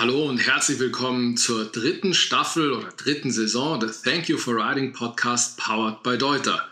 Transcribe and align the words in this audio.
Hallo 0.00 0.24
und 0.26 0.38
herzlich 0.38 0.78
willkommen 0.78 1.36
zur 1.36 1.66
dritten 1.66 2.14
Staffel 2.14 2.72
oder 2.72 2.88
dritten 2.88 3.30
Saison 3.30 3.78
des 3.78 4.00
Thank 4.00 4.30
You 4.30 4.38
for 4.38 4.56
Writing 4.56 4.94
Podcast 4.94 5.58
powered 5.58 6.02
by 6.02 6.16
Deuter. 6.16 6.66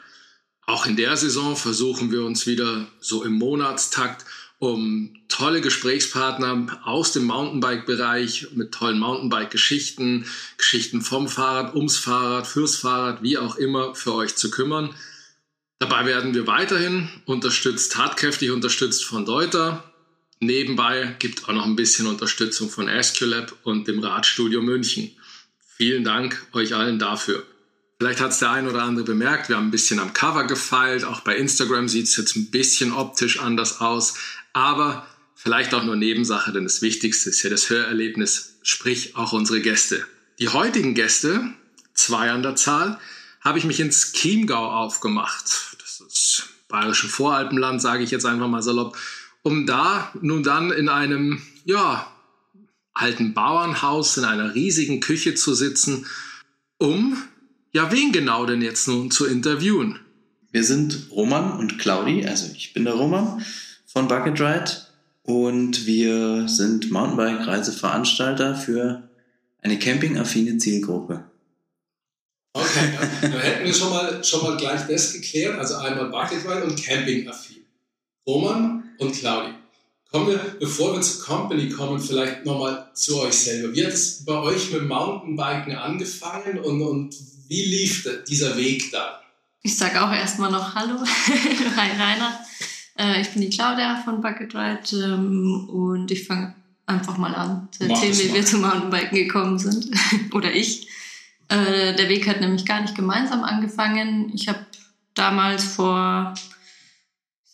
Auch 0.64 0.86
in 0.86 0.96
der 0.96 1.14
Saison 1.14 1.54
versuchen 1.54 2.10
wir 2.10 2.24
uns 2.24 2.46
wieder 2.46 2.86
so 3.00 3.24
im 3.24 3.34
Monatstakt 3.34 4.24
um 4.60 5.14
tolle 5.28 5.60
Gesprächspartner 5.60 6.80
aus 6.84 7.12
dem 7.12 7.24
Mountainbike-Bereich 7.24 8.52
mit 8.54 8.72
tollen 8.72 8.98
Mountainbike-Geschichten, 8.98 10.24
Geschichten 10.56 11.02
vom 11.02 11.28
Fahrrad, 11.28 11.74
ums 11.74 11.98
Fahrrad, 11.98 12.46
fürs 12.46 12.76
Fahrrad, 12.76 13.22
wie 13.22 13.36
auch 13.36 13.56
immer, 13.56 13.94
für 13.94 14.14
euch 14.14 14.36
zu 14.36 14.50
kümmern. 14.50 14.94
Dabei 15.80 16.06
werden 16.06 16.32
wir 16.32 16.46
weiterhin 16.46 17.10
unterstützt, 17.26 17.92
tatkräftig 17.92 18.52
unterstützt 18.52 19.04
von 19.04 19.26
Deuter. 19.26 19.84
Nebenbei 20.40 21.16
gibt 21.18 21.44
auch 21.48 21.52
noch 21.52 21.66
ein 21.66 21.76
bisschen 21.76 22.06
Unterstützung 22.06 22.70
von 22.70 22.88
Asculab 22.88 23.54
und 23.64 23.88
dem 23.88 23.98
Radstudio 23.98 24.62
München. 24.62 25.10
Vielen 25.76 26.04
Dank 26.04 26.46
euch 26.52 26.74
allen 26.74 26.98
dafür. 26.98 27.44
Vielleicht 27.98 28.20
hat 28.20 28.30
es 28.30 28.38
der 28.38 28.52
ein 28.52 28.68
oder 28.68 28.84
andere 28.84 29.04
bemerkt, 29.04 29.48
wir 29.48 29.56
haben 29.56 29.68
ein 29.68 29.72
bisschen 29.72 29.98
am 29.98 30.12
Cover 30.12 30.44
gefeilt. 30.44 31.02
Auch 31.02 31.20
bei 31.20 31.36
Instagram 31.36 31.88
sieht 31.88 32.06
es 32.06 32.16
jetzt 32.16 32.36
ein 32.36 32.50
bisschen 32.50 32.92
optisch 32.92 33.40
anders 33.40 33.80
aus. 33.80 34.14
Aber 34.52 35.06
vielleicht 35.34 35.74
auch 35.74 35.82
nur 35.82 35.96
Nebensache, 35.96 36.52
denn 36.52 36.62
das 36.62 36.82
Wichtigste 36.82 37.30
ist 37.30 37.42
ja 37.42 37.50
das 37.50 37.70
Hörerlebnis, 37.70 38.58
sprich 38.62 39.16
auch 39.16 39.32
unsere 39.32 39.60
Gäste. 39.60 40.06
Die 40.38 40.48
heutigen 40.48 40.94
Gäste, 40.94 41.52
zwei 41.94 42.30
an 42.30 42.44
der 42.44 42.54
Zahl, 42.54 43.00
habe 43.40 43.58
ich 43.58 43.64
mich 43.64 43.80
ins 43.80 44.12
Chiemgau 44.12 44.70
aufgemacht. 44.70 45.76
Das 45.80 46.00
ist 46.00 46.44
bayerische 46.68 47.08
Voralpenland, 47.08 47.82
sage 47.82 48.04
ich 48.04 48.12
jetzt 48.12 48.26
einfach 48.26 48.46
mal 48.46 48.62
salopp, 48.62 48.96
um 49.42 49.66
da 49.66 50.12
nun 50.20 50.42
dann 50.42 50.70
in 50.70 50.88
einem, 50.88 51.40
ja, 51.64 52.06
alten 52.92 53.34
Bauernhaus 53.34 54.16
in 54.16 54.24
einer 54.24 54.54
riesigen 54.54 55.00
Küche 55.00 55.34
zu 55.34 55.54
sitzen, 55.54 56.06
um, 56.78 57.16
ja, 57.72 57.92
wen 57.92 58.12
genau 58.12 58.46
denn 58.46 58.62
jetzt 58.62 58.88
nun 58.88 59.10
zu 59.10 59.26
interviewen? 59.26 60.00
Wir 60.50 60.64
sind 60.64 61.08
Roman 61.10 61.58
und 61.58 61.78
Claudi, 61.78 62.26
also 62.26 62.50
ich 62.54 62.72
bin 62.72 62.84
der 62.84 62.94
Roman 62.94 63.44
von 63.86 64.08
Bucket 64.08 64.40
Ride 64.40 64.70
und 65.22 65.86
wir 65.86 66.48
sind 66.48 66.90
Mountainbike-Reiseveranstalter 66.90 68.54
für 68.54 69.08
eine 69.60 69.78
campingaffine 69.78 70.56
Zielgruppe. 70.58 71.24
Okay, 72.54 72.92
dann 73.20 73.32
hätten 73.32 73.64
wir 73.66 73.74
schon 73.74 73.90
mal, 73.90 74.24
schon 74.24 74.42
mal 74.42 74.56
gleich 74.56 74.86
das 74.88 75.12
geklärt. 75.12 75.58
Also 75.58 75.76
einmal 75.76 76.08
Bucket 76.10 76.44
Ride 76.44 76.64
und 76.64 76.82
Camping-affin. 76.82 77.57
Roman 78.28 78.84
und 78.98 79.14
Claudi. 79.14 79.54
Kommen 80.10 80.28
wir, 80.28 80.56
bevor 80.60 80.94
wir 80.94 81.00
zur 81.00 81.24
Company 81.24 81.70
kommen, 81.70 81.98
vielleicht 81.98 82.44
nochmal 82.44 82.90
zu 82.92 83.22
euch 83.22 83.32
selber. 83.32 83.74
Wie 83.74 83.86
hat 83.86 83.92
es 83.92 84.22
bei 84.24 84.34
euch 84.34 84.70
mit 84.70 84.86
Mountainbiken 84.86 85.74
angefangen 85.74 86.58
und, 86.58 86.82
und 86.82 87.14
wie 87.48 87.64
lief 87.64 88.06
dieser 88.28 88.54
Weg 88.58 88.92
da? 88.92 89.22
Ich 89.62 89.78
sage 89.78 90.02
auch 90.02 90.12
erstmal 90.12 90.50
noch 90.52 90.74
Hallo. 90.74 90.98
Hi 91.76 91.90
Rainer. 91.90 92.38
Äh, 92.98 93.22
ich 93.22 93.30
bin 93.30 93.40
die 93.40 93.48
Claudia 93.48 94.02
von 94.04 94.20
Bucket 94.20 94.54
Ride 94.54 94.80
ähm, 94.92 95.66
und 95.70 96.10
ich 96.10 96.26
fange 96.26 96.54
einfach 96.84 97.16
mal 97.16 97.34
an 97.34 97.68
zu 97.70 97.84
erzählen, 97.84 98.18
wie 98.18 98.34
wir 98.34 98.44
zum 98.44 98.60
Mountainbiken 98.60 99.16
gekommen 99.16 99.58
sind. 99.58 99.88
Oder 100.34 100.52
ich. 100.52 100.86
Äh, 101.48 101.94
der 101.94 102.10
Weg 102.10 102.28
hat 102.28 102.42
nämlich 102.42 102.66
gar 102.66 102.82
nicht 102.82 102.94
gemeinsam 102.94 103.42
angefangen. 103.42 104.30
Ich 104.34 104.48
habe 104.48 104.66
damals 105.14 105.64
vor, 105.64 106.34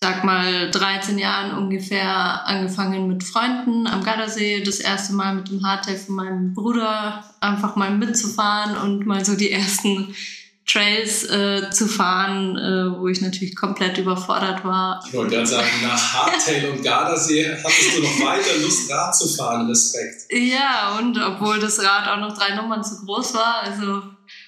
sag 0.05 0.23
mal, 0.23 0.71
13 0.71 1.19
Jahren 1.19 1.57
ungefähr 1.57 2.47
angefangen 2.47 3.09
mit 3.09 3.25
Freunden 3.25 3.87
am 3.87 4.05
Gardasee. 4.05 4.63
Das 4.63 4.79
erste 4.79 5.15
Mal 5.15 5.35
mit 5.35 5.49
dem 5.49 5.67
Hardtail 5.67 5.97
von 5.97 6.17
meinem 6.17 6.53
Bruder 6.53 7.25
einfach 7.41 7.75
mal 7.75 7.91
mitzufahren 7.91 8.77
und 8.77 9.07
mal 9.07 9.25
so 9.25 9.35
die 9.35 9.51
ersten 9.51 10.15
Trails 10.67 11.25
äh, 11.31 11.71
zu 11.71 11.89
fahren, 11.89 12.59
äh, 12.59 13.01
wo 13.01 13.09
ich 13.09 13.23
natürlich 13.23 13.57
komplett 13.57 13.97
überfordert 13.97 14.63
war. 14.63 15.03
Ich 15.07 15.15
wollte 15.15 15.37
gerade 15.37 15.47
sagen, 15.47 15.71
nach 15.83 16.13
Hardtail 16.13 16.71
und 16.71 16.83
Gardasee 16.83 17.57
hattest 17.65 17.97
du 17.97 18.03
noch 18.03 18.21
weiter 18.27 18.59
Lust, 18.61 18.91
Rad 18.91 19.17
zu 19.17 19.27
fahren. 19.27 19.67
Respekt. 19.69 20.31
Ja, 20.31 20.99
und 20.99 21.19
obwohl 21.19 21.59
das 21.61 21.83
Rad 21.83 22.09
auch 22.09 22.21
noch 22.21 22.37
drei 22.37 22.55
Nummern 22.57 22.85
zu 22.85 23.07
groß 23.07 23.33
war, 23.33 23.63
also 23.63 24.03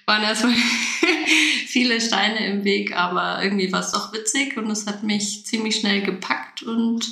waren 0.07 0.23
erstmal 0.23 0.55
viele 1.67 2.01
Steine 2.01 2.47
im 2.47 2.65
Weg, 2.65 2.97
aber 2.97 3.43
irgendwie 3.43 3.71
war 3.73 3.81
es 3.81 3.93
doch 3.93 4.13
witzig 4.13 4.57
und 4.57 4.71
es 4.71 4.87
hat 4.87 5.03
mich 5.03 5.45
ziemlich 5.45 5.77
schnell 5.77 6.03
gepackt 6.03 6.63
und 6.63 7.07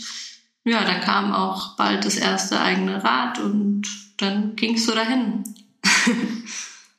ja, 0.65 0.83
dann 0.85 1.01
kam 1.03 1.33
auch 1.33 1.77
bald 1.77 2.07
das 2.07 2.17
erste 2.17 2.61
eigene 2.61 3.05
Rad 3.05 3.39
und 3.39 3.83
dann 4.17 4.57
ging 4.57 4.77
es 4.77 4.87
so 4.87 4.95
dahin. 4.95 5.45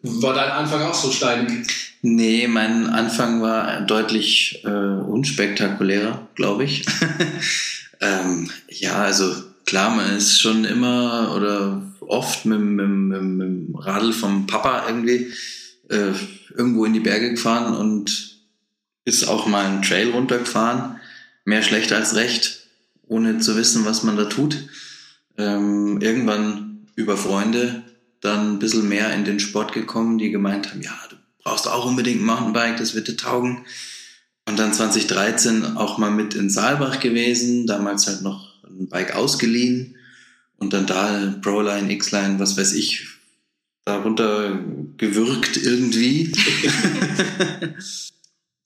War 0.01 0.35
dein 0.35 0.51
Anfang 0.51 0.83
auch 0.83 0.93
so 0.93 1.11
steinig? 1.11 1.67
Nee, 2.03 2.47
mein 2.47 2.87
Anfang 2.87 3.41
war 3.41 3.81
deutlich 3.81 4.61
äh, 4.63 4.69
unspektakulärer, 4.69 6.27
glaube 6.35 6.65
ich. 6.65 6.85
ähm, 8.01 8.51
ja, 8.69 8.97
also 8.97 9.33
klar, 9.65 9.89
man 9.89 10.15
ist 10.15 10.39
schon 10.39 10.65
immer 10.65 11.33
oder 11.35 11.81
oft 12.01 12.45
mit, 12.45 12.59
mit, 12.59 12.87
mit, 12.87 13.21
mit 13.21 13.47
dem 13.47 13.75
Radl 13.75 14.13
vom 14.13 14.45
Papa 14.45 14.83
irgendwie 14.87 15.33
äh, 15.89 16.11
irgendwo 16.55 16.85
in 16.85 16.93
die 16.93 16.99
Berge 16.99 17.31
gefahren 17.31 17.75
und 17.75 18.39
ist 19.05 19.27
auch 19.27 19.45
mal 19.47 19.65
einen 19.65 19.81
Trail 19.81 20.11
runtergefahren. 20.11 20.99
Mehr 21.43 21.61
schlecht 21.61 21.91
als 21.91 22.15
recht, 22.15 22.67
ohne 23.07 23.39
zu 23.39 23.55
wissen, 23.55 23.85
was 23.85 24.03
man 24.03 24.17
da 24.17 24.25
tut. 24.25 24.67
Ähm, 25.37 25.99
irgendwann 26.01 26.87
über 26.95 27.17
Freunde 27.17 27.83
dann 28.21 28.53
ein 28.53 28.59
bisschen 28.59 28.89
mehr 28.89 29.13
in 29.13 29.25
den 29.25 29.39
Sport 29.39 29.73
gekommen, 29.73 30.17
die 30.17 30.31
gemeint 30.31 30.71
haben, 30.71 30.81
ja, 30.81 30.97
du 31.09 31.15
brauchst 31.43 31.67
auch 31.67 31.85
unbedingt 31.85 32.21
ein 32.21 32.25
Mountainbike, 32.25 32.77
das 32.77 32.95
wird 32.95 33.07
dir 33.07 33.17
taugen. 33.17 33.65
Und 34.47 34.57
dann 34.57 34.73
2013 34.73 35.77
auch 35.77 35.97
mal 35.97 36.11
mit 36.11 36.33
in 36.33 36.49
Saalbach 36.49 36.99
gewesen, 36.99 37.67
damals 37.67 38.07
halt 38.07 38.21
noch 38.21 38.63
ein 38.63 38.87
Bike 38.89 39.15
ausgeliehen 39.15 39.95
und 40.57 40.73
dann 40.73 40.87
da 40.87 41.35
Proline, 41.41 41.91
X-Line, 41.91 42.39
was 42.39 42.57
weiß 42.57 42.73
ich, 42.73 43.07
darunter 43.85 44.59
gewürgt 44.97 45.57
irgendwie. 45.57 46.31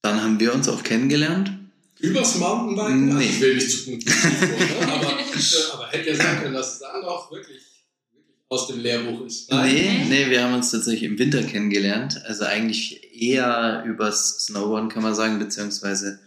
dann 0.01 0.21
haben 0.21 0.39
wir 0.39 0.53
uns 0.53 0.67
auch 0.69 0.81
kennengelernt. 0.83 1.51
Übers 1.99 2.37
Mountainbiken? 2.37 3.09
Nee. 3.09 3.13
Also 3.13 3.29
ich 3.29 3.41
will 3.41 3.55
nicht 3.55 3.71
zu 3.71 3.91
gut 3.91 4.05
ne? 4.05 4.13
aber, 4.87 5.19
aber 5.73 5.87
hätte 5.91 6.09
ja 6.09 6.15
sein 6.15 6.41
können, 6.41 6.53
dass 6.53 6.73
es 6.73 6.79
dann 6.79 7.03
auch 7.03 7.29
wirklich 7.31 7.61
aus 8.47 8.67
dem 8.67 8.79
Lehrbuch 8.79 9.25
ist. 9.25 9.51
Nein? 9.51 9.73
Nee, 9.73 10.05
nee, 10.09 10.29
wir 10.29 10.43
haben 10.43 10.55
uns 10.55 10.71
tatsächlich 10.71 11.03
im 11.03 11.19
Winter 11.19 11.43
kennengelernt. 11.43 12.21
Also 12.25 12.45
eigentlich 12.45 13.13
eher 13.13 13.83
übers 13.85 14.45
Snowboarden 14.45 14.89
kann 14.89 15.03
man 15.03 15.13
sagen, 15.13 15.37
beziehungsweise 15.37 16.19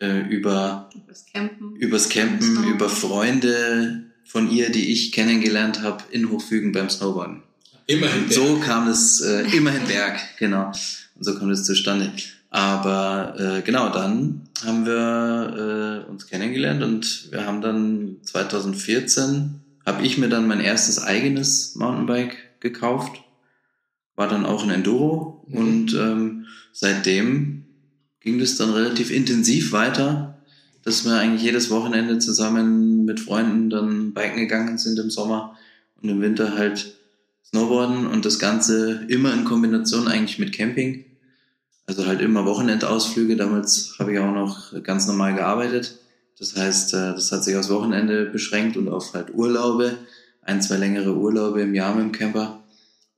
äh, 0.00 0.20
über 0.28 0.88
übers 0.94 1.26
Campen, 1.32 1.76
übers 1.76 2.08
Campen 2.08 2.64
über 2.64 2.88
Freunde 2.88 4.04
von 4.24 4.50
ihr, 4.50 4.70
die 4.70 4.92
ich 4.92 5.12
kennengelernt 5.12 5.82
habe 5.82 6.02
in 6.10 6.30
Hochfügen 6.30 6.72
beim 6.72 6.90
Snowboarden. 6.90 7.42
Immerhin. 7.88 8.24
Und 8.24 8.32
so 8.32 8.58
kam 8.58 8.86
es 8.88 9.20
äh, 9.22 9.44
immerhin 9.56 9.84
Berg, 9.88 10.20
genau. 10.38 10.66
Und 11.14 11.24
so 11.24 11.36
kam 11.36 11.50
es 11.50 11.64
zustande. 11.64 12.12
Aber 12.50 13.34
äh, 13.38 13.62
genau, 13.62 13.90
dann 13.90 14.42
haben 14.64 14.86
wir 14.86 16.04
äh, 16.06 16.10
uns 16.10 16.26
kennengelernt 16.26 16.82
und 16.82 17.32
wir 17.32 17.44
haben 17.44 17.60
dann 17.60 18.16
2014 18.22 19.60
habe 19.84 20.04
ich 20.04 20.18
mir 20.18 20.28
dann 20.28 20.46
mein 20.46 20.60
erstes 20.60 21.02
eigenes 21.02 21.74
Mountainbike 21.76 22.60
gekauft. 22.60 23.22
War 24.16 24.28
dann 24.28 24.44
auch 24.44 24.62
ein 24.62 24.70
Enduro 24.70 25.46
mhm. 25.48 25.56
und 25.56 25.94
ähm, 25.94 26.46
seitdem 26.72 27.64
ging 28.20 28.38
das 28.38 28.56
dann 28.56 28.70
relativ 28.70 29.10
intensiv 29.10 29.72
weiter, 29.72 30.38
dass 30.82 31.04
wir 31.06 31.14
eigentlich 31.14 31.42
jedes 31.42 31.70
Wochenende 31.70 32.18
zusammen 32.18 33.06
mit 33.06 33.20
Freunden 33.20 33.70
dann 33.70 34.12
biken 34.12 34.38
gegangen 34.38 34.76
sind 34.76 34.98
im 34.98 35.10
Sommer 35.10 35.56
und 36.02 36.08
im 36.10 36.20
Winter 36.20 36.56
halt 36.56 36.97
Snowboarden 37.50 38.06
und 38.06 38.24
das 38.24 38.38
Ganze 38.38 39.06
immer 39.08 39.32
in 39.32 39.44
Kombination 39.44 40.06
eigentlich 40.06 40.38
mit 40.38 40.54
Camping. 40.54 41.04
Also 41.86 42.06
halt 42.06 42.20
immer 42.20 42.44
Wochenendausflüge. 42.44 43.36
Damals 43.36 43.94
habe 43.98 44.12
ich 44.12 44.18
auch 44.18 44.32
noch 44.32 44.82
ganz 44.82 45.06
normal 45.06 45.34
gearbeitet. 45.34 45.98
Das 46.38 46.54
heißt, 46.54 46.94
äh, 46.94 47.14
das 47.14 47.32
hat 47.32 47.44
sich 47.44 47.56
aufs 47.56 47.70
Wochenende 47.70 48.26
beschränkt 48.26 48.76
und 48.76 48.88
auf 48.88 49.14
halt 49.14 49.34
Urlaube, 49.34 49.96
ein, 50.42 50.60
zwei 50.60 50.76
längere 50.76 51.16
Urlaube 51.16 51.62
im 51.62 51.74
Jahr 51.74 51.94
mit 51.94 52.04
dem 52.04 52.12
Camper 52.12 52.62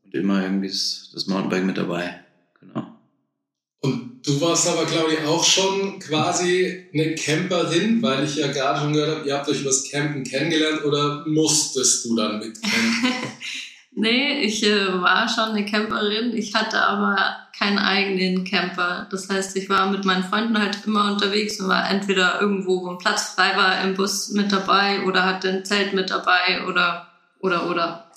und 0.04 0.14
immer 0.14 0.42
irgendwie 0.42 0.68
das 0.68 1.26
Mountainbike 1.26 1.64
mit 1.64 1.78
dabei. 1.78 2.20
Genau. 2.60 2.86
Und 3.80 4.20
du 4.24 4.40
warst 4.40 4.68
aber, 4.68 4.84
glaube 4.84 5.14
ich, 5.14 5.26
auch 5.26 5.44
schon 5.44 5.98
quasi 5.98 6.86
eine 6.94 7.14
Camperin, 7.16 8.00
weil 8.00 8.24
ich 8.24 8.36
ja 8.36 8.46
gerade 8.46 8.80
schon 8.80 8.92
gehört 8.92 9.18
habe, 9.18 9.28
ihr 9.28 9.34
habt 9.34 9.48
euch 9.48 9.62
übers 9.62 9.90
Campen 9.90 10.22
kennengelernt 10.22 10.84
oder 10.84 11.24
musstest 11.26 12.04
du 12.04 12.14
dann 12.14 12.38
mit 12.38 12.60
campen? 12.62 13.12
Nee, 13.92 14.42
ich 14.42 14.64
äh, 14.64 15.00
war 15.00 15.28
schon 15.28 15.50
eine 15.50 15.64
Camperin. 15.64 16.32
Ich 16.34 16.54
hatte 16.54 16.80
aber 16.80 17.36
keinen 17.56 17.78
eigenen 17.78 18.44
Camper. 18.44 19.06
Das 19.10 19.28
heißt, 19.28 19.56
ich 19.56 19.68
war 19.68 19.90
mit 19.90 20.04
meinen 20.04 20.24
Freunden 20.24 20.58
halt 20.58 20.78
immer 20.86 21.12
unterwegs 21.12 21.60
und 21.60 21.68
war 21.68 21.90
entweder 21.90 22.40
irgendwo, 22.40 22.82
wo 22.82 22.90
ein 22.90 22.98
Platz 22.98 23.34
frei 23.34 23.56
war, 23.56 23.82
im 23.84 23.94
Bus 23.94 24.30
mit 24.30 24.50
dabei 24.50 25.02
oder 25.04 25.24
hatte 25.24 25.50
ein 25.50 25.64
Zelt 25.64 25.92
mit 25.92 26.10
dabei 26.10 26.66
oder, 26.66 27.08
oder, 27.40 27.68
oder. 27.68 28.10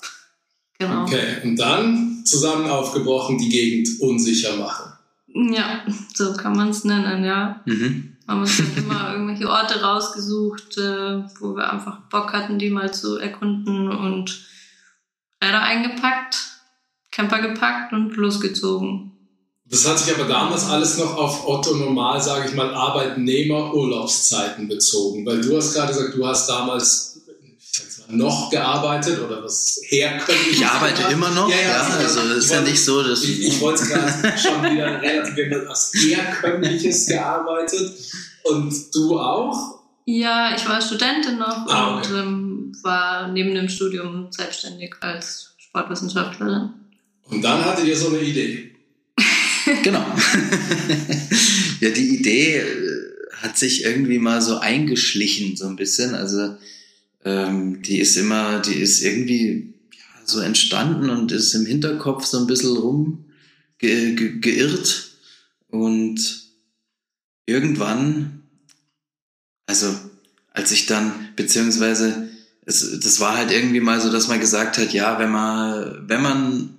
Genau. 0.78 1.02
Okay, 1.02 1.36
und 1.44 1.56
dann 1.56 2.22
zusammen 2.24 2.68
aufgebrochen, 2.68 3.38
die 3.38 3.48
Gegend 3.48 3.88
unsicher 4.00 4.56
machen. 4.56 4.92
Ja, 5.34 5.82
so 6.14 6.32
kann 6.34 6.56
man 6.56 6.70
es 6.70 6.84
nennen, 6.84 7.24
ja. 7.24 7.60
Mhm. 7.66 8.16
Haben 8.26 8.40
uns 8.40 8.56
dann 8.56 8.84
immer 8.84 9.12
irgendwelche 9.12 9.50
Orte 9.50 9.82
rausgesucht, 9.82 10.78
äh, 10.78 11.22
wo 11.40 11.54
wir 11.54 11.70
einfach 11.70 11.98
Bock 12.08 12.32
hatten, 12.32 12.58
die 12.58 12.70
mal 12.70 12.94
zu 12.94 13.18
erkunden 13.18 13.90
und 13.90 14.46
Räder 15.44 15.62
eingepackt, 15.62 16.36
Camper 17.10 17.40
gepackt 17.40 17.92
und 17.92 18.16
losgezogen. 18.16 19.12
Das 19.66 19.88
hat 19.88 19.98
sich 19.98 20.14
aber 20.14 20.28
damals 20.28 20.68
alles 20.68 20.98
noch 20.98 21.16
auf 21.16 21.46
Otto 21.48 21.74
Normal, 21.74 22.20
sage 22.20 22.48
ich 22.48 22.54
mal, 22.54 22.74
Arbeitnehmer-Urlaubszeiten 22.74 24.68
bezogen. 24.68 25.24
Weil 25.24 25.40
du 25.40 25.56
hast 25.56 25.74
gerade 25.74 25.92
gesagt, 25.92 26.14
du 26.14 26.26
hast 26.26 26.48
damals 26.48 27.14
noch 28.08 28.50
gearbeitet 28.50 29.18
oder 29.20 29.42
was 29.42 29.80
herkömmlich. 29.88 30.60
Ich 30.60 30.66
arbeite 30.66 30.96
gemacht. 30.96 31.12
immer 31.12 31.30
noch, 31.30 31.48
ja, 31.48 31.56
ja, 31.56 31.70
ja 31.70 31.80
also 31.96 32.20
es 32.20 32.44
ist 32.44 32.52
ja 32.52 32.60
nicht 32.60 32.84
so, 32.84 33.02
dass. 33.02 33.24
Ich, 33.24 33.46
ich 33.46 33.60
wollte 33.60 33.86
gerade 33.86 34.38
schon 34.38 34.62
wieder 34.62 35.00
relativ 35.00 35.66
was 35.66 35.92
herkömmliches 35.94 37.06
gearbeitet 37.06 37.94
und 38.44 38.74
du 38.94 39.18
auch? 39.18 39.80
Ja, 40.04 40.54
ich 40.54 40.68
war 40.68 40.82
Studentin 40.82 41.38
noch 41.38 41.66
ah, 41.66 41.96
okay. 41.96 42.12
und 42.12 42.18
ähm, 42.18 42.43
war 42.82 43.28
neben 43.28 43.54
dem 43.54 43.68
Studium 43.68 44.28
selbstständig 44.30 44.94
als 45.00 45.54
Sportwissenschaftlerin. 45.58 46.70
Und 47.26 47.42
dann 47.42 47.64
hattet 47.64 47.86
ihr 47.86 47.96
so 47.96 48.08
eine 48.08 48.20
Idee. 48.20 48.70
genau. 49.82 50.04
ja, 51.80 51.90
die 51.90 52.18
Idee 52.18 52.58
äh, 52.58 53.14
hat 53.36 53.58
sich 53.58 53.84
irgendwie 53.84 54.18
mal 54.18 54.42
so 54.42 54.58
eingeschlichen, 54.58 55.56
so 55.56 55.66
ein 55.66 55.76
bisschen. 55.76 56.14
Also 56.14 56.56
ähm, 57.24 57.82
die 57.82 57.98
ist 57.98 58.16
immer, 58.16 58.60
die 58.60 58.74
ist 58.74 59.02
irgendwie 59.02 59.74
ja, 59.92 60.26
so 60.26 60.40
entstanden 60.40 61.10
und 61.10 61.32
ist 61.32 61.54
im 61.54 61.66
Hinterkopf 61.66 62.24
so 62.24 62.38
ein 62.38 62.46
bisschen 62.46 62.76
rum 62.76 63.24
ge 63.78 64.14
ge 64.14 64.38
geirrt. 64.40 65.10
Und 65.68 66.44
irgendwann, 67.46 68.42
also 69.66 69.94
als 70.52 70.70
ich 70.70 70.86
dann, 70.86 71.30
beziehungsweise 71.36 72.28
es, 72.66 72.98
das 73.00 73.20
war 73.20 73.36
halt 73.36 73.50
irgendwie 73.50 73.80
mal 73.80 74.00
so, 74.00 74.10
dass 74.10 74.28
man 74.28 74.40
gesagt 74.40 74.78
hat, 74.78 74.92
ja, 74.92 75.18
wenn 75.18 75.30
man, 75.30 76.08
wenn 76.08 76.22
man 76.22 76.70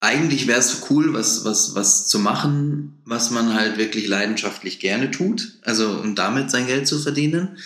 eigentlich 0.00 0.46
wäre 0.46 0.58
es 0.58 0.70
so 0.70 0.86
cool, 0.90 1.12
was, 1.12 1.44
was, 1.44 1.74
was 1.74 2.08
zu 2.08 2.18
machen, 2.18 3.00
was 3.04 3.30
man 3.30 3.54
halt 3.54 3.76
wirklich 3.76 4.08
leidenschaftlich 4.08 4.80
gerne 4.80 5.10
tut, 5.10 5.58
also 5.62 5.90
um 5.90 6.14
damit 6.14 6.50
sein 6.50 6.66
Geld 6.66 6.88
zu 6.88 6.98
verdienen. 6.98 7.58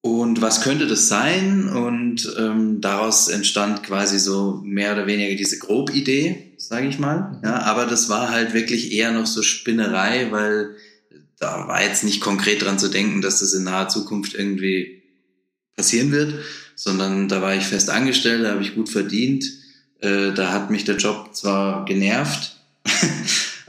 Und 0.00 0.40
was 0.40 0.62
könnte 0.62 0.88
das 0.88 1.08
sein? 1.08 1.68
Und 1.68 2.34
ähm, 2.36 2.80
daraus 2.80 3.28
entstand 3.28 3.84
quasi 3.84 4.18
so 4.18 4.60
mehr 4.64 4.94
oder 4.94 5.06
weniger 5.06 5.36
diese 5.36 5.58
Grobidee, 5.58 6.54
sage 6.56 6.88
ich 6.88 6.98
mal. 6.98 7.40
Ja, 7.44 7.62
aber 7.62 7.86
das 7.86 8.08
war 8.08 8.30
halt 8.30 8.52
wirklich 8.52 8.92
eher 8.92 9.12
noch 9.12 9.26
so 9.26 9.42
Spinnerei, 9.42 10.28
weil 10.32 10.74
da 11.38 11.68
war 11.68 11.82
jetzt 11.84 12.02
nicht 12.02 12.20
konkret 12.20 12.62
dran 12.62 12.80
zu 12.80 12.88
denken, 12.88 13.22
dass 13.22 13.40
das 13.40 13.54
in 13.54 13.64
naher 13.64 13.88
Zukunft 13.88 14.34
irgendwie 14.34 15.01
passieren 15.76 16.12
wird, 16.12 16.34
sondern 16.74 17.28
da 17.28 17.42
war 17.42 17.54
ich 17.54 17.64
fest 17.64 17.90
angestellt, 17.90 18.44
da 18.44 18.52
habe 18.52 18.62
ich 18.62 18.74
gut 18.74 18.88
verdient. 18.88 19.44
Äh, 20.00 20.32
da 20.32 20.52
hat 20.52 20.70
mich 20.70 20.84
der 20.84 20.96
Job 20.96 21.30
zwar 21.34 21.84
genervt, 21.84 22.56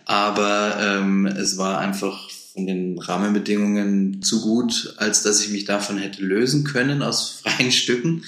aber 0.05 0.77
ähm, 0.79 1.25
es 1.25 1.57
war 1.57 1.79
einfach 1.79 2.29
von 2.53 2.67
den 2.67 2.99
Rahmenbedingungen 2.99 4.21
zu 4.21 4.41
gut, 4.41 4.95
als 4.97 5.23
dass 5.23 5.41
ich 5.41 5.51
mich 5.51 5.65
davon 5.65 5.97
hätte 5.97 6.23
lösen 6.23 6.63
können 6.63 7.01
aus 7.01 7.41
freien 7.43 7.71
Stücken. 7.71 8.23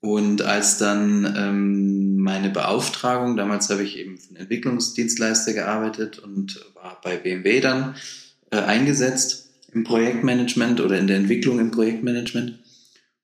Und 0.00 0.40
als 0.40 0.78
dann 0.78 1.34
ähm, 1.36 2.16
meine 2.16 2.48
Beauftragung, 2.48 3.36
damals 3.36 3.68
habe 3.68 3.82
ich 3.82 3.98
eben 3.98 4.16
für 4.16 4.28
einen 4.30 4.36
Entwicklungsdienstleister 4.36 5.52
gearbeitet 5.52 6.18
und 6.18 6.64
war 6.74 6.98
bei 7.04 7.16
BMW 7.18 7.60
dann 7.60 7.94
äh, 8.50 8.56
eingesetzt 8.56 9.50
im 9.72 9.84
Projektmanagement 9.84 10.80
oder 10.80 10.98
in 10.98 11.06
der 11.06 11.18
Entwicklung 11.18 11.60
im 11.60 11.70
Projektmanagement. 11.70 12.59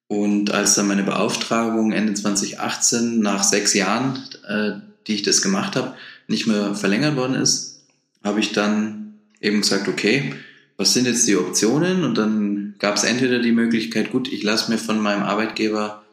Und 0.09 0.53
als 0.53 0.75
dann 0.75 0.87
meine 0.87 1.03
Beauftragung 1.03 1.93
Ende 1.93 2.15
2018 2.15 3.21
nach 3.21 3.43
sechs 3.43 3.75
Jahren, 3.75 4.23
äh, 4.47 4.73
die 5.07 5.15
ich 5.15 5.23
das 5.23 5.43
gemacht 5.43 5.77
habe, 5.77 5.95
nicht 6.29 6.47
mehr 6.47 6.75
verlängert 6.75 7.17
worden 7.17 7.35
ist, 7.35 7.85
habe 8.23 8.41
ich 8.41 8.53
dann 8.53 9.15
eben 9.41 9.61
gesagt, 9.61 9.89
okay, 9.89 10.35
was 10.77 10.93
sind 10.93 11.07
jetzt 11.07 11.27
die 11.27 11.37
Optionen? 11.37 12.05
Und 12.05 12.19
dann 12.19 12.75
gab 12.79 12.97
es 12.97 13.05
entweder 13.05 13.41
die 13.41 13.53
Möglichkeit, 13.53 14.11
gut, 14.11 14.33
ich 14.33 14.43
lasse 14.43 14.71
mir 14.71 14.79
von 14.79 15.01
meinem 15.01 15.23
Arbeitgeber 15.23 16.05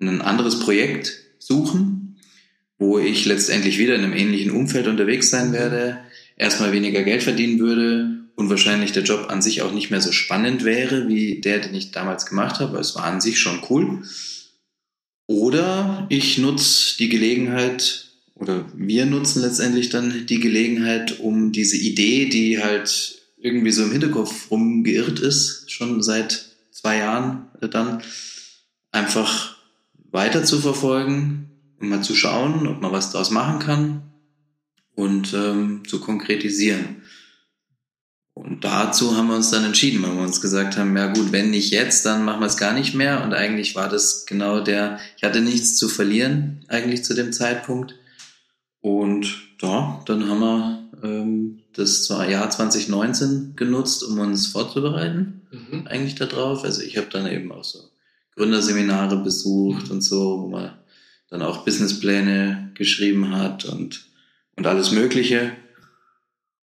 ein 0.00 0.20
anderes 0.20 0.60
Projekt 0.60 1.12
suchen, 1.38 2.16
wo 2.78 2.98
ich 2.98 3.24
letztendlich 3.24 3.78
wieder 3.78 3.94
in 3.94 4.04
einem 4.04 4.12
ähnlichen 4.12 4.50
Umfeld 4.50 4.88
unterwegs 4.88 5.30
sein 5.30 5.52
werde, 5.52 5.98
erstmal 6.36 6.72
weniger 6.72 7.02
Geld 7.02 7.22
verdienen 7.22 7.58
würde 7.58 8.13
und 8.36 8.50
wahrscheinlich 8.50 8.92
der 8.92 9.04
Job 9.04 9.26
an 9.28 9.42
sich 9.42 9.62
auch 9.62 9.72
nicht 9.72 9.90
mehr 9.90 10.00
so 10.00 10.12
spannend 10.12 10.64
wäre 10.64 11.08
wie 11.08 11.40
der, 11.40 11.60
den 11.60 11.74
ich 11.74 11.92
damals 11.92 12.26
gemacht 12.26 12.60
habe. 12.60 12.78
Es 12.78 12.94
war 12.94 13.04
an 13.04 13.20
sich 13.20 13.38
schon 13.38 13.60
cool. 13.70 14.02
Oder 15.26 16.06
ich 16.10 16.38
nutze 16.38 16.96
die 16.98 17.08
Gelegenheit, 17.08 18.06
oder 18.34 18.66
wir 18.74 19.06
nutzen 19.06 19.42
letztendlich 19.42 19.88
dann 19.88 20.26
die 20.26 20.40
Gelegenheit, 20.40 21.20
um 21.20 21.52
diese 21.52 21.76
Idee, 21.76 22.28
die 22.28 22.62
halt 22.62 23.22
irgendwie 23.38 23.70
so 23.70 23.84
im 23.84 23.92
Hinterkopf 23.92 24.50
rumgeirrt 24.50 25.20
ist, 25.20 25.70
schon 25.70 26.02
seit 26.02 26.50
zwei 26.70 26.98
Jahren 26.98 27.46
dann, 27.60 28.02
einfach 28.90 29.56
weiter 30.10 30.44
zu 30.44 30.60
verfolgen 30.60 31.50
und 31.78 31.88
mal 31.88 32.02
zu 32.02 32.14
schauen, 32.14 32.66
ob 32.66 32.80
man 32.80 32.92
was 32.92 33.10
daraus 33.10 33.30
machen 33.30 33.58
kann 33.58 34.02
und 34.94 35.34
ähm, 35.34 35.82
zu 35.86 36.00
konkretisieren. 36.00 37.02
Und 38.34 38.64
dazu 38.64 39.16
haben 39.16 39.28
wir 39.28 39.36
uns 39.36 39.50
dann 39.50 39.64
entschieden, 39.64 40.02
weil 40.02 40.16
wir 40.16 40.22
uns 40.22 40.40
gesagt 40.40 40.76
haben, 40.76 40.96
ja 40.96 41.12
gut, 41.12 41.30
wenn 41.30 41.50
nicht 41.50 41.70
jetzt, 41.70 42.04
dann 42.04 42.24
machen 42.24 42.40
wir 42.40 42.46
es 42.46 42.56
gar 42.56 42.74
nicht 42.74 42.92
mehr. 42.92 43.22
Und 43.22 43.32
eigentlich 43.32 43.76
war 43.76 43.88
das 43.88 44.26
genau 44.26 44.60
der, 44.60 44.98
ich 45.16 45.22
hatte 45.22 45.40
nichts 45.40 45.76
zu 45.76 45.88
verlieren 45.88 46.64
eigentlich 46.66 47.04
zu 47.04 47.14
dem 47.14 47.32
Zeitpunkt. 47.32 47.94
Und 48.80 49.40
ja, 49.62 50.02
dann 50.06 50.28
haben 50.28 50.40
wir 50.40 50.88
ähm, 51.04 51.60
das 51.74 52.08
Jahr 52.08 52.50
2019 52.50 53.54
genutzt, 53.54 54.02
um 54.02 54.18
uns 54.18 54.48
vorzubereiten, 54.48 55.42
mhm. 55.52 55.86
eigentlich 55.86 56.16
darauf. 56.16 56.64
Also 56.64 56.82
ich 56.82 56.96
habe 56.96 57.08
dann 57.10 57.26
eben 57.30 57.52
auch 57.52 57.64
so 57.64 57.78
Gründerseminare 58.34 59.16
besucht 59.18 59.90
und 59.90 60.02
so, 60.02 60.42
wo 60.42 60.48
man 60.48 60.72
dann 61.30 61.42
auch 61.42 61.64
Businesspläne 61.64 62.72
geschrieben 62.74 63.36
hat 63.36 63.64
und, 63.64 64.06
und 64.56 64.66
alles 64.66 64.90
Mögliche. 64.90 65.52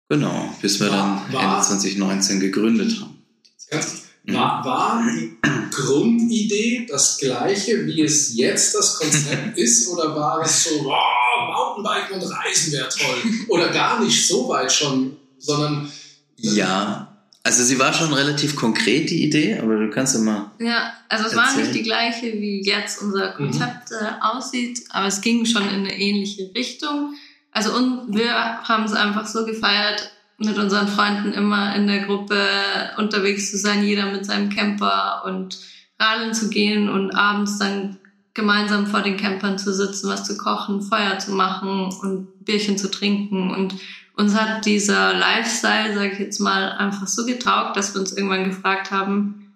Genau, 0.08 0.54
bis 0.62 0.80
wir 0.80 0.90
war, 0.90 1.26
dann 1.26 1.32
war, 1.32 1.54
Ende 1.54 1.66
2019 1.66 2.40
gegründet 2.40 3.00
haben. 3.00 3.22
Ganz, 3.70 4.02
war, 4.24 4.64
war 4.64 5.04
die 5.06 5.36
Grundidee 5.70 6.86
das 6.88 7.18
gleiche, 7.18 7.86
wie 7.86 8.02
es 8.02 8.36
jetzt 8.36 8.74
das 8.74 8.98
Konzept 8.98 9.58
ist, 9.58 9.88
oder 9.88 10.14
war 10.14 10.40
es 10.42 10.64
so, 10.64 10.84
wow, 10.84 11.18
Mountainbiken 11.46 12.20
und 12.20 12.32
Reisen 12.32 12.72
wäre 12.72 12.88
toll. 12.88 13.16
Oder 13.48 13.68
gar 13.70 14.02
nicht 14.02 14.26
so 14.26 14.48
weit 14.48 14.72
schon, 14.72 15.16
sondern. 15.38 15.90
Ja, 16.36 17.16
also 17.42 17.64
sie 17.64 17.78
war 17.78 17.94
schon 17.94 18.12
relativ 18.12 18.56
konkret, 18.56 19.10
die 19.10 19.24
Idee, 19.24 19.58
aber 19.58 19.76
du 19.76 19.90
kannst 19.90 20.14
immer. 20.14 20.52
Ja, 20.58 20.92
also 21.08 21.26
es 21.26 21.32
erzählen. 21.32 21.56
war 21.56 21.62
nicht 21.62 21.74
die 21.74 21.82
gleiche, 21.82 22.26
wie 22.34 22.62
jetzt 22.62 23.00
unser 23.00 23.32
mhm. 23.32 23.36
Konzept 23.36 23.90
mhm. 23.90 24.06
äh, 24.06 24.10
aussieht, 24.20 24.82
aber 24.90 25.06
es 25.06 25.20
ging 25.20 25.46
schon 25.46 25.62
in 25.62 25.86
eine 25.86 25.98
ähnliche 25.98 26.50
Richtung. 26.54 27.14
Also 27.58 27.74
und 27.74 28.14
wir 28.14 28.62
haben 28.62 28.84
es 28.84 28.92
einfach 28.92 29.26
so 29.26 29.44
gefeiert, 29.44 30.12
mit 30.38 30.56
unseren 30.58 30.86
Freunden 30.86 31.32
immer 31.32 31.74
in 31.74 31.88
der 31.88 32.06
Gruppe 32.06 32.38
unterwegs 32.98 33.50
zu 33.50 33.58
sein, 33.58 33.82
jeder 33.82 34.12
mit 34.12 34.24
seinem 34.24 34.48
Camper 34.48 35.24
und 35.26 35.58
radeln 35.98 36.32
zu 36.32 36.50
gehen 36.50 36.88
und 36.88 37.16
abends 37.16 37.58
dann 37.58 37.98
gemeinsam 38.32 38.86
vor 38.86 39.00
den 39.00 39.16
Campern 39.16 39.58
zu 39.58 39.74
sitzen, 39.74 40.08
was 40.08 40.22
zu 40.22 40.38
kochen, 40.38 40.82
Feuer 40.82 41.18
zu 41.18 41.32
machen 41.32 41.92
und 42.00 42.44
Bierchen 42.44 42.78
zu 42.78 42.92
trinken. 42.92 43.50
Und 43.50 43.74
uns 44.14 44.36
hat 44.36 44.64
dieser 44.64 45.14
Lifestyle, 45.14 45.96
sage 45.96 46.12
ich 46.12 46.18
jetzt 46.20 46.38
mal, 46.38 46.70
einfach 46.78 47.08
so 47.08 47.26
getaugt, 47.26 47.76
dass 47.76 47.92
wir 47.92 48.00
uns 48.00 48.12
irgendwann 48.12 48.44
gefragt 48.44 48.92
haben, 48.92 49.52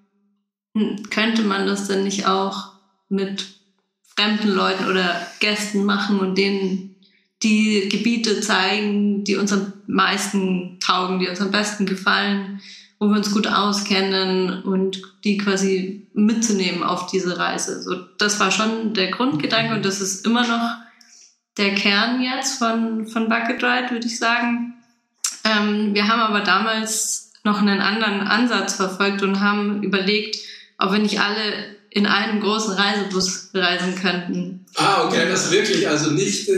hm, 0.76 1.08
könnte 1.08 1.42
man 1.42 1.68
das 1.68 1.86
denn 1.86 2.02
nicht 2.02 2.26
auch 2.26 2.72
mit 3.08 3.60
fremden 4.16 4.48
Leuten 4.48 4.90
oder 4.90 5.24
Gästen 5.38 5.84
machen 5.84 6.18
und 6.18 6.36
denen 6.36 6.91
die 7.42 7.88
Gebiete 7.88 8.40
zeigen, 8.40 9.24
die 9.24 9.36
uns 9.36 9.52
am 9.52 9.72
meisten 9.86 10.78
taugen, 10.80 11.18
die 11.18 11.28
uns 11.28 11.40
am 11.40 11.50
besten 11.50 11.86
gefallen 11.86 12.60
wo 13.02 13.08
wir 13.08 13.16
uns 13.16 13.32
gut 13.32 13.48
auskennen 13.48 14.62
und 14.62 15.02
die 15.24 15.36
quasi 15.36 16.06
mitzunehmen 16.14 16.84
auf 16.84 17.08
diese 17.08 17.36
Reise. 17.36 17.82
So, 17.82 17.96
das 18.16 18.38
war 18.38 18.52
schon 18.52 18.94
der 18.94 19.10
Grundgedanke 19.10 19.74
und 19.74 19.84
das 19.84 20.00
ist 20.00 20.24
immer 20.24 20.46
noch 20.46 20.76
der 21.56 21.74
Kern 21.74 22.22
jetzt 22.22 22.60
von, 22.60 23.08
von 23.08 23.28
Bucket 23.28 23.60
Ride, 23.60 23.90
würde 23.90 24.06
ich 24.06 24.20
sagen. 24.20 24.74
Ähm, 25.42 25.94
wir 25.94 26.06
haben 26.06 26.20
aber 26.20 26.42
damals 26.42 27.32
noch 27.42 27.60
einen 27.60 27.80
anderen 27.80 28.20
Ansatz 28.20 28.74
verfolgt 28.74 29.22
und 29.22 29.40
haben 29.40 29.82
überlegt, 29.82 30.36
ob 30.78 30.92
wir 30.92 31.00
nicht 31.00 31.18
alle 31.18 31.76
in 31.90 32.06
einem 32.06 32.40
großen 32.40 32.74
Reisebus 32.74 33.50
reisen 33.52 33.96
könnten. 33.96 34.64
Ah, 34.76 35.08
okay, 35.08 35.26
das 35.28 35.50
wirklich, 35.50 35.88
also 35.88 36.12
nicht 36.12 36.48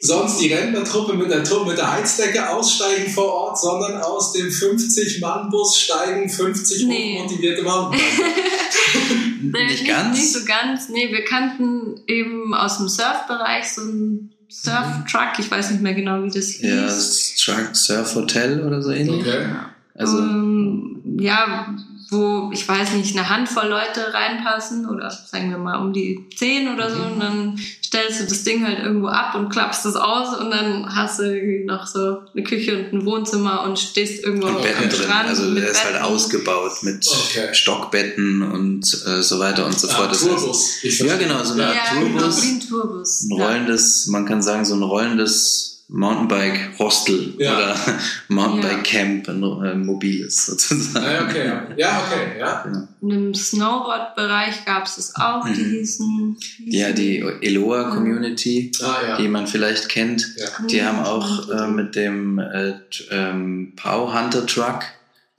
sonst 0.00 0.40
die 0.40 0.52
Rentnertruppe 0.52 1.14
mit 1.14 1.30
der, 1.30 1.42
Truppe 1.42 1.70
mit 1.70 1.78
der 1.78 1.92
Heizdecke 1.92 2.48
aussteigen 2.50 3.10
vor 3.10 3.32
Ort, 3.32 3.60
sondern 3.60 4.00
aus 4.02 4.32
dem 4.32 4.48
50-Mann-Bus 4.48 5.78
steigen 5.78 6.28
50 6.28 6.84
Nee. 6.86 7.18
hochmotivierte 7.18 7.62
Mountainbiker. 7.62 8.06
Nicht 9.42 9.52
nicht, 9.82 9.86
ganz? 9.86 10.18
Nicht 10.18 10.32
so 10.32 10.44
ganz. 10.44 10.88
Nee, 10.88 11.10
wir 11.10 11.24
kannten 11.24 12.00
eben 12.06 12.54
aus 12.54 12.78
dem 12.78 12.88
Surfbereich 12.88 13.72
so 13.72 13.82
einen 13.82 14.32
Surf-Truck. 14.48 15.38
Ich 15.38 15.50
weiß 15.50 15.70
nicht 15.72 15.82
mehr 15.82 15.94
genau, 15.94 16.22
wie 16.22 16.28
das 16.30 16.48
hieß. 16.50 16.62
Ja, 16.62 16.82
das 16.82 17.34
Truck 17.36 17.70
Surf 17.74 18.14
Hotel 18.14 18.64
oder 18.64 18.82
so 18.82 18.90
ähnlich. 18.90 19.20
Okay. 19.26 19.46
Also, 19.94 20.18
ähm, 20.18 21.02
ja, 21.18 21.74
wo, 22.10 22.50
ich 22.52 22.68
weiß 22.68 22.92
nicht, 22.92 23.16
eine 23.16 23.28
Handvoll 23.28 23.66
Leute 23.68 24.12
reinpassen 24.14 24.88
oder 24.88 25.10
sagen 25.10 25.50
wir 25.50 25.58
mal 25.58 25.76
um 25.80 25.92
die 25.92 26.24
zehn 26.36 26.72
oder 26.72 26.88
so 26.90 27.02
und 27.02 27.18
dann 27.20 27.58
stellst 27.84 28.20
du 28.20 28.24
das 28.24 28.42
Ding 28.44 28.64
halt 28.66 28.78
irgendwo 28.80 29.08
ab 29.08 29.34
und 29.34 29.48
klappst 29.48 29.84
das 29.84 29.96
aus 29.96 30.36
und 30.38 30.50
dann 30.50 30.94
hast 30.94 31.18
du 31.18 31.24
irgendwie 31.24 31.64
noch 31.64 31.86
so 31.86 32.18
eine 32.34 32.42
Küche 32.44 32.78
und 32.78 32.92
ein 32.92 33.06
Wohnzimmer 33.06 33.62
und 33.64 33.78
stehst 33.78 34.24
irgendwo 34.24 34.48
und 34.48 34.56
am 34.56 34.62
Betten 34.62 34.88
drin. 34.88 35.02
Strand 35.02 35.28
Also 35.28 35.54
der 35.54 35.68
ist 35.70 35.84
halt 35.84 36.00
ausgebaut 36.02 36.72
mit 36.82 37.06
Okay. 37.08 37.52
Stockbetten 37.54 38.42
und 38.42 38.84
äh, 39.06 39.22
so 39.22 39.38
weiter 39.38 39.66
und 39.66 39.78
so 39.78 39.88
Ah, 39.88 39.92
fort. 39.94 40.10
Das 40.12 40.22
heißt, 40.28 40.36
Tourbus. 40.38 40.78
Ich 40.82 40.98
Ja, 41.00 41.16
genau, 41.16 41.42
so 41.42 41.54
eine 41.54 41.62
Ja, 41.62 41.68
Art 41.70 41.90
genau, 42.00 42.18
Tourbus. 42.18 42.42
wie 42.44 42.48
ein 42.50 42.60
Tourbus. 42.60 43.22
ein 43.22 43.36
Ja. 43.38 43.46
rollendes, 43.46 44.06
man 44.08 44.26
kann 44.26 44.42
sagen, 44.42 44.64
so 44.64 44.74
ein 44.74 44.82
rollendes 44.82 45.75
Mountainbike-Hostel 45.88 47.34
Ja. 47.38 47.56
oder 47.56 47.76
Mountainbike-Camp, 48.28 49.28
ein 49.28 49.42
äh, 49.42 49.74
mobiles 49.74 50.46
sozusagen. 50.46 51.04
Ah, 51.06 51.12
ja, 51.12 51.24
okay. 51.24 51.52
Ja, 51.76 52.02
okay, 52.06 52.38
ja. 52.38 52.64
Und 53.00 53.10
im 53.10 53.34
Snowboard-Bereich 53.34 54.64
gab 54.64 54.86
es 54.86 54.96
das 54.96 55.14
auch, 55.16 55.44
die 55.46 55.62
Mhm. 55.62 55.70
hießen... 55.70 56.36
Ja, 56.66 56.92
die 56.92 57.20
Eloa-Community, 57.20 58.72
Ah, 58.82 58.96
ja. 59.08 59.16
die 59.16 59.28
man 59.28 59.46
vielleicht 59.46 59.88
kennt, 59.88 60.26
ja. 60.36 60.66
die 60.66 60.82
haben 60.84 60.98
auch 61.00 61.48
äh, 61.50 61.68
mit 61.68 61.94
dem 61.94 62.38
äh, 62.38 62.74
ähm, 63.10 63.72
Pow 63.76 64.12
Hunter 64.12 64.46
Truck, 64.46 64.82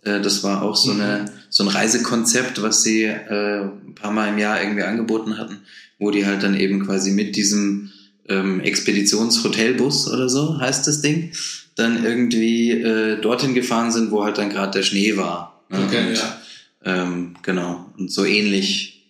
äh, 0.03 0.21
das 0.21 0.43
war 0.43 0.61
auch 0.61 0.75
so, 0.75 0.93
Mhm. 0.93 1.01
eine, 1.01 1.25
so 1.49 1.63
ein 1.63 1.69
Reisekonzept, 1.69 2.61
was 2.61 2.83
sie 2.83 3.03
äh, 3.03 3.61
ein 3.63 3.95
paar 3.95 4.11
Mal 4.11 4.29
im 4.29 4.37
Jahr 4.37 4.61
irgendwie 4.61 4.83
angeboten 4.83 5.37
hatten, 5.37 5.57
wo 5.99 6.11
die 6.11 6.25
halt 6.25 6.43
dann 6.43 6.55
eben 6.55 6.85
quasi 6.85 7.11
mit 7.11 7.35
diesem 7.35 7.91
ähm, 8.29 8.59
Expeditionshotelbus 8.61 10.07
oder 10.11 10.29
so 10.29 10.59
heißt 10.59 10.87
das 10.87 11.01
Ding, 11.01 11.31
dann 11.75 12.03
irgendwie 12.03 12.71
äh, 12.71 13.19
dorthin 13.21 13.53
gefahren 13.53 13.91
sind, 13.91 14.11
wo 14.11 14.23
halt 14.23 14.37
dann 14.37 14.49
gerade 14.49 14.71
der 14.71 14.83
Schnee 14.83 15.15
war. 15.17 15.63
ne? 15.69 15.79
Okay, 15.85 16.07
Und, 16.09 16.15
ja. 16.17 16.37
ähm, 16.85 17.35
genau. 17.43 17.91
Und 17.97 18.11
so 18.11 18.25
ähnlich 18.25 19.05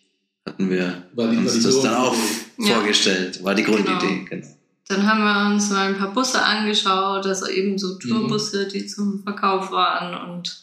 hatten 0.46 0.70
wir 0.70 1.04
War 1.14 1.28
die- 1.30 1.38
war 1.38 1.44
uns 1.44 1.54
die 1.54 1.64
das 1.64 1.82
dann 1.82 1.96
auch. 1.96 2.16
Ja. 2.60 2.76
vorgestellt. 2.76 3.44
War 3.44 3.54
die 3.54 3.64
Grundidee, 3.64 4.26
genau. 4.30 4.48
Dann 4.88 5.06
haben 5.06 5.20
wir 5.22 5.54
uns 5.54 5.70
mal 5.70 5.90
ein 5.90 5.98
paar 5.98 6.14
Busse 6.14 6.42
angeschaut, 6.42 7.26
also 7.26 7.48
eben 7.48 7.78
so 7.78 7.98
Tourbusse, 8.00 8.68
die 8.68 8.88
zum 8.88 9.22
Verkauf 9.22 9.70
waren 9.72 10.30
und 10.32 10.58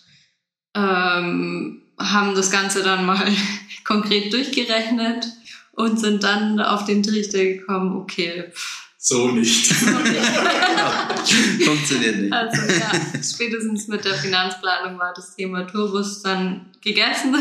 ähm, 0.74 1.82
haben 1.98 2.34
das 2.34 2.50
Ganze 2.50 2.82
dann 2.82 3.04
mal 3.06 3.30
konkret 3.84 4.32
durchgerechnet 4.32 5.26
und 5.76 5.98
sind 6.00 6.22
dann 6.22 6.60
auf 6.60 6.84
den 6.84 7.02
Trichter 7.02 7.38
gekommen, 7.44 7.96
okay, 7.96 8.44
pff, 8.52 8.82
So 8.98 9.28
nicht. 9.28 9.72
Funktioniert 11.64 12.16
nicht. 12.18 12.32
also 12.32 12.60
ja, 12.62 12.92
spätestens 13.22 13.88
mit 13.88 14.04
der 14.04 14.14
Finanzplanung 14.14 14.98
war 14.98 15.12
das 15.14 15.34
Thema 15.36 15.66
Tourbus 15.66 16.22
dann 16.22 16.66
gegessen, 16.82 17.34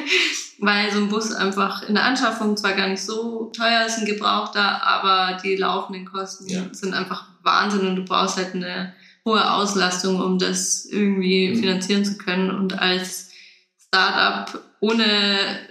weil 0.60 0.90
so 0.92 0.98
ein 0.98 1.08
Bus 1.08 1.32
einfach 1.32 1.82
in 1.88 1.94
der 1.94 2.04
Anschaffung 2.04 2.56
zwar 2.56 2.72
gar 2.72 2.88
nicht 2.88 3.02
so 3.02 3.50
teuer 3.56 3.86
ist, 3.86 3.98
ein 3.98 4.06
Gebrauchter, 4.06 4.82
aber 4.82 5.38
die 5.42 5.56
laufenden 5.56 6.04
Kosten 6.04 6.48
Ja. 6.48 6.62
sind 6.72 6.94
einfach 6.94 7.24
Wahnsinn 7.42 7.86
und 7.86 7.96
du 7.96 8.04
brauchst 8.04 8.36
halt 8.36 8.54
eine 8.54 8.94
hohe 9.24 9.52
Auslastung, 9.52 10.20
um 10.20 10.38
das 10.38 10.84
irgendwie 10.86 11.48
Mhm. 11.48 11.60
finanzieren 11.60 12.04
zu 12.04 12.16
können 12.18 12.50
und 12.50 12.78
als 12.78 13.30
Startup 13.86 14.60
ohne 14.80 15.04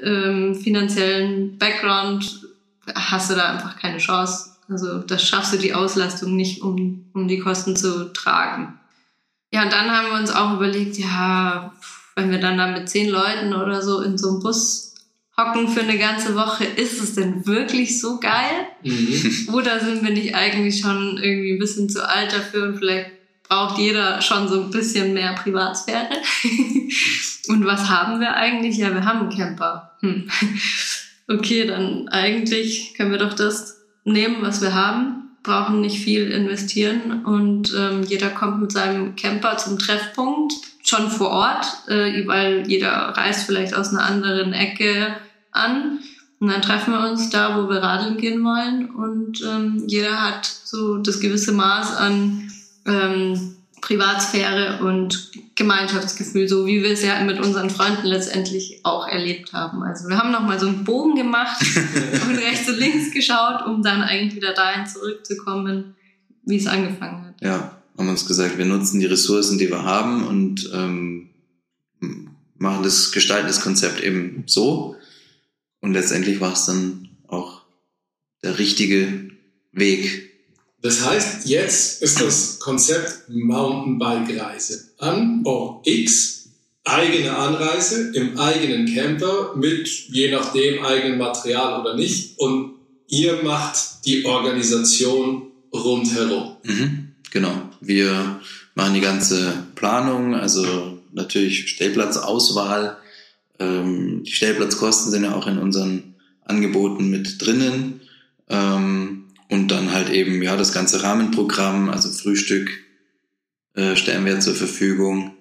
ähm, 0.03 0.55
finanziellen 0.55 1.57
Background 1.57 2.47
hast 2.95 3.31
du 3.31 3.35
da 3.35 3.53
einfach 3.53 3.77
keine 3.77 3.97
Chance. 3.97 4.51
Also 4.69 4.99
das 4.99 5.27
schaffst 5.27 5.53
du 5.53 5.57
die 5.57 5.73
Auslastung 5.73 6.35
nicht, 6.35 6.61
um, 6.61 7.09
um 7.13 7.27
die 7.27 7.39
Kosten 7.39 7.75
zu 7.75 8.13
tragen. 8.13 8.79
Ja, 9.51 9.63
und 9.63 9.73
dann 9.73 9.89
haben 9.89 10.11
wir 10.11 10.19
uns 10.19 10.31
auch 10.31 10.53
überlegt, 10.53 10.97
ja, 10.97 11.73
wenn 12.15 12.29
wir 12.29 12.39
dann 12.39 12.57
da 12.57 12.67
mit 12.67 12.87
zehn 12.87 13.09
Leuten 13.09 13.53
oder 13.53 13.81
so 13.81 14.01
in 14.01 14.17
so 14.17 14.29
einem 14.29 14.39
Bus 14.41 14.93
hocken 15.35 15.69
für 15.69 15.81
eine 15.81 15.97
ganze 15.97 16.35
Woche, 16.35 16.65
ist 16.65 17.01
es 17.01 17.15
denn 17.15 17.47
wirklich 17.47 17.99
so 17.99 18.19
geil? 18.19 18.67
Mhm. 18.83 19.49
Oder 19.53 19.79
sind 19.79 20.03
wir 20.03 20.11
nicht 20.11 20.35
eigentlich 20.35 20.81
schon 20.81 21.17
irgendwie 21.17 21.53
ein 21.53 21.59
bisschen 21.59 21.89
zu 21.89 22.07
alt 22.07 22.31
dafür 22.31 22.67
und 22.67 22.77
vielleicht 22.77 23.11
braucht 23.47 23.79
jeder 23.79 24.21
schon 24.21 24.47
so 24.47 24.61
ein 24.61 24.69
bisschen 24.69 25.13
mehr 25.13 25.33
Privatsphäre? 25.33 26.09
und 27.49 27.65
was 27.65 27.89
haben 27.89 28.19
wir 28.21 28.35
eigentlich? 28.35 28.77
Ja, 28.77 28.93
wir 28.93 29.05
haben 29.05 29.21
einen 29.21 29.37
Camper. 29.37 29.91
Hm. 30.01 30.29
Okay, 31.31 31.67
dann 31.67 32.07
eigentlich 32.07 32.95
können 32.97 33.11
wir 33.11 33.19
doch 33.19 33.35
das 33.35 33.81
nehmen, 34.03 34.37
was 34.41 34.63
wir 34.63 34.73
haben, 34.73 35.29
brauchen 35.43 35.79
nicht 35.79 36.03
viel 36.03 36.31
investieren 36.31 37.23
und 37.23 37.71
ähm, 37.77 38.01
jeder 38.01 38.29
kommt 38.29 38.59
mit 38.59 38.71
seinem 38.71 39.15
Camper 39.15 39.57
zum 39.57 39.77
Treffpunkt, 39.77 40.53
schon 40.83 41.11
vor 41.11 41.29
Ort, 41.29 41.67
äh, 41.87 42.25
weil 42.25 42.67
jeder 42.67 42.89
reist 42.89 43.45
vielleicht 43.45 43.75
aus 43.75 43.89
einer 43.89 44.05
anderen 44.05 44.53
Ecke 44.53 45.17
an. 45.51 45.99
Und 46.39 46.47
dann 46.47 46.63
treffen 46.63 46.93
wir 46.93 47.07
uns 47.07 47.29
da, 47.29 47.55
wo 47.57 47.69
wir 47.69 47.83
radeln 47.83 48.17
gehen 48.17 48.43
wollen 48.43 48.89
und 48.89 49.43
ähm, 49.43 49.83
jeder 49.85 50.19
hat 50.19 50.47
so 50.47 50.97
das 50.97 51.19
gewisse 51.19 51.51
Maß 51.51 51.95
an 51.95 52.51
ähm, 52.87 53.55
Privatsphäre 53.81 54.83
und 54.83 55.31
Gemeinschaftsgefühl, 55.59 56.47
so 56.47 56.65
wie 56.65 56.81
wir 56.81 56.91
es 56.91 57.03
ja 57.03 57.21
mit 57.23 57.39
unseren 57.39 57.69
Freunden 57.69 58.07
letztendlich 58.07 58.79
auch 58.83 59.07
erlebt 59.07 59.53
haben. 59.53 59.83
Also 59.83 60.07
wir 60.07 60.17
haben 60.17 60.31
nochmal 60.31 60.59
so 60.59 60.67
einen 60.67 60.85
Bogen 60.85 61.15
gemacht 61.15 61.61
und 62.27 62.37
rechts 62.37 62.67
und 62.67 62.79
links 62.79 63.11
geschaut, 63.13 63.65
um 63.67 63.83
dann 63.83 64.01
eigentlich 64.01 64.35
wieder 64.37 64.53
dahin 64.53 64.87
zurückzukommen, 64.87 65.95
wie 66.45 66.55
es 66.55 66.65
angefangen 66.65 67.27
hat. 67.27 67.41
Ja, 67.41 67.77
haben 67.97 68.07
uns 68.07 68.25
gesagt, 68.25 68.57
wir 68.57 68.65
nutzen 68.65 69.01
die 69.01 69.05
Ressourcen, 69.05 69.57
die 69.57 69.69
wir 69.69 69.83
haben 69.83 70.25
und 70.25 70.71
ähm, 70.73 71.29
machen 72.57 72.83
das, 72.83 73.11
gestalten 73.11 73.47
das 73.47 73.61
Konzept 73.61 74.01
eben 74.01 74.43
so. 74.47 74.95
Und 75.81 75.91
letztendlich 75.91 76.39
war 76.39 76.53
es 76.53 76.65
dann 76.65 77.09
auch 77.27 77.63
der 78.43 78.59
richtige 78.59 79.31
Weg. 79.73 80.28
Das 80.81 81.05
heißt, 81.05 81.47
jetzt 81.47 82.01
ist 82.01 82.21
das 82.21 82.59
Konzept 82.59 83.29
Mountainbike-Reise 83.29 84.91
an 84.99 85.41
Ort 85.43 85.85
X, 85.85 86.49
eigene 86.85 87.35
Anreise 87.35 88.11
im 88.15 88.39
eigenen 88.39 88.93
Camper 88.93 89.55
mit 89.55 89.87
je 89.87 90.31
nachdem 90.31 90.83
eigenem 90.85 91.17
Material 91.17 91.81
oder 91.81 91.95
nicht 91.95 92.39
und 92.39 92.75
ihr 93.07 93.43
macht 93.43 94.05
die 94.05 94.25
Organisation 94.25 95.51
rundherum. 95.73 96.57
Mhm, 96.63 97.09
genau. 97.31 97.69
Wir 97.81 98.39
machen 98.75 98.93
die 98.93 99.01
ganze 99.01 99.53
Planung, 99.75 100.35
also 100.35 100.99
natürlich 101.11 101.69
Stellplatzauswahl. 101.69 102.97
Ähm, 103.59 104.23
die 104.23 104.31
Stellplatzkosten 104.31 105.11
sind 105.11 105.23
ja 105.23 105.35
auch 105.35 105.47
in 105.47 105.57
unseren 105.57 106.15
Angeboten 106.45 107.09
mit 107.09 107.45
drinnen. 107.45 108.01
Ähm, 108.47 109.18
und 109.49 109.69
dann 109.69 109.91
halt 109.91 110.09
eben, 110.09 110.41
ja, 110.41 110.55
das 110.55 110.73
ganze 110.73 111.03
Rahmenprogramm, 111.03 111.89
also 111.89 112.09
Frühstück 112.09 112.69
äh, 113.73 113.95
stellen 113.95 114.25
wir 114.25 114.39
zur 114.39 114.55
Verfügung. 114.55 115.31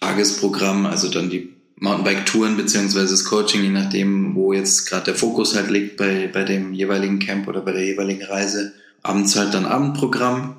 Tagesprogramm, 0.00 0.86
also 0.86 1.08
dann 1.08 1.28
die 1.28 1.54
Mountainbike-Touren 1.80 2.56
beziehungsweise 2.56 3.10
das 3.10 3.24
Coaching, 3.24 3.62
je 3.62 3.70
nachdem, 3.70 4.34
wo 4.34 4.52
jetzt 4.52 4.86
gerade 4.86 5.06
der 5.06 5.14
Fokus 5.16 5.56
halt 5.56 5.70
liegt 5.70 5.96
bei, 5.96 6.28
bei 6.32 6.44
dem 6.44 6.72
jeweiligen 6.72 7.18
Camp 7.18 7.48
oder 7.48 7.60
bei 7.60 7.72
der 7.72 7.84
jeweiligen 7.84 8.24
Reise. 8.24 8.74
Abends 9.02 9.36
halt 9.36 9.54
dann 9.54 9.66
Abendprogramm, 9.66 10.56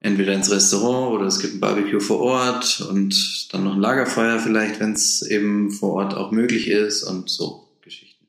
entweder 0.00 0.34
ins 0.34 0.50
Restaurant 0.50 1.14
oder 1.14 1.26
es 1.26 1.40
gibt 1.40 1.54
ein 1.54 1.60
Barbecue 1.60 2.00
vor 2.00 2.20
Ort 2.20 2.80
und 2.80 3.52
dann 3.52 3.64
noch 3.64 3.74
ein 3.74 3.80
Lagerfeuer 3.80 4.38
vielleicht, 4.38 4.78
wenn 4.78 4.92
es 4.92 5.22
eben 5.22 5.70
vor 5.72 5.94
Ort 5.94 6.14
auch 6.14 6.30
möglich 6.30 6.68
ist 6.68 7.02
und 7.02 7.28
so 7.28 7.68
Geschichten. 7.82 8.26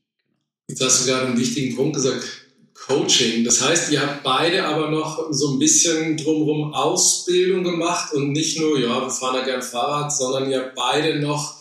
Jetzt 0.67 0.83
hast 0.83 1.01
du 1.01 1.11
gerade 1.11 1.27
einen 1.27 1.37
wichtigen 1.37 1.75
Punkt 1.75 1.95
gesagt, 1.95 2.46
Coaching. 2.87 3.43
Das 3.43 3.61
heißt, 3.67 3.91
ihr 3.91 4.01
habt 4.01 4.23
beide 4.23 4.65
aber 4.65 4.89
noch 4.89 5.27
so 5.31 5.51
ein 5.53 5.59
bisschen 5.59 6.15
drumherum 6.17 6.73
Ausbildung 6.73 7.63
gemacht 7.63 8.13
und 8.13 8.31
nicht 8.31 8.59
nur, 8.59 8.79
ja, 8.79 9.01
wir 9.01 9.09
fahren 9.09 9.35
ja 9.35 9.43
gern 9.43 9.61
Fahrrad, 9.61 10.11
sondern 10.13 10.49
ihr 10.49 10.59
habt 10.59 10.75
beide 10.75 11.19
noch 11.19 11.55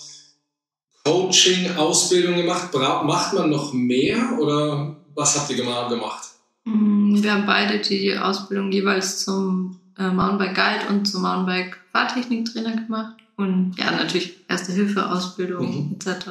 Coaching, 1.05 1.77
Ausbildung 1.77 2.37
gemacht. 2.37 2.71
Bra 2.73 3.03
macht 3.03 3.33
man 3.35 3.51
noch 3.51 3.73
mehr 3.73 4.39
oder 4.41 4.97
was 5.15 5.37
habt 5.39 5.51
ihr 5.51 5.57
gema- 5.57 5.89
gemacht? 5.89 6.25
Mm, 6.65 7.23
Wir 7.23 7.33
haben 7.33 7.47
beide 7.47 7.79
die 7.81 8.17
Ausbildung 8.17 8.73
jeweils 8.73 9.25
zum 9.25 9.81
äh, 9.99 10.09
Mountainbike 10.11 10.55
Guide 10.55 10.89
und 10.93 11.07
zum 11.07 11.23
Mountainbike 11.23 11.77
Fahrtechniktrainer 11.93 12.77
gemacht. 12.77 13.17
Und 13.37 13.75
ja, 13.79 13.91
natürlich 13.93 14.35
Erste 14.49 14.73
Hilfe, 14.73 15.11
Ausbildung 15.11 15.67
Mhm. 15.89 15.97
etc. 15.97 16.27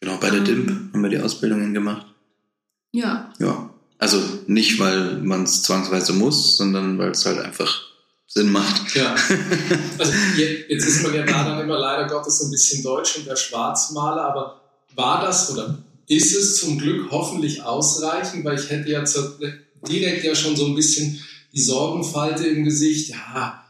Genau, 0.00 0.16
bei 0.18 0.30
der 0.30 0.38
Ähm. 0.40 0.44
DIMP 0.44 0.92
haben 0.94 1.02
wir 1.02 1.10
die 1.10 1.18
Ausbildungen 1.20 1.74
gemacht. 1.74 2.06
Ja, 2.92 3.30
Ja. 3.38 3.70
Also 3.98 4.22
nicht, 4.46 4.78
weil 4.78 5.18
man 5.18 5.44
es 5.44 5.62
zwangsweise 5.62 6.12
muss, 6.12 6.56
sondern 6.56 6.98
weil 6.98 7.10
es 7.12 7.24
halt 7.24 7.38
einfach 7.38 7.82
Sinn 8.26 8.50
macht. 8.52 8.94
Ja. 8.94 9.14
Also 9.98 10.12
je- 10.36 10.64
jetzt 10.68 10.86
ist 10.86 11.02
man 11.02 11.14
ja 11.14 11.24
da 11.24 11.44
dann 11.44 11.60
immer 11.60 11.78
leider 11.78 12.06
Gottes 12.08 12.38
so 12.38 12.46
ein 12.46 12.50
bisschen 12.50 12.82
deutsch 12.82 13.16
und 13.16 13.26
der 13.26 13.36
Schwarzmaler, 13.36 14.22
aber 14.24 14.60
war 14.96 15.22
das 15.24 15.50
oder 15.52 15.78
ist 16.08 16.34
es 16.34 16.56
zum 16.58 16.78
Glück 16.78 17.10
hoffentlich 17.10 17.62
ausreichend, 17.62 18.44
weil 18.44 18.58
ich 18.58 18.68
hätte 18.68 18.90
ja 18.90 19.04
direkt 19.88 20.24
ja 20.24 20.34
schon 20.34 20.56
so 20.56 20.66
ein 20.66 20.74
bisschen 20.74 21.18
die 21.54 21.62
Sorgenfalte 21.62 22.46
im 22.46 22.64
Gesicht, 22.64 23.10
ja, 23.10 23.64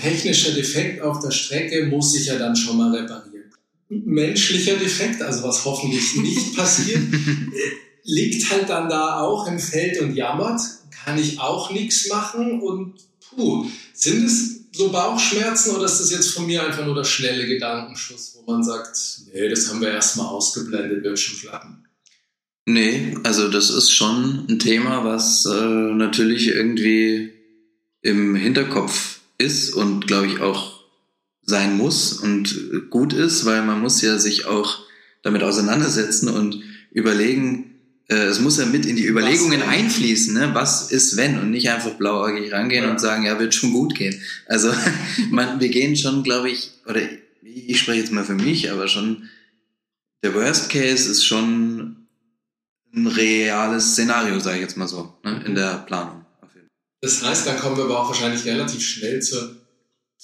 technischer 0.00 0.52
Defekt 0.52 1.02
auf 1.02 1.20
der 1.20 1.30
Strecke 1.30 1.86
muss 1.86 2.14
ich 2.14 2.26
ja 2.26 2.38
dann 2.38 2.54
schon 2.54 2.76
mal 2.76 2.94
reparieren. 2.94 3.50
Menschlicher 3.88 4.76
Defekt, 4.76 5.22
also 5.22 5.42
was 5.42 5.64
hoffentlich 5.64 6.16
nicht 6.16 6.56
passiert, 6.56 7.00
liegt 8.06 8.50
halt 8.50 8.68
dann 8.68 8.88
da 8.88 9.20
auch 9.20 9.46
im 9.46 9.58
Feld 9.58 10.00
und 10.00 10.14
jammert, 10.14 10.60
kann 11.04 11.18
ich 11.18 11.40
auch 11.40 11.70
nichts 11.70 12.08
machen 12.08 12.60
und 12.60 12.94
puh, 13.30 13.66
sind 13.92 14.24
es 14.24 14.60
so 14.72 14.90
Bauchschmerzen 14.90 15.74
oder 15.74 15.86
ist 15.86 16.00
das 16.00 16.10
jetzt 16.10 16.30
von 16.30 16.46
mir 16.46 16.64
einfach 16.64 16.84
nur 16.84 16.94
der 16.94 17.04
schnelle 17.04 17.46
Gedankenschuss, 17.46 18.36
wo 18.36 18.50
man 18.50 18.62
sagt, 18.62 18.96
nee, 19.32 19.48
das 19.48 19.68
haben 19.68 19.80
wir 19.80 19.90
erstmal 19.90 20.26
ausgeblendet, 20.26 21.02
wird 21.02 21.18
schon 21.18 21.38
klappen. 21.38 21.84
Nee, 22.66 23.16
also 23.22 23.48
das 23.48 23.70
ist 23.70 23.90
schon 23.90 24.46
ein 24.48 24.58
Thema, 24.58 25.04
was 25.04 25.46
äh, 25.46 25.94
natürlich 25.94 26.48
irgendwie 26.48 27.32
im 28.02 28.34
Hinterkopf 28.34 29.20
ist 29.38 29.72
und 29.72 30.06
glaube 30.06 30.26
ich 30.26 30.40
auch 30.40 30.80
sein 31.42 31.76
muss 31.76 32.12
und 32.12 32.90
gut 32.90 33.12
ist, 33.12 33.44
weil 33.44 33.62
man 33.62 33.80
muss 33.80 34.02
ja 34.02 34.18
sich 34.18 34.46
auch 34.46 34.80
damit 35.22 35.42
auseinandersetzen 35.42 36.28
und 36.28 36.60
überlegen, 36.90 37.75
es 38.14 38.38
muss 38.40 38.58
ja 38.58 38.66
mit 38.66 38.86
in 38.86 38.96
die 38.96 39.04
Überlegungen 39.06 39.60
wenn? 39.60 39.68
einfließen, 39.68 40.34
ne? 40.34 40.50
was 40.54 40.90
ist 40.92 41.16
wenn 41.16 41.38
und 41.38 41.50
nicht 41.50 41.68
einfach 41.70 41.94
blauäugig 41.94 42.52
rangehen 42.52 42.84
Ja. 42.84 42.90
und 42.90 43.00
sagen, 43.00 43.24
ja, 43.26 43.38
wird 43.40 43.54
schon 43.54 43.72
gut 43.72 43.94
gehen. 43.94 44.20
Also 44.46 44.72
man, 45.30 45.58
wir 45.60 45.68
gehen 45.68 45.96
schon, 45.96 46.22
glaube 46.22 46.50
ich, 46.50 46.70
oder 46.86 47.00
ich 47.42 47.80
spreche 47.80 48.00
jetzt 48.00 48.12
mal 48.12 48.24
für 48.24 48.34
mich, 48.34 48.70
aber 48.70 48.86
schon 48.86 49.28
der 50.22 50.34
Worst 50.34 50.70
Case 50.70 51.10
ist 51.10 51.24
schon 51.24 52.06
ein 52.94 53.06
reales 53.08 53.92
Szenario, 53.92 54.38
sage 54.40 54.56
ich 54.56 54.62
jetzt 54.62 54.76
mal 54.76 54.88
so, 54.88 55.12
ne, 55.24 55.42
in 55.44 55.54
der 55.54 55.78
Planung. 55.86 56.24
Das 57.02 57.22
heißt, 57.22 57.46
dann 57.46 57.58
kommen 57.58 57.76
wir 57.76 57.84
aber 57.84 58.00
auch 58.00 58.08
wahrscheinlich 58.08 58.44
relativ 58.44 58.82
schnell 58.82 59.20
zur 59.20 59.54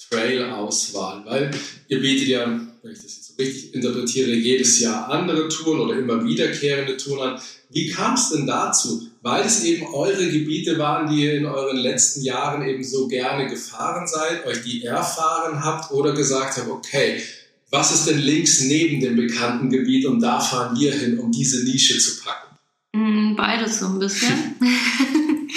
Trail-Auswahl, 0.09 1.25
weil 1.27 1.51
ihr 1.89 2.01
bietet 2.01 2.29
ja, 2.29 2.47
wenn 2.47 2.93
ich 2.93 3.03
das 3.03 3.22
so 3.37 3.43
richtig 3.43 3.75
interpretiere, 3.75 4.33
jedes 4.33 4.81
Jahr 4.81 5.09
andere 5.09 5.49
Touren 5.49 5.81
oder 5.81 5.99
immer 5.99 6.25
wiederkehrende 6.25 6.97
Touren 6.97 7.35
an. 7.35 7.41
Wie 7.71 7.89
kam 7.89 8.15
es 8.15 8.31
denn 8.31 8.47
dazu? 8.47 9.09
Weil 9.23 9.45
es 9.45 9.65
eben 9.65 9.87
eure 9.95 10.29
Gebiete 10.31 10.79
waren, 10.79 11.09
die 11.09 11.25
ihr 11.25 11.35
in 11.35 11.47
euren 11.47 11.79
letzten 11.79 12.23
Jahren 12.23 12.67
eben 12.69 12.85
so 12.85 13.09
gerne 13.09 13.49
gefahren 13.49 14.07
seid, 14.07 14.47
euch 14.47 14.63
die 14.63 14.85
erfahren 14.85 15.65
habt 15.65 15.91
oder 15.93 16.13
gesagt 16.13 16.59
habt, 16.59 16.69
okay, 16.69 17.23
was 17.71 17.93
ist 17.93 18.07
denn 18.07 18.19
links 18.19 18.61
neben 18.61 19.01
dem 19.01 19.17
bekannten 19.17 19.71
Gebiet 19.71 20.05
und 20.07 20.21
da 20.21 20.41
fahren 20.41 20.79
wir 20.79 20.93
hin, 20.93 21.19
um 21.19 21.33
diese 21.33 21.65
Nische 21.65 21.99
zu 21.99 22.23
packen? 22.23 22.59
Mm, 22.93 23.37
Beides 23.37 23.79
so 23.79 23.87
ein 23.87 23.99
bisschen. 23.99 24.57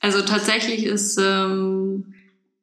also 0.00 0.22
tatsächlich 0.22 0.84
ist 0.84 1.18
ähm, 1.20 2.13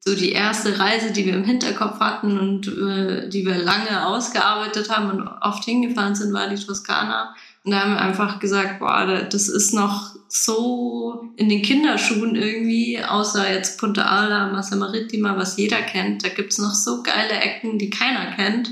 so 0.04 0.16
die 0.16 0.32
erste 0.32 0.80
Reise, 0.80 1.12
die 1.12 1.26
wir 1.26 1.36
im 1.36 1.44
Hinterkopf 1.44 2.00
hatten 2.00 2.40
und 2.40 2.68
äh, 2.68 3.30
die 3.30 3.46
wir 3.46 3.56
lange 3.58 4.06
ausgearbeitet 4.08 4.90
haben 4.90 5.12
und 5.12 5.28
oft 5.28 5.64
hingefahren 5.64 6.16
sind, 6.16 6.34
war 6.34 6.50
die 6.50 6.56
Toskana. 6.64 7.36
Und 7.64 7.72
da 7.72 7.82
haben 7.82 7.94
wir 7.94 8.02
einfach 8.02 8.40
gesagt, 8.40 8.80
boah, 8.80 9.06
da- 9.06 9.22
das 9.22 9.48
ist 9.48 9.74
noch 9.74 10.16
so 10.28 11.30
in 11.36 11.50
den 11.50 11.62
Kinderschuhen 11.62 12.36
irgendwie, 12.36 13.04
außer 13.04 13.52
jetzt 13.54 13.80
Punta 13.80 14.02
Ala, 14.04 14.48
Massa 14.52 14.76
Marittima, 14.76 15.38
was 15.38 15.58
jeder 15.58 15.82
kennt. 15.82 16.26
Da 16.26 16.30
gibt's 16.30 16.58
noch 16.58 16.74
so 16.74 17.04
geile 17.04 17.34
Ecken, 17.34 17.78
die 17.78 17.92
keiner 17.92 18.36
kennt 18.36 18.72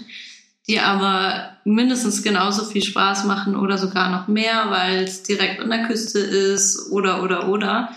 die 0.69 0.79
aber 0.79 1.57
mindestens 1.65 2.21
genauso 2.21 2.63
viel 2.63 2.83
Spaß 2.83 3.25
machen 3.25 3.55
oder 3.55 3.79
sogar 3.79 4.11
noch 4.11 4.27
mehr, 4.27 4.67
weil 4.69 5.03
es 5.03 5.23
direkt 5.23 5.59
an 5.59 5.71
der 5.71 5.81
Küste 5.87 6.19
ist 6.19 6.91
oder 6.91 7.23
oder 7.23 7.49
oder. 7.49 7.89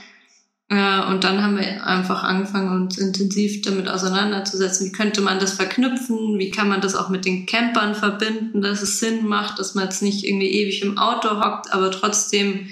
Äh, 0.73 1.05
Und 1.07 1.23
dann 1.23 1.43
haben 1.43 1.59
wir 1.59 1.87
einfach 1.87 2.23
angefangen, 2.23 2.71
uns 2.71 2.97
intensiv 2.97 3.61
damit 3.61 3.89
auseinanderzusetzen. 3.89 4.87
Wie 4.87 4.93
könnte 4.93 5.21
man 5.21 5.39
das 5.39 5.53
verknüpfen? 5.53 6.39
Wie 6.39 6.51
kann 6.51 6.69
man 6.69 6.81
das 6.81 6.95
auch 6.95 7.11
mit 7.11 7.27
den 7.27 7.45
Campern 7.45 7.95
verbinden, 7.95 8.63
dass 8.63 8.81
es 8.81 8.99
Sinn 8.99 9.27
macht, 9.27 9.59
dass 9.59 9.75
man 9.75 9.85
jetzt 9.85 10.01
nicht 10.01 10.25
irgendwie 10.25 10.51
ewig 10.51 10.81
im 10.83 10.97
Auto 10.97 11.43
hockt, 11.43 11.75
aber 11.75 11.91
trotzdem 11.91 12.69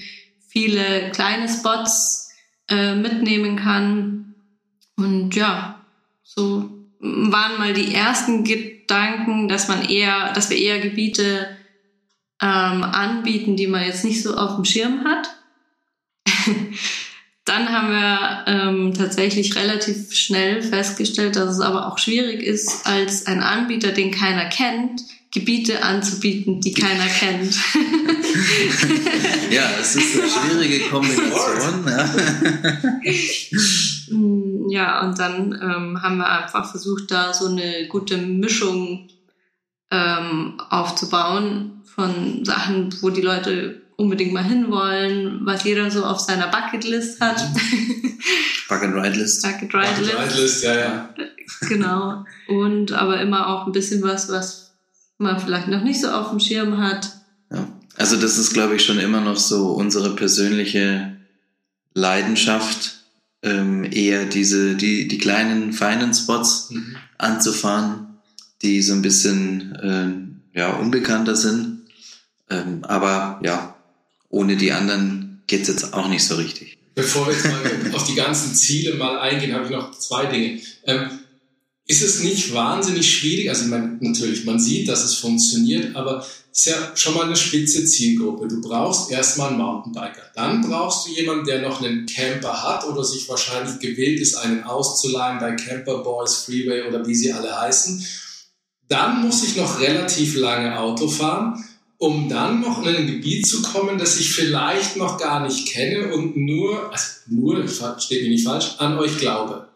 viele 0.49 1.11
kleine 1.11 1.47
Spots 1.47 2.31
äh, 2.71 2.95
mitnehmen 2.95 3.57
kann. 3.57 4.35
Und 4.97 5.37
ja, 5.37 5.85
so 6.23 6.71
waren 7.01 7.59
mal 7.59 7.75
die 7.75 7.95
ersten 7.95 8.45
Gedanken, 8.45 9.47
dass 9.49 9.69
man 9.69 9.87
eher, 9.87 10.33
dass 10.33 10.49
wir 10.49 10.57
eher 10.57 10.81
Gebiete 10.81 11.55
ähm, 12.41 12.83
anbieten, 12.83 13.57
die 13.57 13.67
man 13.67 13.85
jetzt 13.85 14.07
nicht 14.07 14.23
so 14.23 14.35
auf 14.39 14.57
dem 14.57 14.65
Schirm 14.65 15.05
hat. 15.05 15.29
Dann 17.51 17.69
haben 17.69 17.91
wir 17.91 18.45
ähm, 18.47 18.95
tatsächlich 18.95 19.57
relativ 19.57 20.15
schnell 20.15 20.63
festgestellt, 20.63 21.35
dass 21.35 21.57
es 21.57 21.61
aber 21.61 21.89
auch 21.89 21.99
schwierig 21.99 22.45
ist, 22.45 22.87
als 22.87 23.27
ein 23.27 23.43
Anbieter, 23.43 23.91
den 23.91 24.13
keiner 24.13 24.45
kennt, 24.45 25.03
Gebiete 25.33 25.83
anzubieten, 25.83 26.61
die 26.61 26.73
keiner 26.73 27.07
kennt. 27.07 27.57
Ja, 29.51 29.65
es 29.81 29.97
ist 29.97 30.21
eine 30.21 30.31
schwierige 30.31 30.89
Kombination. 30.89 31.85
Ja. 31.89 32.09
Mm, 34.13 34.69
Ja, 34.71 35.05
und 35.05 35.19
dann 35.19 35.53
ähm, 35.53 36.03
haben 36.03 36.19
wir 36.19 36.29
einfach 36.29 36.71
versucht, 36.71 37.11
da 37.11 37.33
so 37.33 37.47
eine 37.47 37.87
gute 37.89 38.17
Mischung 38.17 39.09
ähm, 39.91 40.61
aufzubauen 40.69 41.83
von 41.85 42.45
Sachen, 42.45 42.95
wo 43.03 43.11
die 43.11 43.21
Leute 43.21 43.83
unbedingt 44.01 44.33
mal 44.33 44.45
hinwollen, 44.45 45.41
was 45.45 45.65
jeder 45.65 45.91
so 45.91 46.05
auf 46.05 46.19
seiner 46.19 46.49
Bucketlist 46.49 47.21
hat. 47.21 47.37
Bug 48.69 48.83
and 48.83 48.95
Ride 48.95 49.19
List. 49.19 49.43
Bucket 49.43 49.75
Ride 49.75 50.01
List. 50.01 50.39
List, 50.39 50.65
ja, 50.65 50.75
ja. 50.75 51.15
Genau. 51.69 52.25
Und 52.49 52.93
aber 52.93 53.21
immer 53.21 53.49
auch 53.49 53.67
ein 53.67 53.73
bisschen 53.73 54.03
was, 54.03 54.31
was 54.31 54.73
man 55.19 55.39
vielleicht 55.39 55.69
noch 55.69 55.83
nicht 55.83 56.01
so 56.01 56.09
auf 56.11 56.31
dem 56.31 56.41
Schirm 56.41 56.79
hat. 56.79 57.11
Ja. 57.53 57.69
Also 57.97 58.17
das 58.17 58.39
ist, 58.39 58.55
glaube 58.55 58.77
ich, 58.77 58.85
schon 58.85 58.99
immer 58.99 59.21
noch 59.21 59.37
so 59.37 59.73
unsere 59.73 60.17
persönliche 60.17 61.17
Leidenschaft, 61.93 63.01
ähm, 63.43 63.85
eher 63.91 64.25
diese, 64.25 64.77
die, 64.77 65.09
die 65.09 65.19
kleinen, 65.19 65.73
feinen 65.73 66.15
Spots 66.15 66.71
Mhm. 66.71 66.97
anzufahren, 67.19 68.19
die 68.63 68.81
so 68.83 68.93
ein 68.95 69.03
bisschen 69.03 69.79
ähm, 69.83 70.41
ja, 70.55 70.71
unbekannter 70.71 71.37
sind. 71.37 71.81
Ähm, 72.49 72.85
aber 72.85 73.41
ja, 73.43 73.77
ohne 74.31 74.57
die 74.57 74.73
anderen 74.73 75.43
geht's 75.47 75.69
jetzt 75.69 75.93
auch 75.93 76.09
nicht 76.09 76.25
so 76.25 76.37
richtig. 76.37 76.79
Bevor 76.95 77.27
wir 77.27 77.35
jetzt 77.35 77.45
mal 77.45 77.95
auf 77.95 78.05
die 78.05 78.15
ganzen 78.15 78.55
Ziele 78.55 78.95
mal 78.95 79.19
eingehen, 79.19 79.53
habe 79.53 79.65
ich 79.65 79.71
noch 79.71 79.91
zwei 79.99 80.27
Dinge. 80.27 80.61
Ähm, 80.87 81.11
ist 81.87 82.03
es 82.03 82.23
nicht 82.23 82.55
wahnsinnig 82.55 83.13
schwierig? 83.13 83.49
Also 83.49 83.65
ich 83.65 83.69
meine, 83.69 83.99
natürlich, 84.01 84.45
man 84.45 84.61
sieht, 84.61 84.89
dass 84.89 85.03
es 85.03 85.15
funktioniert, 85.15 85.97
aber 85.97 86.25
es 86.53 86.61
ist 86.61 86.67
ja 86.67 86.93
schon 86.95 87.15
mal 87.15 87.25
eine 87.25 87.35
spitze 87.35 87.85
Zielgruppe. 87.85 88.47
Du 88.47 88.61
brauchst 88.61 89.11
erstmal 89.11 89.49
einen 89.49 89.59
Mountainbiker. 89.59 90.23
Dann 90.37 90.63
brauchst 90.63 91.07
du 91.09 91.13
jemanden, 91.13 91.47
der 91.47 91.63
noch 91.63 91.83
einen 91.83 92.07
Camper 92.07 92.63
hat 92.63 92.87
oder 92.87 93.03
sich 93.03 93.29
wahrscheinlich 93.29 93.81
gewillt 93.81 94.21
ist, 94.21 94.37
einen 94.37 94.63
auszuleihen 94.63 95.41
bei 95.41 95.57
Camper 95.57 95.99
Boys, 96.05 96.45
Freeway 96.45 96.87
oder 96.87 97.05
wie 97.07 97.15
sie 97.15 97.33
alle 97.33 97.61
heißen. 97.61 98.07
Dann 98.87 99.23
muss 99.23 99.43
ich 99.43 99.57
noch 99.57 99.81
relativ 99.81 100.37
lange 100.37 100.79
Auto 100.79 101.09
fahren 101.09 101.65
um 102.01 102.31
dann 102.31 102.63
noch 102.63 102.83
in 102.87 102.97
ein 102.97 103.07
Gebiet 103.07 103.47
zu 103.47 103.61
kommen, 103.61 103.99
das 103.99 104.19
ich 104.19 104.33
vielleicht 104.33 104.97
noch 104.97 105.19
gar 105.19 105.47
nicht 105.47 105.69
kenne 105.69 106.15
und 106.15 106.35
nur, 106.35 106.91
also 106.91 107.05
nur, 107.27 107.69
steht 107.99 108.23
mir 108.23 108.31
nicht 108.31 108.47
falsch, 108.47 108.77
an 108.79 108.97
euch 108.99 109.19
glaube. 109.19 109.69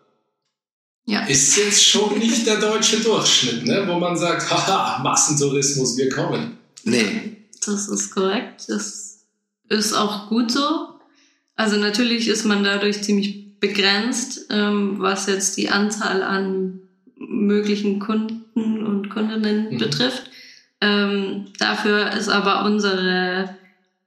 Ja. 1.06 1.26
Ist 1.26 1.54
jetzt 1.58 1.84
schon 1.84 2.18
nicht 2.18 2.46
der 2.46 2.56
deutsche 2.58 2.98
Durchschnitt, 3.00 3.66
ne? 3.66 3.84
wo 3.86 3.98
man 3.98 4.16
sagt, 4.16 4.50
haha, 4.50 5.02
Massentourismus, 5.02 5.98
wir 5.98 6.08
kommen. 6.08 6.56
Nee, 6.84 7.36
Das 7.66 7.88
ist 7.88 8.10
korrekt. 8.10 8.64
Das 8.68 9.18
ist 9.68 9.92
auch 9.92 10.30
gut 10.30 10.50
so. 10.50 10.88
Also 11.56 11.76
natürlich 11.76 12.28
ist 12.28 12.46
man 12.46 12.64
dadurch 12.64 13.02
ziemlich 13.02 13.58
begrenzt, 13.60 14.46
ähm, 14.48 14.94
was 14.98 15.26
jetzt 15.26 15.58
die 15.58 15.68
Anzahl 15.68 16.22
an 16.22 16.80
möglichen 17.16 17.98
Kunden 18.00 18.44
und 18.86 19.10
Kundinnen 19.10 19.74
Mhm. 19.74 19.78
betrifft. 19.78 20.30
Ähm, 20.84 21.46
dafür 21.58 22.12
ist 22.12 22.28
aber 22.28 22.64
unsere 22.66 23.56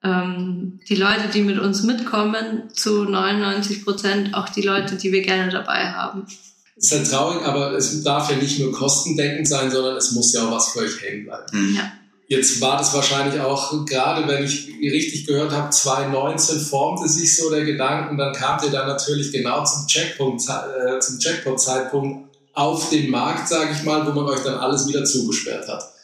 ähm, 0.03 0.79
die 0.87 0.95
Leute, 0.95 1.27
die 1.33 1.41
mit 1.41 1.57
uns 1.57 1.81
mitkommen, 1.81 2.69
zu 2.71 3.05
99 3.05 3.83
Prozent 3.83 4.35
auch 4.35 4.49
die 4.49 4.61
Leute, 4.61 4.95
die 4.95 5.11
wir 5.11 5.23
gerne 5.23 5.51
dabei 5.51 5.91
haben. 5.91 6.27
Es 6.75 6.91
ist 6.91 6.91
halt 6.91 7.09
traurig, 7.09 7.43
aber 7.43 7.71
es 7.71 8.03
darf 8.03 8.29
ja 8.29 8.37
nicht 8.37 8.59
nur 8.59 8.71
kostendeckend 8.71 9.47
sein, 9.47 9.71
sondern 9.71 9.97
es 9.97 10.11
muss 10.11 10.33
ja 10.33 10.43
auch 10.43 10.51
was 10.51 10.69
für 10.69 10.79
euch 10.79 11.01
hängen 11.01 11.25
bleiben. 11.25 11.45
Mhm. 11.51 11.75
Ja. 11.75 11.91
Jetzt 12.27 12.61
war 12.61 12.77
das 12.77 12.93
wahrscheinlich 12.93 13.39
auch, 13.39 13.85
gerade 13.85 14.27
wenn 14.27 14.43
ich 14.43 14.67
richtig 14.81 15.25
gehört 15.25 15.51
habe, 15.51 15.71
2019 15.71 16.59
formte 16.59 17.09
sich 17.09 17.35
so 17.35 17.49
der 17.49 17.65
Gedanken, 17.65 18.17
dann 18.17 18.33
kamt 18.33 18.63
ihr 18.65 18.69
dann 18.69 18.85
natürlich 18.85 19.31
genau 19.31 19.63
zum 19.63 19.87
Checkpunkt, 19.87 20.43
äh, 20.43 20.99
zum 20.99 21.17
Checkpoint-Zeitpunkt 21.17 22.35
auf 22.53 22.89
den 22.89 23.09
Markt, 23.09 23.47
sage 23.47 23.71
ich 23.71 23.83
mal, 23.83 24.05
wo 24.05 24.11
man 24.11 24.25
euch 24.25 24.43
dann 24.43 24.55
alles 24.55 24.87
wieder 24.87 25.05
zugesperrt 25.05 25.67
hat. 25.67 25.96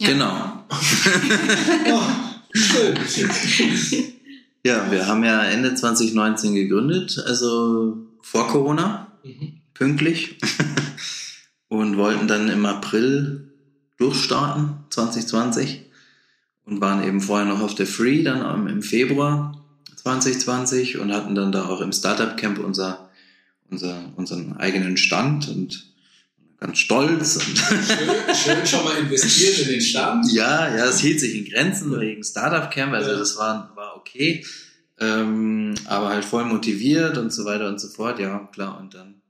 Ja. 0.00 0.08
Genau. 0.08 0.64
Oh, 1.92 2.02
schön. 2.52 2.96
Ja, 4.64 4.90
wir 4.90 5.06
haben 5.06 5.22
ja 5.24 5.44
Ende 5.44 5.74
2019 5.74 6.54
gegründet, 6.54 7.22
also 7.26 7.96
vor 8.22 8.48
Corona, 8.48 9.06
Mhm. 9.22 9.60
pünktlich. 9.74 10.36
und 11.68 11.96
wollten 11.96 12.26
dann 12.26 12.48
im 12.48 12.66
April 12.66 13.52
durchstarten, 13.98 14.78
2020. 14.90 15.82
Und 16.64 16.80
waren 16.80 17.04
eben 17.04 17.20
vorher 17.20 17.46
noch 17.46 17.60
auf 17.60 17.74
der 17.74 17.86
Free, 17.86 18.22
dann 18.22 18.66
im 18.66 18.82
Februar 18.82 19.62
2020 19.96 20.98
und 20.98 21.12
hatten 21.12 21.34
dann 21.34 21.52
da 21.52 21.66
auch 21.66 21.80
im 21.80 21.92
Startup 21.92 22.36
Camp 22.36 22.58
unser, 22.58 23.10
unser, 23.70 24.00
unseren 24.16 24.56
eigenen 24.56 24.96
Stand 24.96 25.48
und 25.48 25.89
ganz 26.60 26.78
stolz. 26.78 27.36
Und 27.36 27.58
Schön, 27.58 28.34
schön 28.34 28.66
schon 28.66 28.84
mal 28.84 28.96
investiert 28.98 29.58
in 29.60 29.68
den 29.68 29.80
Stand. 29.80 30.26
Ja, 30.32 30.74
ja, 30.74 30.84
es 30.86 31.00
hielt 31.00 31.18
sich 31.18 31.34
in 31.34 31.50
Grenzen 31.50 31.98
wegen 31.98 32.22
Startup 32.22 32.70
Camp, 32.70 32.92
also 32.92 33.16
das 33.16 33.36
war, 33.36 33.72
war 33.74 33.96
okay. 33.96 34.44
Ähm, 34.98 35.74
aber 35.86 36.10
halt 36.10 36.24
voll 36.24 36.44
motiviert 36.44 37.16
und 37.16 37.32
so 37.32 37.46
weiter 37.46 37.68
und 37.68 37.80
so 37.80 37.88
fort, 37.88 38.18
ja, 38.18 38.38
klar. 38.52 38.78
Und 38.78 38.94
dann 38.94 39.22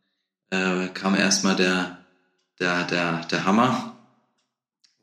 äh, 0.50 0.88
kam 0.88 1.14
erstmal 1.14 1.54
der, 1.54 2.04
der, 2.58 2.84
der, 2.84 3.24
der 3.26 3.44
Hammer 3.44 3.96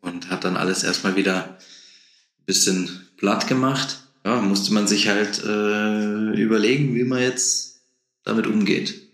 und 0.02 0.30
hat 0.30 0.44
dann 0.44 0.58
alles 0.58 0.84
erstmal 0.84 1.16
wieder 1.16 1.46
ein 1.46 2.46
bisschen 2.46 3.08
platt 3.16 3.48
gemacht. 3.48 4.00
Ja, 4.26 4.42
musste 4.42 4.74
man 4.74 4.88
sich 4.88 5.08
halt 5.08 5.42
äh, 5.42 6.32
überlegen, 6.34 6.96
wie 6.96 7.06
man 7.06 7.22
jetzt 7.22 7.80
damit 8.24 8.46
umgeht. 8.46 9.07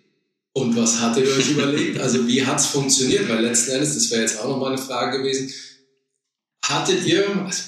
Und 0.53 0.77
was 0.77 1.01
hattet 1.01 1.25
ihr 1.25 1.35
euch 1.35 1.49
überlegt? 1.49 1.99
Also 1.99 2.27
wie 2.27 2.45
hat's 2.45 2.67
funktioniert? 2.67 3.27
Weil 3.27 3.41
letzten 3.41 3.71
Endes, 3.71 3.95
das 3.95 4.11
wäre 4.11 4.21
jetzt 4.21 4.39
auch 4.39 4.47
nochmal 4.47 4.73
eine 4.73 4.77
Frage 4.77 5.17
gewesen, 5.17 5.51
hattet 6.63 7.05
ihr, 7.05 7.27
also 7.43 7.63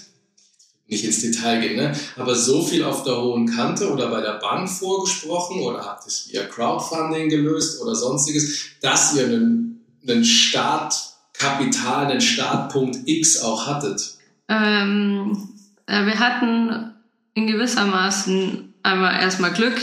nicht 0.88 1.04
ins 1.04 1.22
Detail 1.22 1.62
gehen, 1.62 1.78
ne? 1.78 1.94
aber 2.16 2.36
so 2.36 2.64
viel 2.64 2.84
auf 2.84 3.04
der 3.04 3.20
hohen 3.20 3.48
Kante 3.48 3.92
oder 3.92 4.10
bei 4.10 4.22
der 4.22 4.34
Bank 4.34 4.70
vorgesprochen 4.70 5.62
oder 5.62 5.84
habt 5.84 6.06
ihr 6.06 6.10
es 6.10 6.30
via 6.32 6.46
Crowdfunding 6.46 7.30
gelöst 7.30 7.82
oder 7.82 7.96
sonstiges, 7.96 8.68
dass 8.82 9.16
ihr 9.16 9.26
einen, 9.26 9.84
einen 10.08 10.24
Startkapital, 10.24 12.06
einen 12.06 12.22
Startpunkt 12.22 13.00
X 13.08 13.42
auch 13.42 13.66
hattet? 13.66 14.16
Ähm, 14.48 15.50
äh, 15.88 16.06
wir 16.06 16.20
hatten 16.20 16.94
in 17.34 17.48
gewissermaßen 17.48 18.74
einmal 18.84 19.20
erstmal 19.20 19.54
Glück. 19.54 19.82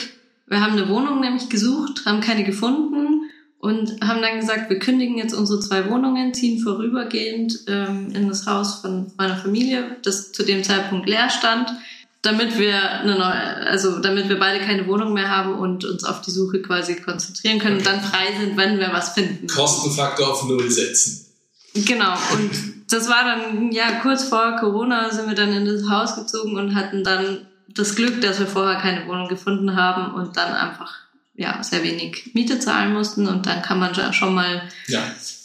Wir 0.52 0.60
haben 0.60 0.72
eine 0.72 0.86
Wohnung 0.90 1.20
nämlich 1.20 1.48
gesucht, 1.48 2.04
haben 2.04 2.20
keine 2.20 2.44
gefunden 2.44 3.22
und 3.58 4.02
haben 4.06 4.20
dann 4.20 4.38
gesagt, 4.38 4.68
wir 4.68 4.78
kündigen 4.78 5.16
jetzt 5.16 5.32
unsere 5.32 5.60
zwei 5.60 5.88
Wohnungen, 5.88 6.34
ziehen 6.34 6.62
vorübergehend 6.62 7.60
ähm, 7.68 8.12
in 8.14 8.28
das 8.28 8.46
Haus 8.46 8.82
von 8.82 9.10
meiner 9.16 9.38
Familie, 9.38 9.96
das 10.04 10.30
zu 10.32 10.42
dem 10.42 10.62
Zeitpunkt 10.62 11.08
leer 11.08 11.30
stand, 11.30 11.72
damit 12.20 12.58
wir 12.58 13.00
eine 13.00 13.18
neue, 13.18 13.66
also 13.66 14.00
damit 14.00 14.28
wir 14.28 14.38
beide 14.38 14.62
keine 14.62 14.86
Wohnung 14.86 15.14
mehr 15.14 15.30
haben 15.30 15.54
und 15.54 15.86
uns 15.86 16.04
auf 16.04 16.20
die 16.20 16.30
Suche 16.30 16.60
quasi 16.60 16.96
konzentrieren 16.96 17.58
können 17.58 17.78
und 17.78 17.86
dann 17.86 18.02
frei 18.02 18.26
sind, 18.38 18.54
wenn 18.58 18.78
wir 18.78 18.92
was 18.92 19.14
finden. 19.14 19.46
Kostenfaktor 19.46 20.32
auf 20.32 20.46
Null 20.46 20.70
setzen. 20.70 21.28
Genau, 21.74 22.12
und 22.34 22.50
das 22.90 23.08
war 23.08 23.24
dann, 23.24 23.72
ja, 23.72 24.00
kurz 24.02 24.24
vor 24.24 24.56
Corona 24.60 25.10
sind 25.10 25.28
wir 25.28 25.34
dann 25.34 25.54
in 25.54 25.64
das 25.64 25.88
Haus 25.88 26.14
gezogen 26.14 26.58
und 26.58 26.74
hatten 26.74 27.02
dann 27.02 27.46
das 27.74 27.96
Glück, 27.96 28.20
dass 28.20 28.38
wir 28.38 28.46
vorher 28.46 28.80
keine 28.80 29.06
Wohnung 29.06 29.28
gefunden 29.28 29.76
haben 29.76 30.14
und 30.14 30.36
dann 30.36 30.52
einfach, 30.52 30.94
ja, 31.34 31.62
sehr 31.62 31.82
wenig 31.82 32.30
Miete 32.34 32.58
zahlen 32.58 32.92
mussten 32.92 33.26
und 33.26 33.46
dann 33.46 33.62
kann 33.62 33.78
man 33.78 33.94
schon 34.12 34.34
mal 34.34 34.62
Ja, 34.86 35.04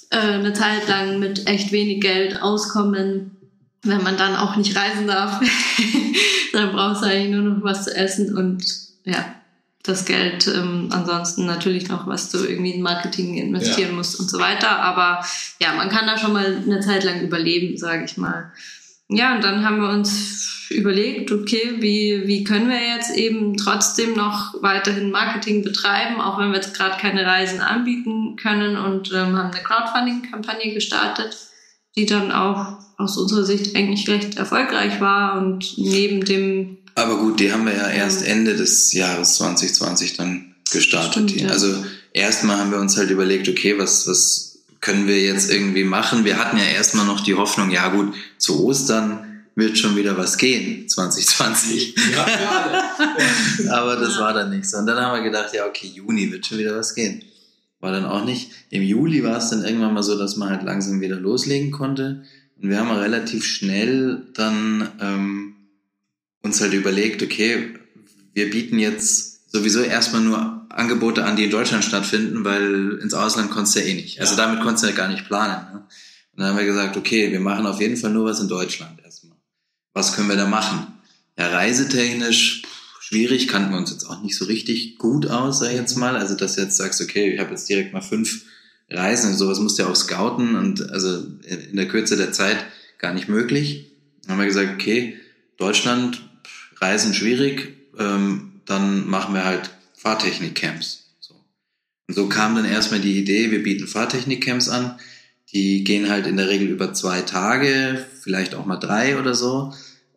äh, 0.09 0.17
eine 0.17 0.53
Zeit 0.53 0.87
lang 0.87 1.19
mit 1.19 1.47
echt 1.47 1.71
wenig 1.71 2.01
Geld 2.01 2.41
auskommen, 2.41 3.31
wenn 3.83 4.03
man 4.03 4.17
dann 4.17 4.35
auch 4.35 4.55
nicht 4.55 4.75
reisen 4.75 5.07
darf. 5.07 5.39
dann 6.53 6.71
brauchst 6.71 7.03
du 7.03 7.07
eigentlich 7.07 7.31
nur 7.35 7.43
noch 7.43 7.63
was 7.63 7.85
zu 7.85 7.95
essen 7.95 8.35
und 8.37 8.63
ja, 9.03 9.23
das 9.83 10.05
Geld 10.05 10.47
ähm, 10.47 10.89
ansonsten 10.91 11.45
natürlich 11.45 11.87
noch, 11.87 12.07
was 12.07 12.29
du 12.29 12.39
irgendwie 12.39 12.71
in 12.71 12.81
Marketing 12.81 13.37
investieren 13.37 13.91
Ja. 13.91 13.95
musst 13.95 14.19
und 14.19 14.29
so 14.29 14.37
weiter. 14.39 14.79
Aber 14.79 15.25
ja, 15.61 15.73
man 15.73 15.89
kann 15.89 16.05
da 16.05 16.17
schon 16.17 16.33
mal 16.33 16.45
eine 16.65 16.81
Zeit 16.81 17.03
lang 17.05 17.21
überleben, 17.21 17.77
sage 17.77 18.03
ich 18.03 18.17
mal. 18.17 18.51
Ja, 19.09 19.35
und 19.35 19.43
dann 19.43 19.63
haben 19.63 19.81
wir 19.81 19.89
uns 19.89 20.67
überlegt, 20.69 21.31
okay, 21.31 21.75
wie, 21.79 22.23
wie 22.25 22.43
können 22.43 22.69
wir 22.69 22.95
jetzt 22.95 23.15
eben 23.15 23.55
trotzdem 23.55 24.13
noch 24.13 24.55
weiterhin 24.61 25.11
Marketing 25.11 25.63
betreiben, 25.63 26.19
auch 26.19 26.37
wenn 26.39 26.49
wir 26.49 26.57
jetzt 26.57 26.73
gerade 26.75 26.99
keine 26.99 27.25
Reisen 27.25 27.61
anbieten 27.61 28.35
können 28.35 28.75
und 28.75 29.11
ähm, 29.13 29.37
haben 29.37 29.51
eine 29.51 29.63
Crowdfunding-Kampagne 29.63 30.73
gestartet, 30.73 31.37
die 31.95 32.05
dann 32.05 32.31
auch 32.31 32.79
aus 32.97 33.17
unserer 33.17 33.45
Sicht 33.45 33.75
eigentlich 33.75 34.09
recht 34.09 34.37
erfolgreich 34.37 34.99
war 34.99 35.37
und 35.37 35.77
neben 35.77 36.25
dem 36.25 36.77
Aber 36.95 37.17
gut, 37.17 37.39
die 37.39 37.53
haben 37.53 37.65
wir 37.65 37.75
ja 37.75 37.89
erst 37.89 38.25
Ende 38.25 38.55
des 38.55 38.91
Jahres 38.91 39.35
2020 39.35 40.17
dann 40.17 40.55
gestartet. 40.71 41.29
Stimmt, 41.29 41.41
ja. 41.41 41.49
Also 41.49 41.85
erstmal 42.11 42.57
haben 42.57 42.71
wir 42.71 42.79
uns 42.79 42.97
halt 42.97 43.09
überlegt, 43.09 43.47
okay, 43.47 43.77
was, 43.77 44.07
was 44.07 44.46
können 44.81 45.07
wir 45.07 45.21
jetzt 45.21 45.51
irgendwie 45.51 45.83
machen? 45.83 46.25
Wir 46.25 46.37
hatten 46.37 46.57
ja 46.57 46.65
erstmal 46.65 47.05
noch 47.05 47.21
die 47.21 47.35
Hoffnung, 47.35 47.71
ja 47.71 47.89
gut, 47.89 48.13
zu 48.37 48.63
Ostern 48.65 49.43
wird 49.55 49.77
schon 49.77 49.95
wieder 49.95 50.17
was 50.17 50.37
gehen, 50.37 50.87
2020. 50.89 51.95
ja. 52.13 52.91
Aber 53.71 53.95
das 53.95 54.19
war 54.19 54.33
dann 54.33 54.51
nichts. 54.51 54.73
Und 54.73 54.85
dann 54.85 54.99
haben 54.99 55.17
wir 55.17 55.23
gedacht, 55.23 55.53
ja, 55.53 55.65
okay, 55.65 55.87
Juni 55.87 56.31
wird 56.31 56.45
schon 56.45 56.59
wieder 56.59 56.75
was 56.75 56.93
gehen. 56.93 57.23
War 57.79 57.91
dann 57.91 58.05
auch 58.05 58.25
nicht. 58.25 58.51
Im 58.69 58.83
Juli 58.83 59.23
war 59.23 59.37
es 59.37 59.49
dann 59.49 59.63
irgendwann 59.63 59.93
mal 59.93 60.03
so, 60.03 60.17
dass 60.17 60.35
man 60.35 60.49
halt 60.49 60.63
langsam 60.63 61.01
wieder 61.01 61.15
loslegen 61.15 61.71
konnte. 61.71 62.23
Und 62.61 62.69
wir 62.69 62.79
haben 62.79 62.91
relativ 62.91 63.45
schnell 63.45 64.23
dann 64.33 64.89
ähm, 64.99 65.55
uns 66.41 66.59
halt 66.61 66.73
überlegt, 66.73 67.21
okay, 67.21 67.73
wir 68.33 68.49
bieten 68.49 68.79
jetzt 68.79 69.36
sowieso 69.47 69.81
erstmal 69.81 70.21
nur 70.21 70.65
Angebote 70.69 71.23
an, 71.25 71.35
die 71.35 71.45
in 71.45 71.51
Deutschland 71.51 71.83
stattfinden, 71.83 72.43
weil 72.43 72.99
ins 73.01 73.13
Ausland 73.13 73.49
konntest 73.49 73.75
du 73.75 73.79
ja 73.79 73.85
eh 73.87 73.93
nicht. 73.95 74.19
Also 74.19 74.35
Ja. 74.35 74.45
damit 74.45 74.61
konntest 74.61 74.83
du 74.83 74.89
ja 74.89 74.95
gar 74.95 75.07
nicht 75.09 75.25
planen. 75.25 75.73
Ne? 75.73 75.79
Und 76.33 76.39
dann 76.41 76.49
haben 76.49 76.57
wir 76.57 76.65
gesagt, 76.65 76.97
okay, 76.97 77.31
wir 77.31 77.39
machen 77.39 77.65
auf 77.65 77.79
jeden 77.81 77.97
Fall 77.97 78.11
nur 78.11 78.25
was 78.25 78.39
in 78.39 78.47
Deutschland 78.47 78.99
erstmal. 79.03 79.37
Was 79.93 80.13
können 80.15 80.29
wir 80.29 80.35
da 80.35 80.45
machen? 80.47 80.87
Ja, 81.39 81.49
reisetechnisch 81.49 82.61
pff, 82.63 83.01
schwierig, 83.01 83.47
kannten 83.47 83.71
wir 83.71 83.77
uns 83.77 83.89
jetzt 83.91 84.05
auch 84.05 84.21
nicht 84.21 84.35
so 84.37 84.45
richtig 84.45 84.97
gut 84.97 85.27
aus, 85.27 85.59
sag 85.59 85.69
ich 85.71 85.77
jetzt 85.77 85.95
mal. 85.95 86.15
Also, 86.15 86.35
dass 86.35 86.55
du 86.55 86.61
jetzt 86.61 86.77
sagst, 86.77 87.01
okay, 87.01 87.33
ich 87.33 87.39
habe 87.39 87.51
jetzt 87.51 87.67
direkt 87.69 87.93
mal 87.93 88.01
fünf 88.01 88.43
Reisen 88.89 89.31
und 89.31 89.37
sowas 89.37 89.59
musst 89.59 89.77
du 89.79 89.83
ja 89.83 89.89
auch 89.89 89.95
scouten 89.95 90.55
und 90.55 90.89
also 90.91 91.25
in 91.43 91.75
der 91.75 91.87
Kürze 91.87 92.15
der 92.17 92.31
Zeit 92.31 92.57
gar 92.99 93.13
nicht 93.13 93.27
möglich. 93.29 93.91
Dann 94.23 94.33
haben 94.33 94.39
wir 94.39 94.45
gesagt, 94.45 94.71
okay, 94.73 95.17
Deutschland, 95.57 96.17
pff, 96.45 96.81
Reisen 96.81 97.13
schwierig, 97.13 97.75
ähm, 97.97 98.56
dann 98.67 99.07
machen 99.07 99.33
wir 99.33 99.45
halt 99.45 99.71
Fahrtechnik-Camps. 99.95 101.15
So. 101.19 101.33
Und 102.07 102.13
so 102.13 102.29
kam 102.29 102.55
dann 102.55 102.65
erstmal 102.65 102.99
die 102.99 103.17
Idee, 103.17 103.51
wir 103.51 103.63
bieten 103.63 103.87
Fahrtechnik-Camps 103.87 104.69
an. 104.69 104.99
Die 105.53 105.83
gehen 105.83 106.09
halt 106.09 106.27
in 106.27 106.37
der 106.37 106.49
Regel 106.49 106.67
über 106.67 106.93
zwei 106.93 107.21
Tage, 107.21 108.05
vielleicht 108.21 108.53
auch 108.53 108.65
mal 108.65 108.77
drei 108.77 109.19
oder 109.19 109.33
so. 109.33 109.73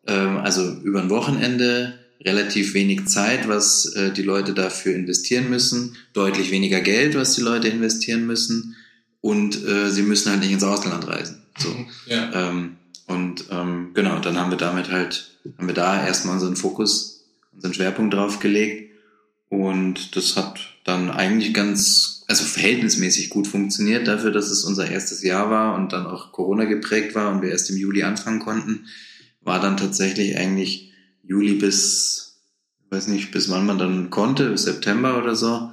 Ähm, 0.07 0.39
also 0.39 0.69
über 0.83 1.01
ein 1.01 1.11
Wochenende, 1.11 1.99
relativ 2.23 2.75
wenig 2.75 3.07
Zeit, 3.07 3.49
was 3.49 3.87
äh, 3.95 4.13
die 4.13 4.23
Leute 4.23 4.53
dafür 4.53 4.95
investieren 4.95 5.49
müssen, 5.49 5.97
deutlich 6.13 6.51
weniger 6.51 6.81
Geld, 6.81 7.15
was 7.15 7.35
die 7.35 7.43
Leute 7.43 7.69
investieren 7.69 8.27
müssen 8.27 8.77
und 9.21 9.65
äh, 9.67 9.91
sie 9.91 10.03
müssen 10.03 10.31
halt 10.31 10.41
nicht 10.41 10.53
ins 10.53 10.65
Ausland 10.65 11.07
reisen. 11.09 11.43
So. 11.59 11.75
Ja. 12.07 12.49
Ähm, 12.49 12.77
und 13.07 13.47
ähm, 13.51 13.91
genau, 13.93 14.21
dann 14.21 14.39
haben 14.39 14.51
wir 14.51 14.59
damit 14.59 14.91
halt, 14.91 15.31
haben 15.59 15.67
wir 15.67 15.75
da 15.75 16.07
erstmal 16.07 16.35
unseren 16.35 16.57
Fokus, 16.57 17.10
unseren 17.53 17.75
Schwerpunkt 17.75 18.15
drauf 18.15 18.39
gelegt. 18.41 18.91
Und 19.49 20.15
das 20.17 20.37
hat 20.37 20.61
dann 20.85 21.11
eigentlich 21.11 21.53
ganz, 21.53 22.25
also 22.29 22.45
verhältnismäßig 22.45 23.31
gut 23.31 23.47
funktioniert, 23.49 24.07
dafür, 24.07 24.31
dass 24.31 24.51
es 24.51 24.65
unser 24.65 24.89
erstes 24.91 25.23
Jahr 25.23 25.51
war 25.51 25.75
und 25.75 25.93
dann 25.93 26.07
auch 26.07 26.31
Corona 26.33 26.65
geprägt 26.65 27.15
war 27.15 27.33
und 27.33 27.43
wir 27.43 27.51
erst 27.51 27.69
im 27.71 27.77
Juli 27.77 28.03
anfangen 28.05 28.39
konnten, 28.41 28.87
war 29.41 29.61
dann 29.61 29.77
tatsächlich 29.77 30.37
eigentlich 30.37 30.93
Juli 31.25 31.55
bis, 31.55 32.39
ich 32.85 32.91
weiß 32.97 33.09
nicht, 33.09 33.33
bis 33.33 33.49
wann 33.51 33.67
man 33.67 33.79
dann 33.79 34.11
konnte, 34.11 34.51
bis 34.51 34.65
September 34.65 35.19
oder 35.19 35.35
so, 35.35 35.73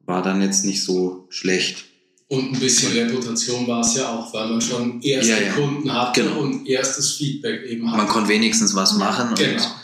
war 0.00 0.22
dann 0.22 0.42
jetzt 0.42 0.64
nicht 0.64 0.82
so 0.82 1.26
schlecht. 1.30 1.84
Und 2.28 2.54
ein 2.54 2.58
bisschen 2.60 2.92
Reputation 2.92 3.66
war 3.68 3.80
es 3.82 3.94
ja 3.94 4.08
auch, 4.08 4.32
weil 4.34 4.48
man 4.48 4.60
schon 4.60 5.00
erste 5.02 5.32
Ja, 5.32 5.38
ja. 5.40 5.52
Kunden 5.52 5.92
hatte 5.92 6.22
Genau. 6.22 6.40
und 6.40 6.66
erstes 6.66 7.12
Feedback 7.12 7.62
eben 7.66 7.86
hatte. 7.88 7.98
Man 7.98 8.08
konnte 8.08 8.30
wenigstens 8.30 8.74
was 8.74 8.94
machen 8.96 9.34
Genau. 9.36 9.52
und 9.62 9.74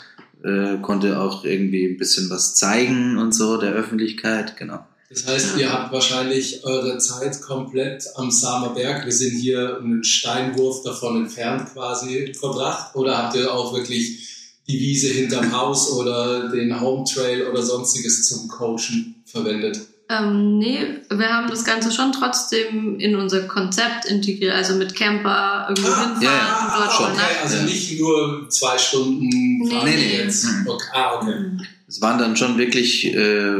äh, 0.43 0.77
konnte 0.81 1.19
auch 1.19 1.43
irgendwie 1.43 1.85
ein 1.85 1.97
bisschen 1.97 2.29
was 2.29 2.55
zeigen 2.55 3.17
und 3.17 3.33
so 3.33 3.57
der 3.57 3.73
Öffentlichkeit, 3.73 4.57
genau. 4.57 4.85
Das 5.09 5.25
heißt, 5.25 5.57
ihr 5.57 5.73
habt 5.73 5.91
wahrscheinlich 5.91 6.63
eure 6.63 6.99
Zeit 6.99 7.41
komplett 7.41 8.03
am 8.15 8.29
Samer 8.29 8.75
Berg, 8.75 9.05
wir 9.05 9.11
sind 9.11 9.37
hier 9.37 9.77
einen 9.77 10.03
Steinwurf 10.03 10.83
davon 10.83 11.23
entfernt 11.23 11.73
quasi 11.73 12.33
verbracht 12.39 12.95
oder 12.95 13.17
habt 13.17 13.35
ihr 13.35 13.51
auch 13.51 13.73
wirklich 13.73 14.27
die 14.67 14.79
Wiese 14.79 15.07
hinterm 15.07 15.51
Haus 15.51 15.91
oder 15.93 16.49
den 16.49 16.79
Home 16.79 17.03
Trail 17.11 17.47
oder 17.47 17.63
sonstiges 17.63 18.27
zum 18.27 18.47
Coachen 18.47 19.23
verwendet? 19.25 19.81
Ähm, 20.11 20.57
nee, 20.57 20.79
wir 21.11 21.29
haben 21.29 21.49
das 21.49 21.63
Ganze 21.63 21.91
schon 21.91 22.11
trotzdem 22.11 22.99
in 22.99 23.15
unser 23.15 23.41
Konzept 23.41 24.05
integriert, 24.05 24.55
also 24.55 24.73
mit 24.75 24.95
Camper 24.95 25.67
irgendwo 25.69 25.91
Ah, 25.91 25.99
hinfahren 26.15 26.21
ja, 26.23 26.31
ja, 26.31 26.65
und 26.65 26.79
dort 26.79 26.89
Ah, 26.89 27.03
okay, 27.03 27.03
übernachten. 27.13 27.41
also 27.43 27.57
Ja. 27.57 27.63
nicht 27.63 27.99
nur 27.99 28.49
zwei 28.49 28.77
Stunden 28.79 29.69
fahren 29.69 29.85
nee, 29.85 29.95
nee. 29.95 30.17
jetzt. 30.17 30.45
Mhm. 30.45 30.67
Okay, 30.67 30.85
ah, 30.93 31.15
okay. 31.21 31.39
Mhm. 31.39 31.61
Es 31.87 32.01
waren 32.01 32.17
dann 32.17 32.35
schon 32.35 32.57
wirklich 32.57 33.05
äh, 33.13 33.53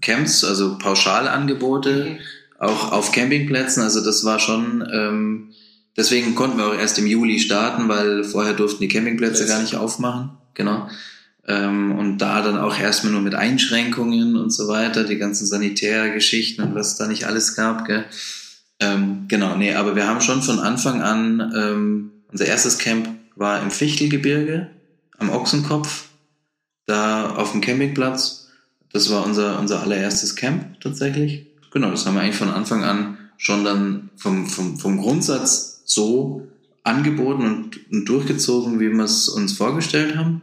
Camps, 0.00 0.44
also 0.44 0.78
Pauschalangebote, 0.78 2.04
Mhm. 2.04 2.18
auch 2.60 2.92
auf 2.92 3.10
Campingplätzen. 3.10 3.82
Also 3.82 4.04
das 4.04 4.24
war 4.24 4.38
schon, 4.38 4.88
ähm, 4.92 5.50
deswegen 5.96 6.36
konnten 6.36 6.58
wir 6.58 6.66
auch 6.68 6.74
erst 6.74 6.98
im 7.00 7.08
Juli 7.08 7.40
starten, 7.40 7.88
weil 7.88 8.22
vorher 8.22 8.52
durften 8.54 8.80
die 8.82 8.88
Campingplätze 8.88 9.38
Plätze. 9.44 9.52
gar 9.52 9.62
nicht 9.62 9.74
aufmachen. 9.74 10.30
Genau. 10.54 10.88
Ähm, 11.48 11.92
und 11.98 12.18
da 12.18 12.42
dann 12.42 12.58
auch 12.58 12.78
erstmal 12.78 13.12
nur 13.12 13.22
mit 13.22 13.34
Einschränkungen 13.34 14.36
und 14.36 14.50
so 14.50 14.68
weiter, 14.68 15.04
die 15.04 15.16
ganzen 15.16 15.46
Sanitärgeschichten 15.46 16.62
und 16.62 16.74
was 16.74 16.96
da 16.96 17.08
nicht 17.08 17.24
alles 17.24 17.56
gab. 17.56 17.86
Gell? 17.86 18.04
Ähm, 18.80 19.24
genau, 19.28 19.56
nee, 19.56 19.74
aber 19.74 19.96
wir 19.96 20.06
haben 20.06 20.20
schon 20.20 20.42
von 20.42 20.60
Anfang 20.60 21.02
an, 21.02 21.52
ähm, 21.56 22.10
unser 22.30 22.44
erstes 22.44 22.78
Camp 22.78 23.08
war 23.34 23.62
im 23.62 23.70
Fichtelgebirge 23.70 24.68
am 25.16 25.30
Ochsenkopf, 25.30 26.04
da 26.86 27.30
auf 27.30 27.52
dem 27.52 27.62
Campingplatz. 27.62 28.48
Das 28.92 29.10
war 29.10 29.24
unser, 29.24 29.58
unser 29.58 29.82
allererstes 29.82 30.36
Camp 30.36 30.80
tatsächlich. 30.80 31.46
Genau, 31.72 31.90
das 31.90 32.06
haben 32.06 32.14
wir 32.14 32.20
eigentlich 32.20 32.36
von 32.36 32.50
Anfang 32.50 32.84
an 32.84 33.18
schon 33.38 33.64
dann 33.64 34.10
vom, 34.16 34.46
vom, 34.46 34.78
vom 34.78 34.98
Grundsatz 34.98 35.82
so 35.86 36.46
angeboten 36.82 37.42
und, 37.42 37.90
und 37.90 38.04
durchgezogen, 38.06 38.80
wie 38.80 38.90
wir 38.90 39.04
es 39.04 39.28
uns 39.28 39.52
vorgestellt 39.52 40.16
haben. 40.16 40.42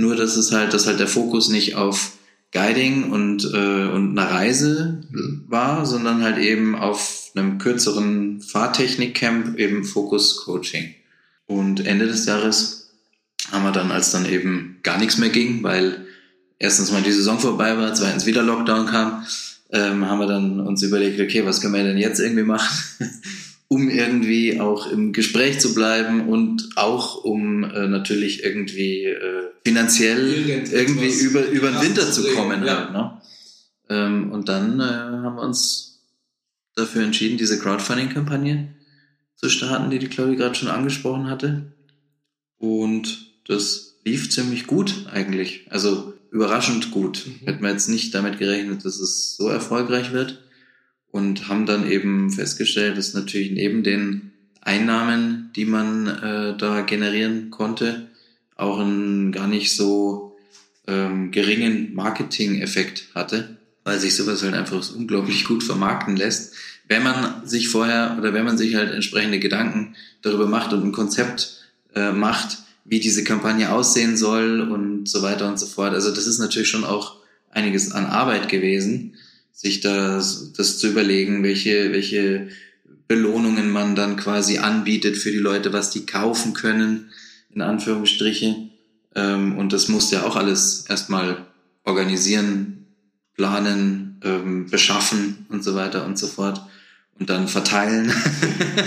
Nur, 0.00 0.16
dass 0.16 0.36
es 0.36 0.50
halt, 0.50 0.72
dass 0.72 0.86
halt 0.86 0.98
der 0.98 1.08
Fokus 1.08 1.48
nicht 1.48 1.76
auf 1.76 2.12
Guiding 2.52 3.10
und, 3.10 3.44
äh, 3.44 3.86
und 3.86 4.18
einer 4.18 4.30
Reise 4.30 5.02
war, 5.46 5.84
sondern 5.86 6.22
halt 6.22 6.38
eben 6.38 6.74
auf 6.74 7.30
einem 7.34 7.58
kürzeren 7.58 8.40
Fahrtechnik-Camp 8.40 9.58
eben 9.58 9.84
Fokus 9.84 10.44
Coaching. 10.44 10.94
Und 11.46 11.86
Ende 11.86 12.06
des 12.06 12.26
Jahres 12.26 12.90
haben 13.52 13.64
wir 13.64 13.72
dann, 13.72 13.92
als 13.92 14.10
dann 14.10 14.26
eben 14.26 14.78
gar 14.82 14.98
nichts 14.98 15.18
mehr 15.18 15.28
ging, 15.28 15.62
weil 15.62 16.06
erstens 16.58 16.90
mal 16.90 17.02
die 17.02 17.12
Saison 17.12 17.38
vorbei 17.38 17.76
war, 17.76 17.94
zweitens 17.94 18.26
wieder 18.26 18.42
Lockdown 18.42 18.86
kam, 18.86 19.24
ähm, 19.70 20.06
haben 20.06 20.18
wir 20.18 20.26
dann 20.26 20.60
uns 20.60 20.82
überlegt, 20.82 21.20
okay, 21.20 21.44
was 21.44 21.60
können 21.60 21.74
wir 21.74 21.84
denn 21.84 21.98
jetzt 21.98 22.20
irgendwie 22.20 22.42
machen, 22.42 22.68
um 23.72 23.88
irgendwie 23.88 24.58
auch 24.60 24.90
im 24.90 25.12
Gespräch 25.12 25.60
zu 25.60 25.74
bleiben 25.74 26.28
und 26.28 26.70
auch 26.74 27.22
um 27.22 27.62
äh, 27.62 27.86
natürlich 27.86 28.42
irgendwie 28.42 29.04
äh, 29.04 29.44
finanziell 29.64 30.28
Irgendetwas 30.28 30.72
irgendwie 30.72 31.10
über, 31.10 31.46
über 31.46 31.70
den 31.70 31.80
Winter 31.80 32.10
zu 32.10 32.24
kommen 32.34 32.64
ja. 32.64 32.76
halt, 32.76 32.92
ne? 32.92 33.20
Ähm, 33.88 34.32
und 34.32 34.48
dann 34.48 34.80
äh, 34.80 34.82
haben 34.82 35.36
wir 35.36 35.42
uns 35.42 36.00
dafür 36.74 37.04
entschieden, 37.04 37.38
diese 37.38 37.60
Crowdfunding-Kampagne 37.60 38.74
zu 39.36 39.48
starten, 39.48 39.90
die 39.90 40.00
die 40.00 40.08
Claudia 40.08 40.34
gerade 40.34 40.56
schon 40.56 40.68
angesprochen 40.68 41.30
hatte. 41.30 41.72
Und 42.58 43.30
das 43.46 44.00
lief 44.04 44.30
ziemlich 44.30 44.66
gut 44.66 45.06
eigentlich. 45.12 45.66
Also 45.70 46.12
überraschend 46.32 46.90
gut. 46.90 47.24
Mhm. 47.24 47.46
Hätten 47.46 47.62
wir 47.62 47.70
jetzt 47.70 47.88
nicht 47.88 48.14
damit 48.16 48.38
gerechnet, 48.40 48.84
dass 48.84 48.98
es 48.98 49.36
so 49.36 49.48
erfolgreich 49.48 50.12
wird. 50.12 50.42
Und 51.12 51.48
haben 51.48 51.66
dann 51.66 51.90
eben 51.90 52.30
festgestellt, 52.30 52.96
dass 52.96 53.14
natürlich 53.14 53.50
neben 53.50 53.82
den 53.82 54.30
Einnahmen, 54.60 55.50
die 55.56 55.64
man 55.64 56.06
äh, 56.06 56.56
da 56.56 56.82
generieren 56.82 57.50
konnte, 57.50 58.08
auch 58.56 58.78
einen 58.78 59.32
gar 59.32 59.48
nicht 59.48 59.74
so 59.74 60.36
ähm, 60.86 61.30
geringen 61.30 61.94
Marketing-Effekt 61.94 63.08
hatte, 63.14 63.56
weil 63.84 63.98
sich 63.98 64.14
sowas 64.14 64.42
halt 64.42 64.54
einfach 64.54 64.94
unglaublich 64.94 65.44
gut 65.44 65.64
vermarkten 65.64 66.16
lässt, 66.16 66.54
wenn 66.88 67.02
man 67.02 67.46
sich 67.46 67.68
vorher 67.68 68.16
oder 68.18 68.34
wenn 68.34 68.44
man 68.44 68.58
sich 68.58 68.74
halt 68.74 68.92
entsprechende 68.92 69.38
Gedanken 69.38 69.94
darüber 70.22 70.46
macht 70.46 70.72
und 70.72 70.84
ein 70.84 70.92
Konzept 70.92 71.60
äh, 71.94 72.12
macht, 72.12 72.58
wie 72.84 73.00
diese 73.00 73.24
Kampagne 73.24 73.70
aussehen 73.72 74.16
soll 74.16 74.60
und 74.60 75.08
so 75.08 75.22
weiter 75.22 75.48
und 75.48 75.58
so 75.58 75.66
fort. 75.66 75.94
Also 75.94 76.10
das 76.10 76.26
ist 76.26 76.38
natürlich 76.38 76.68
schon 76.68 76.84
auch 76.84 77.16
einiges 77.50 77.92
an 77.92 78.06
Arbeit 78.06 78.48
gewesen, 78.48 79.14
sich 79.52 79.80
das, 79.80 80.52
das 80.52 80.78
zu 80.78 80.88
überlegen, 80.88 81.42
welche, 81.42 81.92
welche 81.92 82.48
Belohnungen 83.08 83.70
man 83.70 83.96
dann 83.96 84.16
quasi 84.16 84.58
anbietet 84.58 85.16
für 85.16 85.30
die 85.30 85.38
Leute, 85.38 85.72
was 85.72 85.90
die 85.90 86.06
kaufen 86.06 86.54
können, 86.54 87.10
in 87.50 87.60
Anführungsstriche. 87.60 88.68
Ähm, 89.14 89.58
und 89.58 89.72
das 89.72 89.88
musste 89.88 90.16
ja 90.16 90.22
auch 90.24 90.36
alles 90.36 90.84
erstmal 90.88 91.46
organisieren, 91.84 92.86
planen, 93.34 94.20
ähm, 94.22 94.70
beschaffen 94.70 95.46
und 95.48 95.64
so 95.64 95.74
weiter 95.74 96.04
und 96.06 96.18
so 96.18 96.26
fort. 96.26 96.60
Und 97.18 97.28
dann 97.28 97.48
verteilen. 97.48 98.12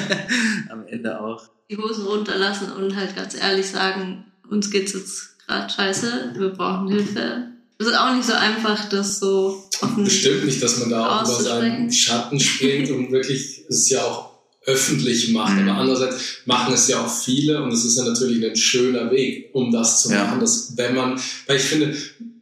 Am 0.69 0.87
Ende 0.87 1.19
auch. 1.19 1.49
Die 1.69 1.77
Hosen 1.77 2.05
runterlassen 2.05 2.71
und 2.71 2.95
halt 2.95 3.15
ganz 3.15 3.35
ehrlich 3.35 3.67
sagen, 3.67 4.25
uns 4.49 4.71
geht's 4.71 4.93
jetzt 4.93 5.39
gerade 5.45 5.71
scheiße, 5.71 6.33
wir 6.37 6.49
brauchen 6.49 6.87
Hilfe. 6.87 7.47
Es 7.77 7.87
ist 7.87 7.97
auch 7.97 8.15
nicht 8.15 8.25
so 8.25 8.33
einfach, 8.33 8.87
das 8.89 9.19
so 9.19 9.67
offen 9.83 10.03
Bestimmt 10.03 10.45
nicht, 10.45 10.61
dass 10.61 10.79
man 10.79 10.89
da 10.89 11.21
auch 11.21 11.25
über 11.25 11.41
seinen. 11.41 11.91
Schatten 11.91 12.39
springt 12.39 12.89
und 12.91 13.11
wirklich 13.11 13.61
es 13.69 13.89
ja 13.89 14.03
auch 14.03 14.31
öffentlich 14.65 15.29
macht. 15.29 15.57
Mhm. 15.59 15.69
Aber 15.69 15.79
andererseits 15.79 16.15
machen 16.45 16.73
es 16.73 16.87
ja 16.87 17.03
auch 17.03 17.13
viele 17.13 17.61
und 17.61 17.71
es 17.73 17.83
ist 17.83 17.97
ja 17.97 18.05
natürlich 18.05 18.43
ein 18.45 18.55
schöner 18.55 19.11
Weg, 19.11 19.49
um 19.53 19.71
das 19.71 20.01
zu 20.01 20.11
Ja. 20.11 20.23
machen. 20.25 20.39
Dass, 20.39 20.73
wenn 20.77 20.95
man, 20.95 21.19
weil 21.47 21.57
ich 21.57 21.63
finde, 21.63 21.95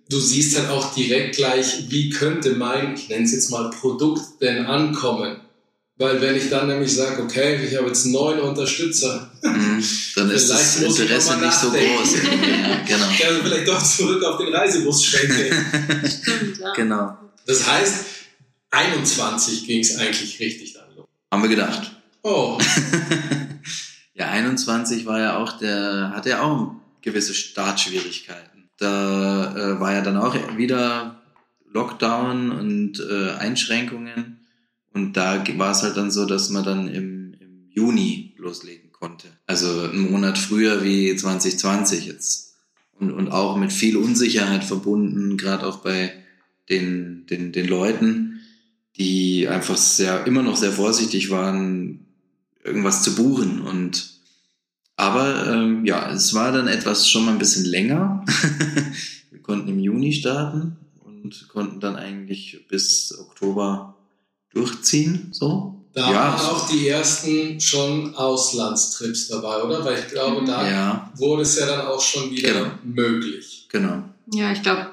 du 0.09 0.19
siehst 0.19 0.57
dann 0.57 0.67
auch 0.69 0.93
direkt 0.93 1.35
gleich, 1.37 1.85
wie 1.89 2.09
könnte 2.09 2.51
mein, 2.51 2.95
ich 2.95 3.09
nenne 3.09 3.25
es 3.25 3.31
jetzt 3.31 3.49
mal 3.49 3.69
Produkt 3.71 4.21
denn 4.41 4.65
ankommen. 4.65 5.37
Weil 5.97 6.19
wenn 6.21 6.35
ich 6.35 6.49
dann 6.49 6.67
nämlich 6.67 6.93
sage, 6.95 7.21
okay, 7.21 7.59
ich 7.63 7.75
habe 7.77 7.87
jetzt 7.87 8.05
neun 8.05 8.39
Unterstützer, 8.39 9.27
Mhm. 9.43 9.83
Dann 10.15 10.29
ist 10.29 10.49
das 10.51 10.77
Interesse 10.81 11.37
nicht 11.37 11.53
so 11.53 11.71
groß. 11.71 12.13
genau. 12.87 13.05
ich 13.11 13.19
kann 13.19 13.41
vielleicht 13.43 13.67
doch 13.67 13.81
zurück 13.81 14.23
auf 14.23 14.37
den 14.37 14.53
Reisebus 14.53 15.03
schenken. 15.03 15.51
stimmt, 16.05 16.59
ja. 16.59 16.73
Genau. 16.73 17.17
Das 17.45 17.67
heißt, 17.67 18.05
21 18.71 19.67
ging 19.67 19.81
es 19.81 19.97
eigentlich 19.97 20.39
richtig 20.39 20.73
dann 20.73 20.95
los. 20.95 21.07
Haben 21.31 21.43
wir 21.43 21.49
gedacht. 21.49 21.91
Oh, 22.23 22.57
ja, 24.13 24.29
21 24.29 25.05
war 25.05 25.19
ja 25.19 25.37
auch 25.37 25.57
der, 25.57 26.11
hatte 26.15 26.29
ja 26.29 26.41
auch 26.41 26.75
gewisse 27.01 27.33
Startschwierigkeiten. 27.33 28.69
Da 28.77 29.55
äh, 29.55 29.79
war 29.79 29.93
ja 29.93 30.01
dann 30.01 30.17
auch 30.17 30.35
wieder 30.57 31.21
Lockdown 31.71 32.51
und 32.51 32.99
äh, 32.99 33.31
Einschränkungen. 33.31 34.39
Und 34.93 35.13
da 35.13 35.43
war 35.57 35.71
es 35.71 35.83
halt 35.83 35.97
dann 35.97 36.11
so, 36.11 36.25
dass 36.25 36.49
man 36.49 36.63
dann 36.63 36.87
im, 36.87 37.33
im 37.39 37.69
Juni 37.69 38.35
loslegen 38.37 38.91
konnte. 38.91 39.27
Also 39.47 39.83
einen 39.83 40.11
Monat 40.11 40.37
früher 40.37 40.83
wie 40.83 41.15
2020 41.15 42.05
jetzt. 42.05 42.55
Und, 42.99 43.11
und 43.11 43.29
auch 43.29 43.57
mit 43.57 43.71
viel 43.71 43.97
Unsicherheit 43.97 44.63
verbunden, 44.63 45.37
gerade 45.37 45.65
auch 45.65 45.77
bei 45.77 46.20
den, 46.71 47.25
den, 47.27 47.51
den 47.51 47.67
Leuten, 47.67 48.39
die 48.97 49.47
einfach 49.47 49.77
sehr, 49.77 50.25
immer 50.25 50.41
noch 50.41 50.55
sehr 50.57 50.71
vorsichtig 50.71 51.29
waren, 51.29 52.05
irgendwas 52.63 53.03
zu 53.03 53.15
buchen. 53.15 53.61
Und 53.61 54.09
aber 54.95 55.47
ähm, 55.47 55.85
ja, 55.85 56.11
es 56.11 56.33
war 56.33 56.51
dann 56.51 56.67
etwas 56.67 57.09
schon 57.09 57.25
mal 57.25 57.31
ein 57.31 57.39
bisschen 57.39 57.65
länger. 57.65 58.23
Wir 59.31 59.41
konnten 59.41 59.69
im 59.69 59.79
Juni 59.79 60.13
starten 60.13 60.77
und 61.03 61.47
konnten 61.49 61.79
dann 61.79 61.95
eigentlich 61.95 62.65
bis 62.67 63.17
Oktober 63.19 63.95
durchziehen. 64.53 65.29
So. 65.31 65.83
da 65.93 66.11
ja, 66.11 66.17
waren 66.17 66.39
auch 66.39 66.69
die 66.69 66.87
ersten 66.87 67.59
schon 67.59 68.13
Auslandstrips 68.15 69.29
dabei, 69.29 69.63
oder? 69.63 69.83
Weil 69.83 69.99
ich 69.99 70.07
glaube, 70.09 70.45
da 70.45 70.69
ja, 70.69 71.11
wurde 71.15 71.43
es 71.43 71.57
ja 71.57 71.65
dann 71.65 71.87
auch 71.87 72.01
schon 72.01 72.29
wieder 72.31 72.53
Genau. 72.53 72.71
möglich. 72.83 73.67
genau. 73.71 74.03
Ja, 74.33 74.51
ich 74.51 74.61
glaube 74.61 74.87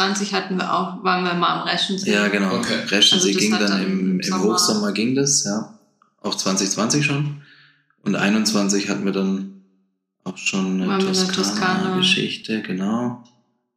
2020 0.00 0.34
hatten 0.34 0.56
wir 0.56 0.72
auch, 0.72 1.04
waren 1.04 1.24
wir 1.24 1.34
mal 1.34 1.60
am 1.60 1.68
Reschensee. 1.68 2.12
Ja, 2.12 2.28
genau. 2.28 2.56
Okay. 2.56 2.74
Reschensee 2.88 3.28
Also 3.28 3.38
ging 3.38 3.50
dann 3.52 3.60
dann 3.66 3.82
im, 3.82 3.98
im 4.00 4.20
im 4.20 4.22
Sommer- 4.22 4.44
Hochsommer 4.44 4.92
ging 4.92 5.14
das, 5.14 5.44
ja. 5.44 5.74
Auch 6.22 6.34
2020 6.34 7.04
schon. 7.04 7.42
Und 8.02 8.16
21 8.16 8.88
hatten 8.88 9.04
wir 9.04 9.12
dann 9.12 9.62
auch 10.24 10.36
schon 10.38 10.82
eine 10.82 10.98
der 11.02 11.12
Toskana. 11.12 11.32
Toskana-Geschichte, 11.34 12.62
genau. 12.62 13.24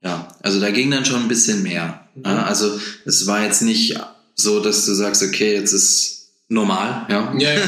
Ja, 0.02 0.28
also 0.42 0.60
da 0.60 0.72
ging 0.72 0.92
dann 0.92 1.06
schon 1.06 1.22
ein 1.24 1.28
bisschen 1.28 1.64
mehr. 1.64 2.08
Mhm. 2.16 2.26
Also 2.26 2.80
es 3.06 3.26
war 3.28 3.42
jetzt 3.44 3.62
nicht 3.62 3.98
so, 4.36 4.60
dass 4.62 4.86
du 4.86 4.94
sagst, 4.94 5.24
okay, 5.24 5.54
jetzt 5.56 5.72
ist 5.74 6.13
normal, 6.54 7.06
ja. 7.10 7.34
Ja, 7.38 7.54
ja. 7.54 7.60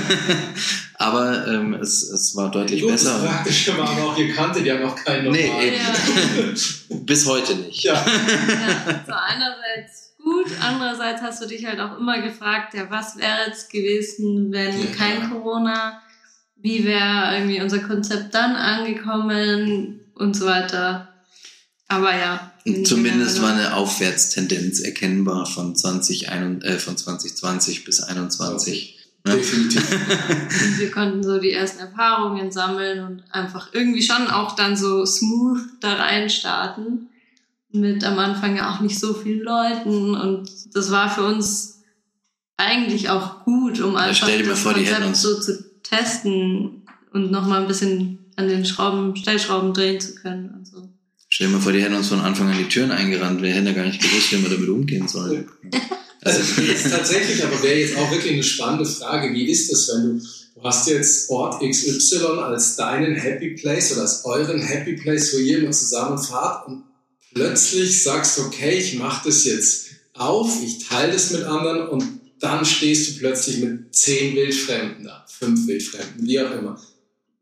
aber 0.95 1.47
ähm, 1.47 1.73
es, 1.75 2.03
es 2.09 2.35
war 2.35 2.49
deutlich 2.51 2.81
das 2.81 2.91
besser. 2.91 3.19
Praktische 3.25 3.77
war 3.77 3.89
aber 3.89 4.03
auch, 4.03 4.17
ihr 4.17 4.33
kannte 4.33 4.61
die 4.63 4.71
haben 4.71 4.81
noch 4.81 4.95
keinen 4.95 5.31
Nee, 5.31 5.47
normalen. 5.47 5.73
eben. 6.89 7.05
Bis 7.05 7.25
heute 7.27 7.55
nicht. 7.55 7.83
Ja. 7.83 7.93
Ja, 7.93 9.03
so 9.05 9.11
einerseits 9.13 10.15
gut, 10.23 10.47
andererseits 10.61 11.21
hast 11.21 11.41
du 11.43 11.47
dich 11.47 11.65
halt 11.65 11.79
auch 11.79 11.97
immer 11.99 12.21
gefragt, 12.21 12.73
ja, 12.73 12.89
was 12.89 13.17
wäre 13.17 13.47
jetzt 13.47 13.69
gewesen, 13.71 14.51
wenn 14.51 14.79
Ja. 14.79 14.87
kein 14.97 15.29
Corona, 15.29 16.01
wie 16.57 16.83
wäre 16.85 17.35
irgendwie 17.35 17.61
unser 17.61 17.79
Konzept 17.79 18.33
dann 18.33 18.55
angekommen 18.55 19.99
und 20.15 20.35
so 20.35 20.45
weiter. 20.45 21.09
Aber 21.87 22.15
ja. 22.15 22.51
Zumindest 22.83 23.41
war 23.41 23.53
eine 23.53 23.75
Aufwärtstendenz 23.75 24.79
erkennbar 24.79 25.45
von, 25.45 25.75
20, 25.75 26.27
äh, 26.27 26.79
von 26.79 26.97
2020 26.97 27.85
bis 27.85 27.97
2021. 27.97 28.97
Ja. 29.27 29.35
Definitiv. 29.35 29.91
Und 29.91 30.79
wir 30.79 30.91
konnten 30.91 31.23
so 31.23 31.39
die 31.39 31.51
ersten 31.51 31.79
Erfahrungen 31.79 32.51
sammeln 32.51 33.03
und 33.03 33.23
einfach 33.31 33.69
irgendwie 33.73 34.03
schon 34.03 34.27
auch 34.27 34.55
dann 34.55 34.77
so 34.77 35.03
smooth 35.03 35.61
da 35.79 35.95
rein 35.95 36.29
starten. 36.29 37.07
Mit 37.71 38.03
am 38.03 38.19
Anfang 38.19 38.55
ja 38.55 38.73
auch 38.73 38.81
nicht 38.81 38.99
so 38.99 39.15
vielen 39.15 39.41
Leuten. 39.41 40.13
Und 40.13 40.49
das 40.73 40.91
war 40.91 41.09
für 41.09 41.23
uns 41.23 41.81
eigentlich 42.55 43.09
auch 43.09 43.43
gut, 43.43 43.81
um 43.81 43.95
einfach 43.95 44.27
stell 44.27 44.37
dir 44.39 44.43
mal 44.45 44.51
das 44.51 44.59
vor, 44.59 44.73
Konzept 44.73 45.15
so 45.15 45.39
zu 45.39 45.81
testen 45.81 46.83
und 47.11 47.31
nochmal 47.31 47.61
ein 47.61 47.67
bisschen 47.67 48.19
an 48.35 48.47
den 48.47 48.65
Schrauben, 48.65 49.15
Stellschrauben 49.15 49.73
drehen 49.73 49.99
zu 49.99 50.15
können 50.15 50.51
und 50.51 50.67
so. 50.67 50.87
Stell 51.35 51.47
dir 51.47 51.53
mal 51.55 51.61
vor, 51.61 51.73
die 51.73 51.81
hätten 51.81 51.95
uns 51.95 52.07
von 52.07 52.21
Anfang 52.21 52.47
an 52.47 52.57
die 52.57 52.69
Türen 52.69 52.91
eingerannt. 52.91 53.41
Wir 53.41 53.53
hätten 53.53 53.67
ja 53.67 53.73
gar 53.73 53.83
nicht 53.83 54.01
gewusst, 54.01 54.31
wie 54.31 54.41
wir 54.41 54.49
damit 54.51 54.69
umgehen 54.69 55.09
sollen. 55.09 55.51
Also 56.21 56.61
jetzt 56.61 56.89
tatsächlich, 56.89 57.43
aber 57.43 57.61
wäre 57.61 57.77
jetzt 57.77 57.97
auch 57.97 58.09
wirklich 58.09 58.31
eine 58.31 58.43
spannende 58.43 58.85
Frage. 58.85 59.33
Wie 59.33 59.51
ist 59.51 59.69
es, 59.69 59.89
wenn 59.89 60.03
du, 60.03 60.25
du 60.55 60.63
hast 60.63 60.87
jetzt 60.87 61.29
Ort 61.29 61.61
XY 61.61 62.39
als 62.39 62.77
deinen 62.77 63.15
Happy 63.15 63.49
Place 63.49 63.91
oder 63.91 64.03
als 64.03 64.23
euren 64.23 64.61
Happy 64.61 64.93
Place, 64.93 65.33
wo 65.33 65.39
ihr 65.39 65.59
immer 65.59 65.71
zusammenfahrt 65.71 66.69
und 66.69 66.83
plötzlich 67.33 68.01
sagst, 68.01 68.39
okay, 68.39 68.77
ich 68.77 68.95
mache 68.95 69.27
das 69.27 69.43
jetzt 69.43 69.87
auf, 70.13 70.63
ich 70.63 70.87
teile 70.87 71.11
das 71.11 71.31
mit 71.31 71.43
anderen 71.43 71.89
und 71.89 72.05
dann 72.39 72.63
stehst 72.63 73.09
du 73.09 73.19
plötzlich 73.19 73.57
mit 73.57 73.93
zehn 73.93 74.37
Wildfremden 74.37 75.03
da, 75.03 75.25
fünf 75.27 75.67
Wildfremden, 75.67 76.25
wie 76.25 76.39
auch 76.39 76.51
immer. 76.51 76.81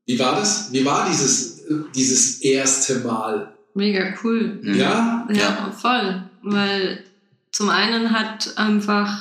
Wie 0.08 0.17
war 0.17 0.39
das? 0.39 0.69
Wie 0.71 0.84
war 0.84 1.08
dieses, 1.08 1.62
dieses 1.93 2.41
erste 2.41 2.95
Mal? 3.01 3.52
Mega 3.73 4.13
cool. 4.23 4.59
Ja? 4.63 5.27
Ja, 5.29 5.36
Ja. 5.36 5.71
voll. 5.71 6.23
Weil 6.41 7.03
zum 7.51 7.69
einen 7.69 8.12
hat 8.12 8.57
einfach 8.57 9.17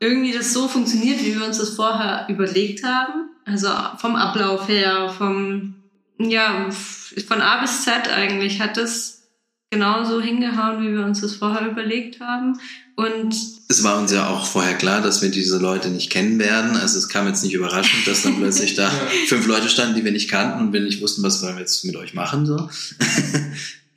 irgendwie 0.00 0.32
das 0.32 0.52
so 0.52 0.68
funktioniert, 0.68 1.24
wie 1.24 1.38
wir 1.38 1.46
uns 1.46 1.58
das 1.58 1.70
vorher 1.70 2.26
überlegt 2.28 2.84
haben. 2.84 3.30
Also 3.44 3.68
vom 3.98 4.16
Ablauf 4.16 4.68
her, 4.68 5.08
vom, 5.16 5.74
ja, 6.18 6.68
von 6.70 7.40
A 7.40 7.60
bis 7.60 7.82
Z 7.84 8.08
eigentlich 8.08 8.60
hat 8.60 8.76
es 8.76 9.22
genauso 9.70 10.20
hingehauen, 10.20 10.82
wie 10.84 10.92
wir 10.96 11.04
uns 11.04 11.20
das 11.20 11.34
vorher 11.34 11.66
überlegt 11.68 12.20
haben. 12.20 12.58
Und 12.96 13.34
Es 13.68 13.82
war 13.84 13.98
uns 13.98 14.12
ja 14.12 14.28
auch 14.28 14.46
vorher 14.46 14.74
klar, 14.74 15.00
dass 15.02 15.22
wir 15.22 15.30
diese 15.30 15.58
Leute 15.58 15.88
nicht 15.88 16.10
kennen 16.10 16.38
werden. 16.38 16.76
Also 16.76 16.98
es 16.98 17.08
kam 17.08 17.26
jetzt 17.26 17.42
nicht 17.44 17.54
überraschend, 17.54 18.06
dass 18.06 18.22
dann 18.22 18.36
plötzlich 18.36 18.74
da 18.76 18.90
fünf 19.26 19.46
Leute 19.46 19.68
standen, 19.68 19.94
die 19.96 20.04
wir 20.04 20.12
nicht 20.12 20.30
kannten 20.30 20.60
und 20.60 20.72
wir 20.72 20.80
nicht 20.80 21.00
wussten, 21.02 21.22
was 21.22 21.42
wollen 21.42 21.54
wir 21.56 21.60
jetzt 21.60 21.84
mit 21.84 21.96
euch 21.96 22.14
machen. 22.14 22.46
So. 22.46 22.68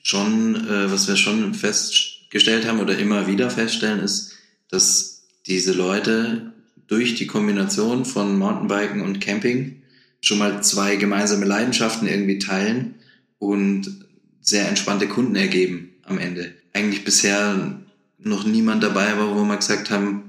Schon, 0.09 0.55
äh, 0.67 0.91
was 0.91 1.07
wir 1.07 1.15
schon 1.15 1.53
festgestellt 1.53 2.67
haben 2.67 2.79
oder 2.79 2.97
immer 2.97 3.27
wieder 3.27 3.51
feststellen, 3.51 3.99
ist, 3.99 4.33
dass 4.69 5.27
diese 5.45 5.73
Leute 5.73 6.51
durch 6.87 7.13
die 7.13 7.27
Kombination 7.27 8.05
von 8.05 8.37
Mountainbiken 8.39 9.01
und 9.01 9.21
Camping 9.21 9.83
schon 10.21 10.39
mal 10.39 10.63
zwei 10.63 10.95
gemeinsame 10.95 11.45
Leidenschaften 11.45 12.07
irgendwie 12.07 12.39
teilen 12.39 12.95
und 13.37 14.05
sehr 14.41 14.67
entspannte 14.67 15.07
Kunden 15.07 15.35
ergeben 15.35 15.91
am 16.03 16.17
Ende. 16.17 16.55
Eigentlich 16.73 17.05
bisher 17.05 17.79
noch 18.17 18.45
niemand 18.45 18.81
dabei 18.81 19.15
war, 19.15 19.35
wo 19.35 19.43
wir 19.43 19.57
gesagt 19.57 19.91
haben, 19.91 20.28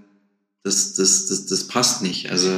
das, 0.62 0.92
das, 0.94 1.26
das, 1.26 1.46
das 1.46 1.66
passt 1.68 2.02
nicht. 2.02 2.30
Also 2.30 2.50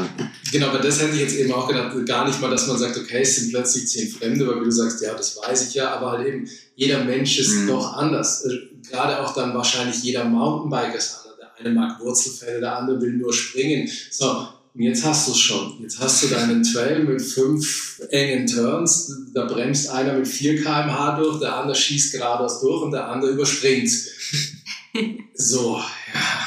Genau, 0.50 0.68
aber 0.68 0.80
das 0.80 1.00
hätte 1.00 1.14
ich 1.14 1.20
jetzt 1.20 1.36
eben 1.36 1.52
auch 1.52 1.68
gedacht, 1.68 1.94
gar 2.06 2.26
nicht 2.26 2.40
mal, 2.40 2.50
dass 2.50 2.66
man 2.66 2.76
sagt, 2.78 2.96
okay, 2.96 3.20
es 3.22 3.36
sind 3.36 3.50
plötzlich 3.50 3.86
zehn 3.88 4.10
Fremde, 4.10 4.46
weil 4.48 4.60
wie 4.60 4.64
du 4.64 4.72
sagst, 4.72 5.00
ja, 5.02 5.14
das 5.14 5.36
weiß 5.36 5.68
ich 5.68 5.74
ja, 5.74 5.94
aber 5.94 6.12
halt 6.12 6.26
eben, 6.26 6.48
jeder 6.74 7.04
Mensch 7.04 7.38
ist 7.38 7.52
Mhm. 7.54 7.66
doch 7.68 7.92
anders. 7.96 8.44
Äh, 8.44 8.58
Gerade 8.90 9.20
auch 9.20 9.32
dann 9.34 9.54
wahrscheinlich 9.54 10.02
jeder 10.02 10.24
Mountainbiker 10.24 10.96
ist 10.98 11.14
anders. 11.18 11.36
Der 11.38 11.54
eine 11.66 11.74
mag 11.74 12.00
Wurzelfälle, 12.00 12.60
der 12.60 12.76
andere 12.78 13.00
will 13.00 13.12
nur 13.12 13.32
springen. 13.32 13.88
So, 14.10 14.48
und 14.74 14.82
jetzt 14.82 15.04
hast 15.04 15.28
du 15.28 15.32
es 15.32 15.38
schon. 15.38 15.80
Jetzt 15.82 16.00
hast 16.00 16.22
du 16.24 16.28
deinen 16.28 16.62
Trail 16.64 17.04
mit 17.04 17.22
fünf 17.22 18.00
engen 18.10 18.46
Turns, 18.48 19.12
da 19.32 19.44
bremst 19.44 19.88
einer 19.90 20.14
mit 20.14 20.26
4 20.26 20.62
km/h 20.62 21.20
durch, 21.20 21.38
der 21.40 21.56
andere 21.56 21.76
schießt 21.76 22.12
geradeaus 22.14 22.60
durch 22.60 22.82
und 22.82 22.90
der 22.90 23.08
andere 23.08 23.30
überspringt. 23.30 23.90
So, 25.34 25.80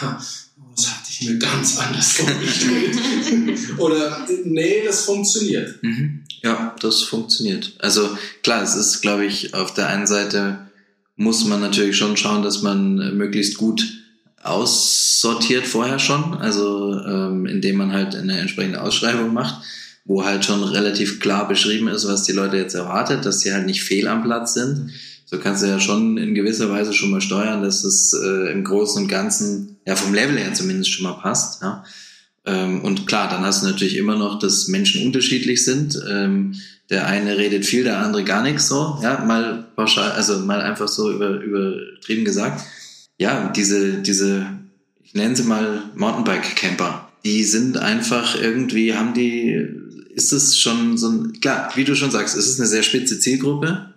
ja, 0.02 0.22
mir 1.26 1.38
ganz 1.38 1.78
anders 1.78 2.14
vorgestellt. 2.14 2.98
Oder, 3.78 4.26
nee, 4.44 4.84
das 4.86 5.02
funktioniert. 5.06 5.82
Mhm. 5.82 6.24
Ja, 6.44 6.76
das 6.80 7.02
funktioniert. 7.02 7.74
Also 7.80 8.18
klar, 8.44 8.62
es 8.62 8.76
ist, 8.76 9.02
glaube 9.02 9.26
ich, 9.26 9.54
auf 9.54 9.74
der 9.74 9.88
einen 9.88 10.08
Seite 10.08 10.60
muss 11.16 11.46
man 11.46 11.62
natürlich 11.62 11.98
schon 11.98 12.18
schauen, 12.18 12.44
dass 12.44 12.62
man 12.62 13.18
möglichst 13.18 13.58
gut 13.58 13.86
aussortiert 14.44 15.66
vorher 15.66 15.98
schon, 15.98 16.36
also 16.36 17.00
ähm, 17.04 17.46
indem 17.48 17.78
man 17.78 17.94
halt 17.94 18.16
eine 18.16 18.38
entsprechende 18.38 18.82
Ausschreibung 18.82 19.34
macht, 19.34 19.64
wo 20.06 20.24
halt 20.24 20.46
schon 20.46 20.64
relativ 20.64 21.20
klar 21.20 21.48
beschrieben 21.48 21.88
ist, 21.88 22.08
was 22.08 22.24
die 22.24 22.32
Leute 22.32 22.58
jetzt 22.58 22.76
erwartet, 22.76 23.26
dass 23.26 23.40
sie 23.40 23.54
halt 23.54 23.66
nicht 23.66 23.84
fehl 23.84 24.08
am 24.08 24.24
Platz 24.24 24.54
sind. 24.54 24.92
So 25.26 25.40
kannst 25.40 25.64
du 25.64 25.68
ja 25.68 25.80
schon 25.80 26.18
in 26.18 26.36
gewisser 26.36 26.70
Weise 26.70 26.94
schon 26.94 27.10
mal 27.10 27.22
steuern, 27.22 27.64
dass 27.64 27.84
es 27.84 28.14
äh, 28.14 28.52
im 28.52 28.64
Großen 28.64 29.04
und 29.04 29.10
Ganzen, 29.10 29.78
ja 29.86 29.96
vom 29.96 30.14
Level 30.14 30.38
her 30.38 30.54
zumindest 30.54 30.92
schon 30.92 31.04
mal 31.04 31.20
passt. 31.20 31.62
Ja. 31.62 31.84
Ähm, 32.46 32.82
und 32.82 33.08
klar, 33.08 33.28
dann 33.30 33.44
hast 33.44 33.64
du 33.64 33.68
natürlich 33.68 33.98
immer 33.98 34.16
noch, 34.16 34.38
dass 34.40 34.68
Menschen 34.68 35.06
unterschiedlich 35.06 35.66
sind. 35.66 36.00
Ähm, 36.08 36.56
der 36.90 37.08
eine 37.08 37.38
redet 37.38 37.66
viel, 37.66 37.84
der 37.84 38.00
andere 38.00 38.24
gar 38.24 38.44
nichts 38.44 38.68
so. 38.68 39.00
Ja, 39.02 39.24
mal 39.26 39.66
pauschal, 39.76 40.12
also 40.12 40.40
mal 40.40 40.62
einfach 40.62 40.88
so 40.88 41.12
über, 41.12 41.42
übertrieben 41.42 42.26
gesagt. 42.26 42.64
Ja, 43.18 43.50
diese, 43.50 44.02
diese, 44.04 44.46
ich 45.04 45.16
nenne 45.16 45.36
sie 45.36 45.44
mal 45.44 45.82
Mountainbike-Camper, 45.96 47.10
die 47.24 47.44
sind 47.44 47.78
einfach 47.78 48.40
irgendwie, 48.40 48.94
haben 48.94 49.16
die, 49.16 49.68
ist 50.14 50.32
es 50.32 50.60
schon 50.60 50.98
so 50.98 51.10
ein, 51.10 51.40
klar, 51.40 51.72
wie 51.76 51.86
du 51.86 51.96
schon 51.96 52.12
sagst, 52.12 52.38
es 52.38 52.48
ist 52.48 52.60
eine 52.60 52.68
sehr 52.68 52.84
spitze 52.84 53.20
Zielgruppe. 53.20 53.95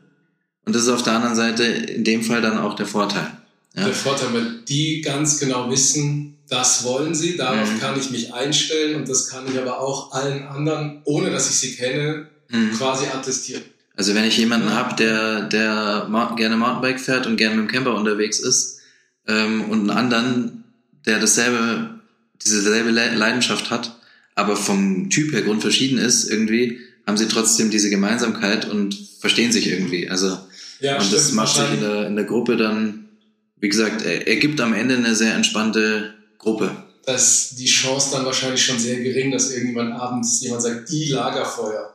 Und 0.69 0.75
das 0.75 0.83
ist 0.83 0.89
auf 0.91 1.03
der 1.03 1.15
anderen 1.15 1.35
Seite 1.35 1.65
in 1.65 2.05
dem 2.05 2.23
Fall 2.23 2.43
dann 2.43 2.59
auch 2.59 2.75
der 2.77 2.85
Vorteil. 2.85 3.27
Ja. 3.75 3.85
Der 3.87 3.95
Vorteil, 3.95 4.35
weil 4.35 4.61
die 4.69 5.01
ganz 5.01 5.39
genau 5.41 5.71
wissen, 5.71 6.35
das 6.51 6.85
wollen 6.85 7.15
sie, 7.15 7.39
darauf 7.39 7.73
Mhm. 7.73 7.81
kann 7.81 7.99
ich 7.99 8.11
mich 8.11 8.35
einstellen 8.35 8.97
und 8.97 9.09
das 9.09 9.29
kann 9.31 9.47
ich 9.51 9.59
aber 9.59 9.81
auch 9.81 10.13
allen 10.13 10.43
anderen, 10.47 11.01
ohne 11.05 11.31
dass 11.31 11.49
ich 11.49 11.57
sie 11.57 11.75
kenne, 11.75 12.27
Mhm. 12.51 12.73
quasi 12.77 13.07
attestieren. 13.07 13.63
Also 13.97 14.15
wenn 14.15 14.25
ich 14.25 14.37
jemanden 14.37 14.75
hab, 14.75 14.99
der, 14.99 15.45
der 15.45 16.07
ma- 16.11 16.35
gerne 16.37 16.57
Mountainbike 16.59 17.01
fährt 17.01 17.27
und 17.27 17.39
gerne 17.39 17.57
mit 17.57 17.67
dem 17.71 17.73
Camper 17.73 17.95
unterwegs 17.95 18.39
ist 18.41 18.81
ähm, 19.27 19.63
und 19.71 19.81
einen 19.81 19.91
anderen, 19.91 20.65
der 21.07 21.19
dasselbe, 21.19 21.99
diese 22.45 22.61
selbe 22.61 22.91
Le 22.91 23.15
Leidenschaft 23.15 23.71
hat, 23.71 23.97
aber 24.35 24.55
vom 24.55 25.09
Typ 25.09 25.33
her 25.33 25.41
grundverschieden 25.43 25.97
ist, 25.99 26.29
irgendwie 26.31 26.79
haben 27.07 27.17
sie 27.17 27.27
trotzdem 27.27 27.71
diese 27.71 27.89
Gemeinsamkeit 27.89 28.69
und 28.69 28.95
verstehen 29.21 29.51
sich 29.51 29.67
irgendwie. 29.67 30.09
Also 30.11 30.39
Ja, 30.81 30.99
und 31.01 31.13
das 31.13 31.33
macht 31.33 31.55
sich 31.57 31.71
in 31.75 31.81
der, 31.81 32.07
in 32.07 32.17
der 32.17 32.25
Gruppe 32.25 32.57
dann, 32.57 33.09
wie 33.57 33.69
gesagt, 33.69 34.03
er- 34.05 34.27
ergibt 34.29 34.61
am 34.61 34.73
Ende 34.75 34.97
eine 34.97 35.15
sehr 35.15 35.35
entspannte 35.35 36.15
Gruppe. 36.39 36.71
Da 37.05 37.15
ist 37.15 37.59
die 37.59 37.67
Chance 37.67 38.11
dann 38.13 38.25
wahrscheinlich 38.27 38.65
schon 38.65 38.79
sehr 38.79 39.01
gering, 39.01 39.33
dass 39.33 39.51
irgendjemand 39.53 39.95
abends 39.95 40.41
jemand 40.43 40.63
sagt, 40.63 40.91
i 40.93 41.09
Lagerfeuer. 41.11 41.95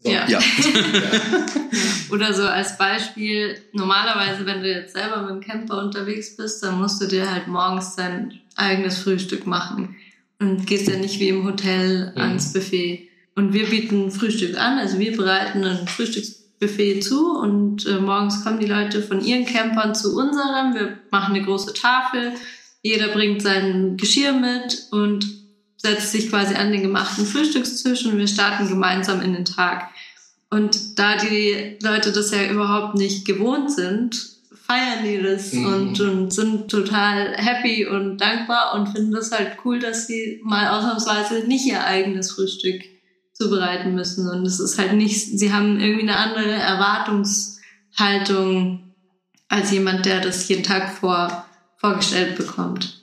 So. 0.00 0.10
Ja. 0.10 0.26
Ja. 0.28 0.38
Oder 2.10 2.32
so 2.34 2.42
als 2.42 2.76
Beispiel, 2.76 3.56
normalerweise, 3.72 4.44
wenn 4.46 4.62
du 4.62 4.68
jetzt 4.70 4.94
selber 4.94 5.22
mit 5.22 5.30
dem 5.30 5.40
Camper 5.40 5.78
unterwegs 5.82 6.36
bist, 6.36 6.62
dann 6.62 6.78
musst 6.80 7.00
du 7.00 7.06
dir 7.06 7.30
halt 7.30 7.46
morgens 7.48 7.96
dein 7.96 8.40
eigenes 8.56 8.98
Frühstück 8.98 9.46
machen 9.46 9.96
und 10.40 10.66
gehst 10.66 10.88
ja 10.88 10.96
nicht 10.96 11.18
wie 11.20 11.28
im 11.28 11.44
Hotel 11.44 12.12
Mhm. 12.14 12.20
ans 12.20 12.52
Buffet. 12.52 13.08
Und 13.34 13.52
wir 13.54 13.66
bieten 13.66 14.10
Frühstück 14.10 14.58
an, 14.58 14.78
also 14.78 14.98
wir 14.98 15.16
bereiten 15.16 15.64
ein 15.64 15.88
Frühstücksbuffet 16.62 17.02
zu 17.02 17.36
und 17.38 17.86
äh, 17.86 17.98
morgens 17.98 18.44
kommen 18.44 18.60
die 18.60 18.66
Leute 18.66 19.02
von 19.02 19.20
ihren 19.24 19.44
Campern 19.44 19.94
zu 19.94 20.16
unserem. 20.16 20.74
Wir 20.74 20.98
machen 21.10 21.34
eine 21.34 21.44
große 21.44 21.74
Tafel, 21.74 22.32
jeder 22.82 23.08
bringt 23.08 23.42
sein 23.42 23.96
Geschirr 23.96 24.32
mit 24.32 24.88
und 24.90 25.26
setzt 25.76 26.12
sich 26.12 26.30
quasi 26.30 26.54
an 26.54 26.72
den 26.72 26.82
gemachten 26.82 27.26
Frühstückstisch 27.26 28.06
und 28.06 28.18
wir 28.18 28.28
starten 28.28 28.68
gemeinsam 28.68 29.20
in 29.20 29.34
den 29.34 29.44
Tag. 29.44 29.88
Und 30.50 30.98
da 30.98 31.16
die 31.16 31.78
Leute 31.82 32.12
das 32.12 32.30
ja 32.30 32.48
überhaupt 32.50 32.94
nicht 32.96 33.24
gewohnt 33.24 33.70
sind, 33.72 34.16
feiern 34.66 35.04
die 35.04 35.20
das 35.20 35.52
Mhm. 35.52 35.66
und, 35.66 36.00
und 36.00 36.32
sind 36.32 36.70
total 36.70 37.34
happy 37.36 37.86
und 37.86 38.18
dankbar 38.18 38.74
und 38.74 38.88
finden 38.88 39.12
das 39.12 39.32
halt 39.32 39.56
cool, 39.64 39.78
dass 39.78 40.06
sie 40.06 40.40
mal 40.44 40.68
ausnahmsweise 40.68 41.46
nicht 41.46 41.66
ihr 41.66 41.84
eigenes 41.84 42.32
Frühstück 42.32 42.82
zubereiten 43.32 43.94
müssen. 43.94 44.28
Und 44.28 44.44
es 44.46 44.60
ist 44.60 44.78
halt 44.78 44.92
nicht, 44.94 45.38
sie 45.38 45.52
haben 45.52 45.80
irgendwie 45.80 46.02
eine 46.02 46.16
andere 46.16 46.52
Erwartungshaltung 46.52 48.94
als 49.48 49.70
jemand, 49.70 50.06
der 50.06 50.20
das 50.20 50.48
jeden 50.48 50.62
Tag 50.62 50.96
vor, 50.96 51.46
vorgestellt 51.76 52.36
bekommt. 52.36 53.00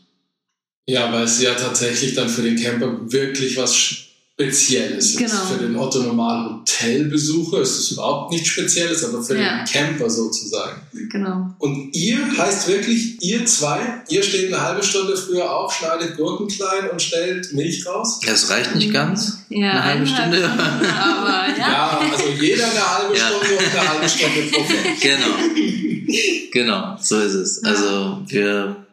Ja, 0.88 1.14
weil 1.14 1.24
es 1.24 1.42
ja 1.42 1.54
tatsächlich 1.54 2.16
dann 2.16 2.30
für 2.30 2.42
den 2.42 2.56
Camper 2.56 3.12
wirklich 3.12 3.58
was 3.58 4.09
Spezielles 4.40 5.10
ist. 5.12 5.18
Genau. 5.18 5.46
Für 5.52 5.58
den 5.62 5.76
Otto 5.76 6.00
Normal 6.02 6.50
Hotelbesucher 6.62 7.60
ist 7.60 7.78
es 7.78 7.92
überhaupt 7.92 8.32
nichts 8.32 8.48
Spezielles, 8.48 9.04
aber 9.04 9.22
für 9.22 9.38
Ja. 9.38 9.58
den 9.58 9.66
Camper 9.66 10.10
sozusagen. 10.10 10.82
Genau. 11.12 11.54
Und 11.58 11.94
ihr 11.94 12.20
heißt 12.38 12.70
wirklich, 12.70 13.22
ihr 13.22 13.46
zwei, 13.46 13.80
ihr 14.08 14.24
steht 14.24 14.48
eine 14.54 14.62
halbe 14.64 14.82
Stunde 14.82 15.18
früher 15.18 15.54
auf, 15.54 15.74
schneidet 15.74 16.16
Gurken 16.16 16.48
klein 16.48 16.90
und 16.90 17.02
stellt 17.02 17.52
Milch 17.54 17.86
raus? 17.86 18.22
Das 18.26 18.50
reicht 18.50 18.76
nicht 18.76 18.94
ganz. 18.94 19.40
Ja, 19.50 19.72
Eine 19.72 19.84
halbe 19.84 20.08
Stunde. 20.08 20.50
Aber 20.50 21.48
ja. 21.58 21.68
Ja, 21.68 22.00
also 22.10 22.24
jeder 22.40 22.64
eine 22.72 22.98
halbe 22.98 23.18
Ja. 23.18 23.28
Stunde 23.28 23.58
und 23.58 23.78
eine 23.80 23.90
halbe 23.90 24.08
Stunde 24.10 24.44
vorher. 24.44 24.80
Genau. 25.02 26.50
genau, 26.52 26.98
so 27.02 27.20
ist 27.20 27.34
es. 27.34 27.64
Also 27.64 28.22
wir 28.28 28.86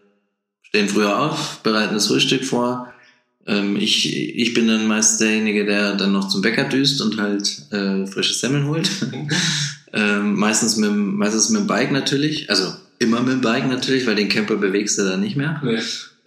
stehen 0.64 0.88
früher 0.88 1.16
auf, 1.18 1.60
bereiten 1.62 1.94
das 1.94 2.08
Frühstück 2.08 2.44
vor. 2.44 2.92
Ähm, 3.46 3.76
ich, 3.76 4.14
ich 4.36 4.54
bin 4.54 4.66
dann 4.68 4.86
meist 4.86 5.20
derjenige, 5.20 5.64
der 5.64 5.94
dann 5.94 6.12
noch 6.12 6.28
zum 6.28 6.42
Bäcker 6.42 6.64
düst 6.64 7.00
und 7.00 7.20
halt 7.20 7.62
äh, 7.70 8.06
frische 8.06 8.34
Semmeln 8.34 8.66
holt. 8.66 8.90
ähm, 9.92 10.34
meistens, 10.34 10.76
mit, 10.76 10.90
dem- 10.90 11.16
meistens 11.16 11.50
mit 11.50 11.60
dem 11.62 11.66
Bike 11.66 11.92
natürlich. 11.92 12.50
Also 12.50 12.72
immer 12.98 13.20
mit 13.20 13.32
dem 13.34 13.40
Bike 13.40 13.68
natürlich, 13.68 14.06
weil 14.06 14.16
den 14.16 14.28
Camper 14.28 14.56
bewegst 14.56 14.98
du 14.98 15.04
dann 15.04 15.20
nicht 15.20 15.36
mehr. 15.36 15.60
Nee. 15.64 15.78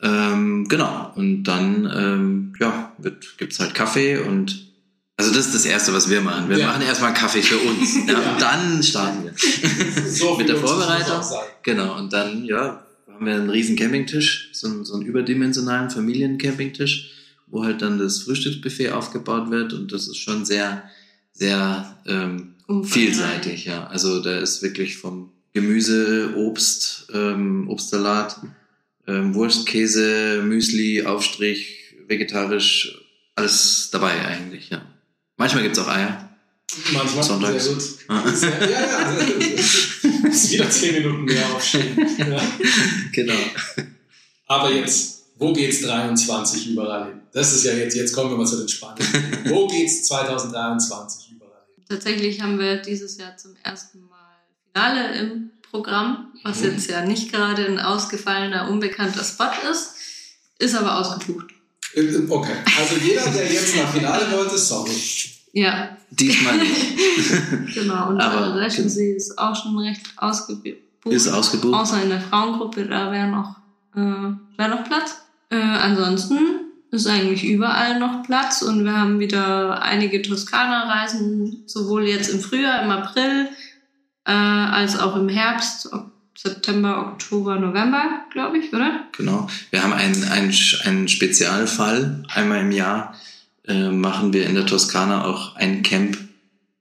Ähm, 0.01 0.65
genau. 0.69 1.11
Und 1.15 1.43
dann 1.43 1.91
ähm, 1.93 2.53
ja, 2.59 2.93
wird, 2.99 3.37
gibt's 3.37 3.59
halt 3.59 3.73
Kaffee 3.75 4.17
und 4.17 4.67
also 5.17 5.33
das 5.33 5.47
ist 5.47 5.55
das 5.55 5.65
Erste, 5.65 5.93
was 5.93 6.09
wir 6.09 6.21
machen. 6.21 6.47
Wir 6.47 6.59
Ja. 6.59 6.67
machen 6.67 6.81
erstmal 6.81 7.13
Kaffee 7.13 7.41
für 7.41 7.57
uns. 7.57 7.95
Ja, 8.07 8.13
Ja. 8.13 8.31
Und 8.31 8.41
dann 8.41 8.81
starten 8.81 9.25
wir. 9.25 9.33
So 10.09 10.35
Mit 10.37 10.47
der 10.47 10.55
Vorbereitung. 10.55 11.21
Genau, 11.63 11.97
und 11.97 12.13
dann, 12.13 12.45
ja, 12.45 12.81
haben 13.19 13.25
wir 13.25 13.35
einen 13.35 13.49
riesen 13.49 13.75
Campingtisch, 13.75 14.49
so, 14.53 14.67
einen- 14.67 14.85
so 14.85 14.93
einen 14.93 15.05
überdimensionalen 15.05 15.89
Familiencampingtisch, 15.89 17.11
wo 17.47 17.65
halt 17.65 17.81
dann 17.81 17.99
das 17.99 18.19
Frühstücksbuffet 18.19 18.91
aufgebaut 18.91 19.51
wird 19.51 19.73
und 19.73 19.91
das 19.91 20.07
ist 20.07 20.17
schon 20.17 20.45
sehr, 20.45 20.83
sehr 21.33 21.97
ähm, 22.05 22.53
vielseitig, 22.83 23.65
ja. 23.65 23.87
Also 23.87 24.21
da 24.21 24.39
ist 24.39 24.61
wirklich 24.61 24.95
vom 24.97 25.31
Gemüse, 25.53 26.33
Obst, 26.37 27.07
ähm, 27.13 27.67
Obstsalat, 27.69 28.39
ähm, 29.05 29.33
Wurst, 29.35 29.65
Käse, 29.65 30.41
Müsli, 30.45 31.03
Aufstrich, 31.03 31.95
vegetarisch, 32.07 33.01
alles 33.35 33.89
dabei 33.91 34.25
eigentlich, 34.25 34.69
ja. 34.69 34.81
Manchmal 35.35 35.63
gibt's 35.63 35.79
auch 35.79 35.89
Eier. 35.89 36.28
Manchmal 36.93 37.23
Sonntags. 37.23 37.63
sehr 37.65 37.73
gut. 37.73 37.83
Ah. 38.07 38.31
Sehr, 38.33 38.69
ja, 38.69 38.81
ja. 38.81 39.17
Muss 40.23 40.49
wieder 40.51 40.69
zehn 40.69 40.95
Minuten 40.95 41.25
mehr 41.25 41.45
aufstehen. 41.55 41.97
Ja. 42.17 42.41
genau. 43.11 43.33
Aber 44.47 44.71
jetzt, 44.73 45.23
wo 45.37 45.53
geht's 45.53 45.81
23 45.81 46.67
überall 46.67 47.05
hin? 47.09 47.21
Das 47.31 47.53
ist 47.53 47.63
ja 47.65 47.73
jetzt, 47.73 47.95
jetzt 47.95 48.13
kommen 48.13 48.31
wir 48.31 48.37
mal 48.37 48.45
zu 48.45 48.57
den 48.57 48.67
spannenden. 48.69 49.05
Wo 49.49 49.67
geht's 49.67 50.03
2023 50.07 51.31
überall 51.35 51.51
hin? 51.75 51.83
Tatsächlich 51.87 52.41
haben 52.41 52.59
wir 52.59 52.77
dieses 52.77 53.17
Jahr 53.17 53.35
zum 53.37 53.55
ersten 53.63 54.01
Mal 54.07 54.17
Finale 54.73 55.19
im 55.19 55.51
Programm, 55.69 56.33
was 56.43 56.59
Mhm. 56.59 56.65
jetzt 56.71 56.89
ja 56.89 57.05
nicht 57.05 57.31
gerade 57.31 57.65
ein 57.65 57.79
ausgefallener, 57.79 58.69
unbekannter 58.69 59.23
Spot 59.23 59.51
ist, 59.71 59.91
ist 60.57 60.75
aber 60.75 60.97
ausgebucht. 60.99 61.45
Äh, 61.93 62.17
Okay, 62.29 62.53
also 62.79 62.95
jeder, 63.03 63.25
der 63.31 63.51
jetzt 63.51 63.75
nach 63.75 63.91
Finale 63.93 64.31
wollte, 64.31 64.57
sorry. 64.57 64.91
Ja, 65.53 65.97
Diesmal 66.11 66.57
nicht. 66.57 66.97
genau. 67.73 68.09
Und 68.09 68.21
Aber- 68.21 68.47
der 68.47 68.55
Reschensee 68.65 69.15
ist 69.15 69.37
auch 69.37 69.55
schon 69.55 69.77
recht 69.77 70.01
ausgebucht. 70.17 70.77
Ist 71.05 71.27
ausgebucht. 71.27 71.73
Außer 71.73 72.03
in 72.03 72.09
der 72.09 72.21
Frauengruppe, 72.21 72.85
da 72.85 73.11
wäre 73.11 73.27
noch, 73.27 73.55
äh, 73.95 74.33
wär 74.57 74.67
noch 74.67 74.83
Platz. 74.83 75.21
Äh, 75.49 75.55
ansonsten 75.57 76.37
ist 76.91 77.07
eigentlich 77.07 77.43
überall 77.45 77.99
noch 77.99 78.23
Platz 78.23 78.61
und 78.61 78.83
wir 78.83 78.97
haben 78.97 79.19
wieder 79.19 79.81
einige 79.81 80.21
Toskana-Reisen, 80.21 81.63
sowohl 81.67 82.07
jetzt 82.07 82.29
im 82.29 82.39
Frühjahr, 82.39 82.83
im 82.83 82.89
April, 82.91 83.47
äh, 84.25 84.31
als 84.31 84.99
auch 84.99 85.15
im 85.15 85.29
Herbst, 85.29 85.89
September, 86.37 86.99
Oktober, 87.11 87.59
November, 87.59 88.21
glaube 88.31 88.57
ich, 88.59 88.73
oder? 88.73 89.01
Genau. 89.17 89.47
Wir 89.71 89.83
haben 89.83 89.93
einen, 89.93 90.23
einen, 90.25 90.53
einen 90.85 91.07
Spezialfall. 91.07 92.23
Einmal 92.33 92.61
im 92.61 92.71
Jahr 92.71 93.13
äh, 93.69 93.89
machen 93.89 94.33
wir 94.33 94.45
in 94.45 94.55
der 94.55 94.65
Toskana 94.65 95.23
auch 95.25 95.55
ein 95.55 95.83
Camp 95.83 96.17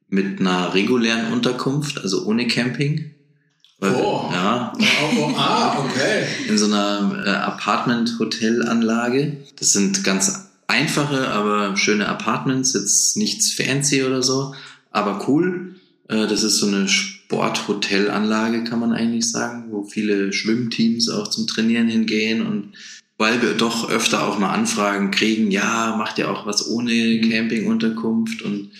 mit 0.08 0.40
einer 0.40 0.74
regulären 0.74 1.32
Unterkunft, 1.32 2.02
also 2.02 2.24
ohne 2.24 2.48
Camping. 2.48 3.12
Weil, 3.78 3.94
Oh. 3.94 4.28
Ja, 4.32 4.72
Oh, 4.78 5.16
oh, 5.20 5.32
ah, 5.36 5.78
okay. 5.78 6.24
in 6.48 6.58
so 6.58 6.64
einer 6.66 7.22
äh, 7.24 7.30
Apartment-Hotel-Anlage. 7.30 9.36
Das 9.56 9.72
sind 9.72 10.02
ganz 10.02 10.48
einfache, 10.66 11.28
aber 11.28 11.76
schöne 11.76 12.08
Apartments, 12.08 12.72
jetzt 12.74 13.16
nichts 13.16 13.52
fancy 13.52 14.02
oder 14.02 14.20
so, 14.22 14.54
aber 14.90 15.28
cool. 15.28 15.76
Äh, 16.08 16.26
das 16.26 16.42
ist 16.42 16.58
so 16.58 16.66
eine 16.66 16.88
Sporthotelanlage, 16.88 18.64
kann 18.64 18.80
man 18.80 18.92
eigentlich 18.92 19.30
sagen, 19.30 19.66
wo 19.70 19.84
viele 19.84 20.32
Schwimmteams 20.32 21.08
auch 21.10 21.28
zum 21.28 21.46
Trainieren 21.46 21.86
hingehen 21.88 22.44
und 22.46 22.72
weil 23.18 23.42
wir 23.42 23.54
doch 23.54 23.90
öfter 23.90 24.26
auch 24.26 24.38
mal 24.38 24.52
Anfragen 24.52 25.10
kriegen, 25.10 25.50
ja, 25.50 25.96
macht 25.98 26.18
ihr 26.18 26.30
auch 26.30 26.46
was 26.46 26.68
ohne 26.68 27.20
Campingunterkunft? 27.20 28.42
Und 28.42 28.70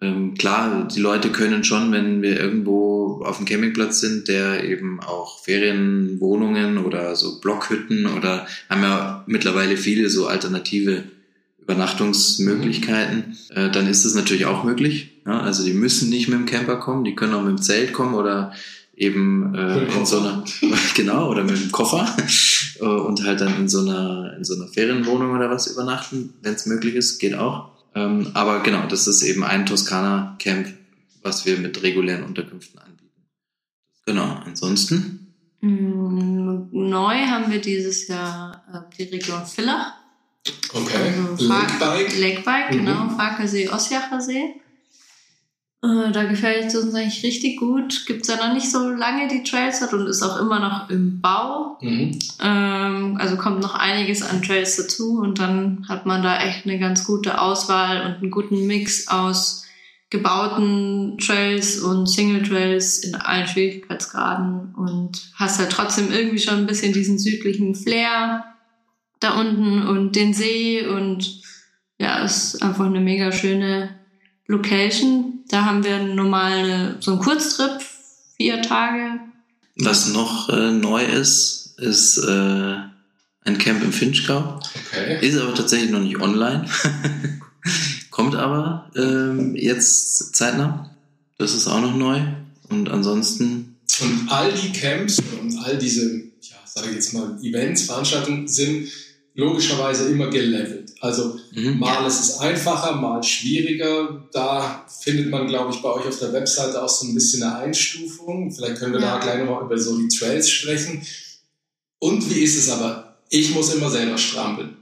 ähm, 0.00 0.34
klar, 0.34 0.88
die 0.88 1.00
Leute 1.00 1.30
können 1.30 1.62
schon, 1.62 1.92
wenn 1.92 2.20
wir 2.20 2.38
irgendwo 2.38 3.22
auf 3.24 3.36
dem 3.36 3.46
Campingplatz 3.46 4.00
sind, 4.00 4.28
der 4.28 4.64
eben 4.64 5.00
auch 5.00 5.38
Ferienwohnungen 5.44 6.78
oder 6.78 7.14
so 7.14 7.40
Blockhütten 7.40 8.06
oder 8.06 8.46
haben 8.68 8.82
ja 8.82 9.24
mittlerweile 9.26 9.76
viele 9.76 10.10
so 10.10 10.26
alternative 10.26 11.04
Übernachtungsmöglichkeiten, 11.62 13.36
äh, 13.50 13.70
dann 13.70 13.86
ist 13.86 14.04
es 14.04 14.14
natürlich 14.14 14.46
auch 14.46 14.64
möglich. 14.64 15.20
Ja? 15.26 15.40
Also 15.40 15.64
die 15.64 15.74
müssen 15.74 16.10
nicht 16.10 16.28
mit 16.28 16.38
dem 16.38 16.46
Camper 16.46 16.76
kommen, 16.76 17.04
die 17.04 17.14
können 17.14 17.34
auch 17.34 17.42
mit 17.42 17.58
dem 17.58 17.62
Zelt 17.62 17.92
kommen 17.92 18.14
oder 18.14 18.52
eben 18.96 19.54
äh, 19.54 19.84
in 19.84 20.06
so 20.06 20.18
einer 20.18 20.44
genau 20.94 21.30
oder 21.30 21.44
mit 21.44 21.60
dem 21.60 21.72
Koffer 21.72 22.16
äh, 22.80 22.84
und 22.84 23.24
halt 23.24 23.40
dann 23.40 23.54
in 23.56 23.68
so 23.68 23.80
einer 23.80 24.34
in 24.36 24.44
so 24.44 24.54
einer 24.54 24.68
Ferienwohnung 24.68 25.32
oder 25.32 25.50
was 25.50 25.66
übernachten, 25.68 26.34
wenn 26.42 26.54
es 26.54 26.66
möglich 26.66 26.94
ist, 26.94 27.18
geht 27.18 27.34
auch. 27.34 27.70
Ähm, 27.94 28.30
aber 28.34 28.60
genau, 28.62 28.86
das 28.86 29.06
ist 29.06 29.22
eben 29.22 29.42
ein 29.44 29.66
Toskana-Camp, 29.66 30.68
was 31.22 31.44
wir 31.46 31.58
mit 31.58 31.82
regulären 31.82 32.24
Unterkünften 32.24 32.78
anbieten. 32.80 33.10
Genau, 34.06 34.40
ansonsten. 34.44 35.34
Mm, 35.60 36.68
Neu 36.72 37.16
haben 37.26 37.50
wir 37.52 37.60
dieses 37.60 38.06
Jahr 38.08 38.62
äh, 38.72 38.96
die 38.96 39.14
Region 39.14 39.44
Villach. 39.44 39.92
Okay. 40.72 41.12
Also 41.32 41.48
Fa- 41.48 41.66
Lakebike. 41.80 42.20
Lakebike, 42.20 42.74
Mhm. 42.80 42.86
genau. 42.86 43.08
Farkasee, 43.10 43.68
Osjacher 43.68 44.20
See. 44.20 44.54
Äh, 45.82 46.12
da 46.12 46.24
gefällt 46.24 46.66
es 46.66 46.76
uns 46.76 46.94
eigentlich 46.94 47.22
richtig 47.22 47.58
gut. 47.58 48.04
Gibt 48.06 48.22
es 48.22 48.28
ja 48.28 48.36
noch 48.36 48.52
nicht 48.52 48.70
so 48.70 48.90
lange 48.90 49.28
die 49.28 49.42
Trails 49.42 49.80
hat 49.80 49.94
und 49.94 50.06
ist 50.06 50.22
auch 50.22 50.38
immer 50.38 50.60
noch 50.60 50.90
im 50.90 51.20
Bau. 51.20 51.78
Mhm. 51.80 52.18
Ähm, 52.42 53.16
also 53.18 53.36
kommt 53.36 53.60
noch 53.60 53.74
einiges 53.74 54.22
an 54.22 54.42
Trails 54.42 54.76
dazu 54.76 55.18
und 55.18 55.38
dann 55.38 55.86
hat 55.88 56.04
man 56.04 56.22
da 56.22 56.42
echt 56.42 56.66
eine 56.66 56.78
ganz 56.78 57.06
gute 57.06 57.40
Auswahl 57.40 58.04
und 58.04 58.22
einen 58.22 58.30
guten 58.30 58.66
Mix 58.66 59.08
aus 59.08 59.64
gebauten 60.10 61.16
Trails 61.18 61.78
und 61.78 62.08
Single 62.08 62.42
Trails 62.42 62.98
in 62.98 63.14
allen 63.14 63.46
Schwierigkeitsgraden 63.46 64.74
und 64.74 65.32
hast 65.36 65.60
halt 65.60 65.70
trotzdem 65.70 66.12
irgendwie 66.12 66.40
schon 66.40 66.58
ein 66.58 66.66
bisschen 66.66 66.92
diesen 66.92 67.18
südlichen 67.18 67.76
Flair 67.76 68.44
da 69.20 69.38
unten 69.38 69.86
und 69.86 70.16
den 70.16 70.34
See 70.34 70.84
und 70.84 71.42
ja, 71.98 72.24
ist 72.24 72.60
einfach 72.62 72.86
eine 72.86 73.00
mega 73.00 73.30
schöne 73.30 73.99
Location. 74.50 75.44
Da 75.48 75.64
haben 75.64 75.84
wir 75.84 76.02
normal 76.02 76.96
so 77.00 77.12
einen 77.12 77.20
Kurztrip, 77.20 77.80
vier 78.36 78.60
Tage. 78.62 79.20
Was 79.76 80.12
noch 80.12 80.48
äh, 80.48 80.72
neu 80.72 81.04
ist, 81.04 81.74
ist 81.78 82.18
äh, 82.18 82.74
ein 83.44 83.58
Camp 83.58 83.82
im 83.82 83.92
Finchgau. 83.92 84.60
Okay. 84.92 85.26
Ist 85.26 85.38
aber 85.38 85.54
tatsächlich 85.54 85.90
noch 85.90 86.00
nicht 86.00 86.20
online. 86.20 86.66
Kommt 88.10 88.34
aber 88.34 88.90
ähm, 88.96 89.54
jetzt 89.54 90.34
zeitnah. 90.34 90.90
Das 91.38 91.54
ist 91.54 91.68
auch 91.68 91.80
noch 91.80 91.96
neu. 91.96 92.20
Und 92.68 92.88
ansonsten, 92.88 93.76
Und 94.00 94.28
all 94.30 94.52
die 94.52 94.72
Camps 94.72 95.22
und 95.40 95.58
all 95.58 95.78
diese, 95.78 96.22
ja, 96.42 96.56
sage 96.64 96.88
ich 96.88 96.96
jetzt 96.96 97.14
mal, 97.14 97.38
Events, 97.42 97.82
Veranstaltungen 97.82 98.46
sind 98.48 98.88
logischerweise 99.34 100.10
immer 100.10 100.28
gelevelt. 100.28 100.79
Also 101.00 101.38
mhm. 101.52 101.78
mal 101.78 102.06
ist 102.06 102.20
es 102.20 102.38
einfacher, 102.38 102.94
mal 102.94 103.22
schwieriger. 103.22 104.22
Da 104.32 104.86
findet 105.02 105.30
man, 105.30 105.46
glaube 105.46 105.72
ich, 105.72 105.80
bei 105.80 105.88
euch 105.88 106.06
auf 106.06 106.18
der 106.18 106.32
Webseite 106.34 106.82
auch 106.82 106.88
so 106.88 107.06
ein 107.06 107.14
bisschen 107.14 107.42
eine 107.42 107.56
Einstufung. 107.56 108.52
Vielleicht 108.52 108.76
können 108.76 108.92
wir 108.92 109.00
ja. 109.00 109.16
da 109.16 109.20
gleich 109.20 109.38
nochmal 109.38 109.64
über 109.64 109.78
so 109.78 109.96
die 109.96 110.08
Trails 110.08 110.50
sprechen. 110.50 111.02
Und 111.98 112.28
wie 112.28 112.40
ist 112.40 112.58
es 112.58 112.70
aber? 112.70 113.16
Ich 113.30 113.54
muss 113.54 113.74
immer 113.74 113.88
selber 113.88 114.18
strampeln. 114.18 114.76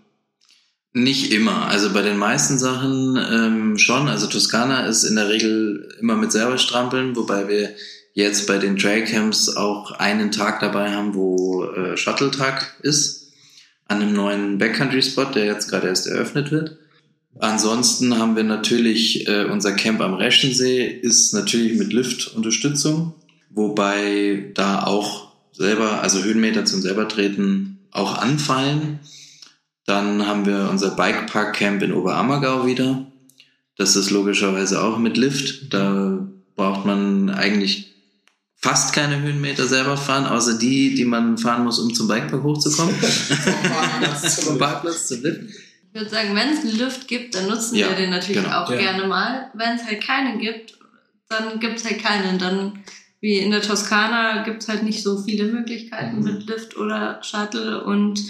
Nicht 0.93 1.31
immer. 1.31 1.67
Also 1.69 1.93
bei 1.93 2.03
den 2.03 2.17
meisten 2.17 2.59
Sachen 2.59 3.17
ähm, 3.17 3.79
schon. 3.79 4.09
Also 4.09 4.27
Toskana 4.27 4.87
ist 4.87 5.05
in 5.05 5.15
der 5.15 5.29
Regel 5.29 5.95
immer 6.01 6.17
mit 6.17 6.33
selber 6.33 6.59
strampeln, 6.59 7.15
wobei 7.15 7.47
wir 7.47 7.75
jetzt 8.15 8.49
bei 8.49 8.59
den 8.59 8.77
Trailcamps 8.77 9.55
auch 9.55 9.93
einen 9.93 10.33
Tag 10.33 10.59
dabei 10.59 10.91
haben, 10.91 11.15
wo 11.15 11.65
äh, 11.67 11.97
Shuttle-Tag 11.97 12.79
ist, 12.83 13.18
an 13.89 14.03
einem 14.03 14.13
neuen 14.13 14.59
Backcountry-Spot, 14.59 15.25
der 15.35 15.47
jetzt 15.47 15.69
gerade 15.69 15.89
erst 15.89 16.07
eröffnet 16.07 16.51
wird. 16.51 16.79
Ansonsten 17.41 18.19
haben 18.19 18.37
wir 18.37 18.45
natürlich 18.45 19.29
äh, 19.29 19.45
unser 19.45 19.73
Camp 19.73 20.01
am 20.01 20.15
Reschensee, 20.15 20.87
ist 20.87 21.33
natürlich 21.33 21.79
mit 21.79 21.93
Lift-Unterstützung, 21.93 23.15
wobei 23.51 24.51
da 24.55 24.85
auch 24.85 25.33
selber, 25.53 26.03
also 26.03 26.23
Höhenmeter 26.23 26.65
zum 26.65 26.81
selbertreten 26.83 27.79
auch 27.91 28.19
anfallen. 28.19 29.01
Dann 29.87 30.27
haben 30.27 30.47
wir 30.47 30.69
unser 30.71 30.91
Bikepark-Camp 30.91 31.83
in 31.83 31.93
Oberammergau 31.93 32.67
wieder. 32.67 33.07
Das 33.77 33.97
ist 33.97 34.11
logischerweise 34.11 34.83
auch 34.83 34.99
mit 34.99 35.17
Lift. 35.17 35.73
Da 35.73 36.29
braucht 36.57 36.85
man 36.85 37.31
eigentlich 37.31 37.95
fast 38.61 38.93
keine 38.93 39.21
Höhenmeter 39.23 39.67
selber 39.67 39.97
fahren, 39.97 40.27
außer 40.27 40.59
die, 40.59 40.95
die 40.95 41.05
man 41.05 41.39
fahren 41.39 41.65
muss, 41.65 41.79
um 41.79 41.95
zum 41.95 42.09
Bikepark 42.09 42.43
hochzukommen. 42.43 42.95
Vom 42.97 44.59
Parkplatz 44.59 45.07
zum 45.07 45.23
Lift. 45.23 45.43
Ich 45.91 46.01
würde 46.01 46.11
sagen, 46.11 46.35
wenn 46.35 46.51
es 46.51 46.61
einen 46.61 46.77
Lift 46.77 47.09
gibt, 47.09 47.35
dann 47.35 47.47
nutzen 47.47 47.77
ja, 47.77 47.89
wir 47.89 47.97
den 47.97 48.11
natürlich 48.11 48.43
genau. 48.43 48.63
auch 48.63 48.71
ja. 48.71 48.77
gerne 48.77 49.07
mal. 49.07 49.51
Wenn 49.55 49.77
es 49.77 49.85
halt 49.85 50.03
keinen 50.03 50.39
gibt, 50.39 50.77
dann 51.29 51.61
gibt 51.61 51.79
es 51.79 51.85
halt 51.85 52.03
keinen. 52.03 52.39
Dann, 52.39 52.85
wie 53.21 53.39
in 53.39 53.51
der 53.51 53.63
Toskana, 53.63 54.43
gibt 54.43 54.63
es 54.63 54.69
halt 54.69 54.83
nicht 54.83 55.03
so 55.03 55.23
viele 55.23 55.45
Möglichkeiten 55.45 56.19
mhm. 56.19 56.25
mit 56.25 56.47
Lift 56.49 56.77
oder 56.77 57.23
Shuttle. 57.23 57.85
Und 57.85 58.21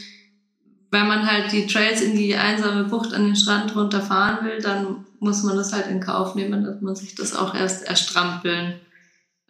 wenn 0.90 1.08
man 1.08 1.26
halt 1.26 1.52
die 1.52 1.66
Trails 1.66 2.00
in 2.00 2.16
die 2.16 2.36
einsame 2.36 2.84
Bucht 2.84 3.12
an 3.12 3.24
den 3.24 3.36
Strand 3.36 3.74
runterfahren 3.74 4.46
will, 4.46 4.60
dann 4.60 5.06
muss 5.20 5.42
man 5.42 5.56
das 5.56 5.72
halt 5.72 5.88
in 5.88 6.00
Kauf 6.00 6.34
nehmen, 6.34 6.64
dass 6.64 6.80
man 6.80 6.94
sich 6.94 7.14
das 7.14 7.34
auch 7.34 7.54
erst 7.54 7.84
erstrampeln 7.84 8.74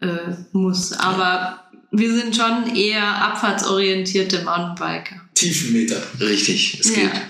äh, 0.00 0.34
muss. 0.52 0.92
Aber 0.92 1.68
wir 1.90 2.14
sind 2.14 2.36
schon 2.36 2.74
eher 2.74 3.02
abfahrtsorientierte 3.02 4.44
Mountainbiker. 4.44 5.16
Tiefenmeter. 5.34 6.02
Richtig, 6.20 6.80
es 6.80 6.92
geht 6.92 7.04
ja. 7.04 7.20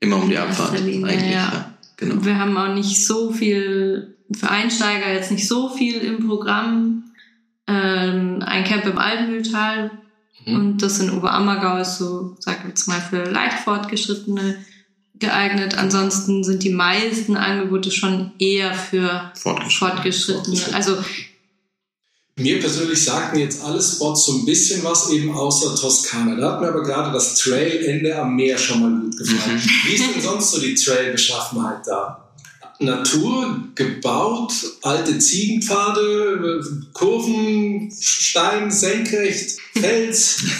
immer 0.00 0.16
um 0.16 0.28
die 0.28 0.38
Abfahrt 0.38 0.78
Linie, 0.80 1.06
eigentlich. 1.06 1.32
Ja. 1.32 1.52
ja. 1.52 1.74
genau. 1.96 2.24
Wir 2.24 2.38
haben 2.38 2.56
auch 2.56 2.74
nicht 2.74 3.06
so 3.06 3.32
viel, 3.32 4.16
für 4.32 4.50
Einsteiger 4.50 5.12
jetzt 5.12 5.30
nicht 5.30 5.46
so 5.46 5.68
viel 5.68 5.98
im 5.98 6.26
Programm. 6.26 7.04
Ähm, 7.66 8.42
ein 8.44 8.64
Camp 8.64 8.84
im 8.84 8.98
Alpenmühltal 8.98 9.90
mhm. 10.44 10.54
und 10.54 10.82
das 10.82 11.00
in 11.00 11.10
Oberammergau 11.10 11.78
ist 11.78 11.96
so, 11.96 12.36
sagen 12.38 12.64
wir 12.64 12.68
jetzt 12.68 12.86
mal, 12.86 13.00
für 13.00 13.24
leicht 13.24 13.60
fortgeschrittene 13.60 14.58
geeignet. 15.18 15.78
Ansonsten 15.78 16.44
sind 16.44 16.62
die 16.62 16.74
meisten 16.74 17.36
Angebote 17.36 17.90
schon 17.90 18.32
eher 18.38 18.74
für 18.74 19.32
Fortgeschrittene. 19.34 19.92
Fortgeschrittene. 19.92 20.74
Also 20.74 20.98
mir 22.36 22.58
persönlich 22.58 23.04
sagten 23.04 23.38
jetzt 23.38 23.62
alle 23.62 23.80
Spots 23.80 24.26
so 24.26 24.38
ein 24.38 24.44
bisschen 24.44 24.82
was, 24.82 25.10
eben 25.10 25.32
außer 25.32 25.76
Toskana. 25.76 26.34
Da 26.34 26.52
hat 26.52 26.60
mir 26.60 26.68
aber 26.68 26.82
gerade 26.82 27.12
das 27.12 27.36
Trailende 27.36 28.18
am 28.18 28.34
Meer 28.34 28.58
schon 28.58 28.80
mal 28.80 29.00
gut 29.00 29.16
gefallen. 29.16 29.56
Mhm. 29.56 29.88
Wie 29.88 29.94
ist 29.94 30.14
denn 30.14 30.22
sonst 30.22 30.50
so 30.50 30.60
die 30.60 30.74
Trail-Beschaffenheit 30.74 31.86
da? 31.86 32.32
Natur, 32.80 33.68
gebaut, 33.76 34.52
alte 34.82 35.16
Ziegenpfade, 35.18 36.60
Kurven, 36.92 37.92
Stein, 37.96 38.70
senkrecht, 38.70 39.58
Fels? 39.72 40.42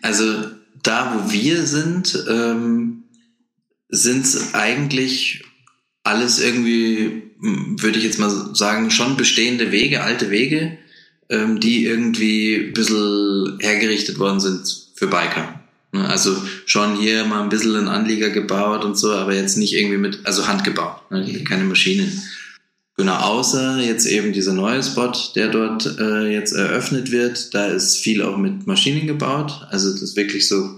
Also 0.00 0.44
da, 0.84 1.12
wo 1.12 1.32
wir 1.32 1.66
sind, 1.66 2.24
ähm, 2.30 3.02
sind 3.88 4.24
es 4.24 4.54
eigentlich 4.54 5.42
alles 6.04 6.38
irgendwie, 6.38 7.32
würde 7.40 7.98
ich 7.98 8.04
jetzt 8.04 8.20
mal 8.20 8.54
sagen, 8.54 8.92
schon 8.92 9.16
bestehende 9.16 9.72
Wege, 9.72 10.04
alte 10.04 10.30
Wege 10.30 10.78
ähm, 11.30 11.60
die 11.60 11.84
irgendwie 11.84 12.56
ein 12.56 12.72
bisschen 12.72 13.58
hergerichtet 13.60 14.18
worden 14.18 14.40
sind 14.40 14.88
für 14.94 15.06
Biker. 15.06 15.60
Ne, 15.92 16.06
also 16.06 16.36
schon 16.66 16.96
hier 16.96 17.24
mal 17.24 17.42
ein 17.42 17.48
bisschen 17.48 17.76
ein 17.76 17.88
Anlieger 17.88 18.30
gebaut 18.30 18.84
und 18.84 18.96
so, 18.96 19.12
aber 19.12 19.34
jetzt 19.34 19.56
nicht 19.56 19.74
irgendwie 19.74 19.96
mit, 19.96 20.20
also 20.24 20.46
handgebaut, 20.46 21.10
ne, 21.10 21.24
mhm. 21.24 21.44
keine 21.44 21.64
Maschinen. 21.64 22.22
Genau, 22.96 23.14
außer 23.14 23.78
jetzt 23.78 24.06
eben 24.06 24.32
dieser 24.32 24.52
neue 24.52 24.82
Spot, 24.82 25.12
der 25.36 25.48
dort 25.48 25.98
äh, 26.00 26.32
jetzt 26.32 26.52
eröffnet 26.52 27.12
wird, 27.12 27.54
da 27.54 27.66
ist 27.66 27.96
viel 27.96 28.22
auch 28.22 28.36
mit 28.36 28.66
Maschinen 28.66 29.06
gebaut. 29.06 29.66
Also 29.70 29.92
das 29.92 30.02
ist 30.02 30.16
wirklich 30.16 30.48
so 30.48 30.76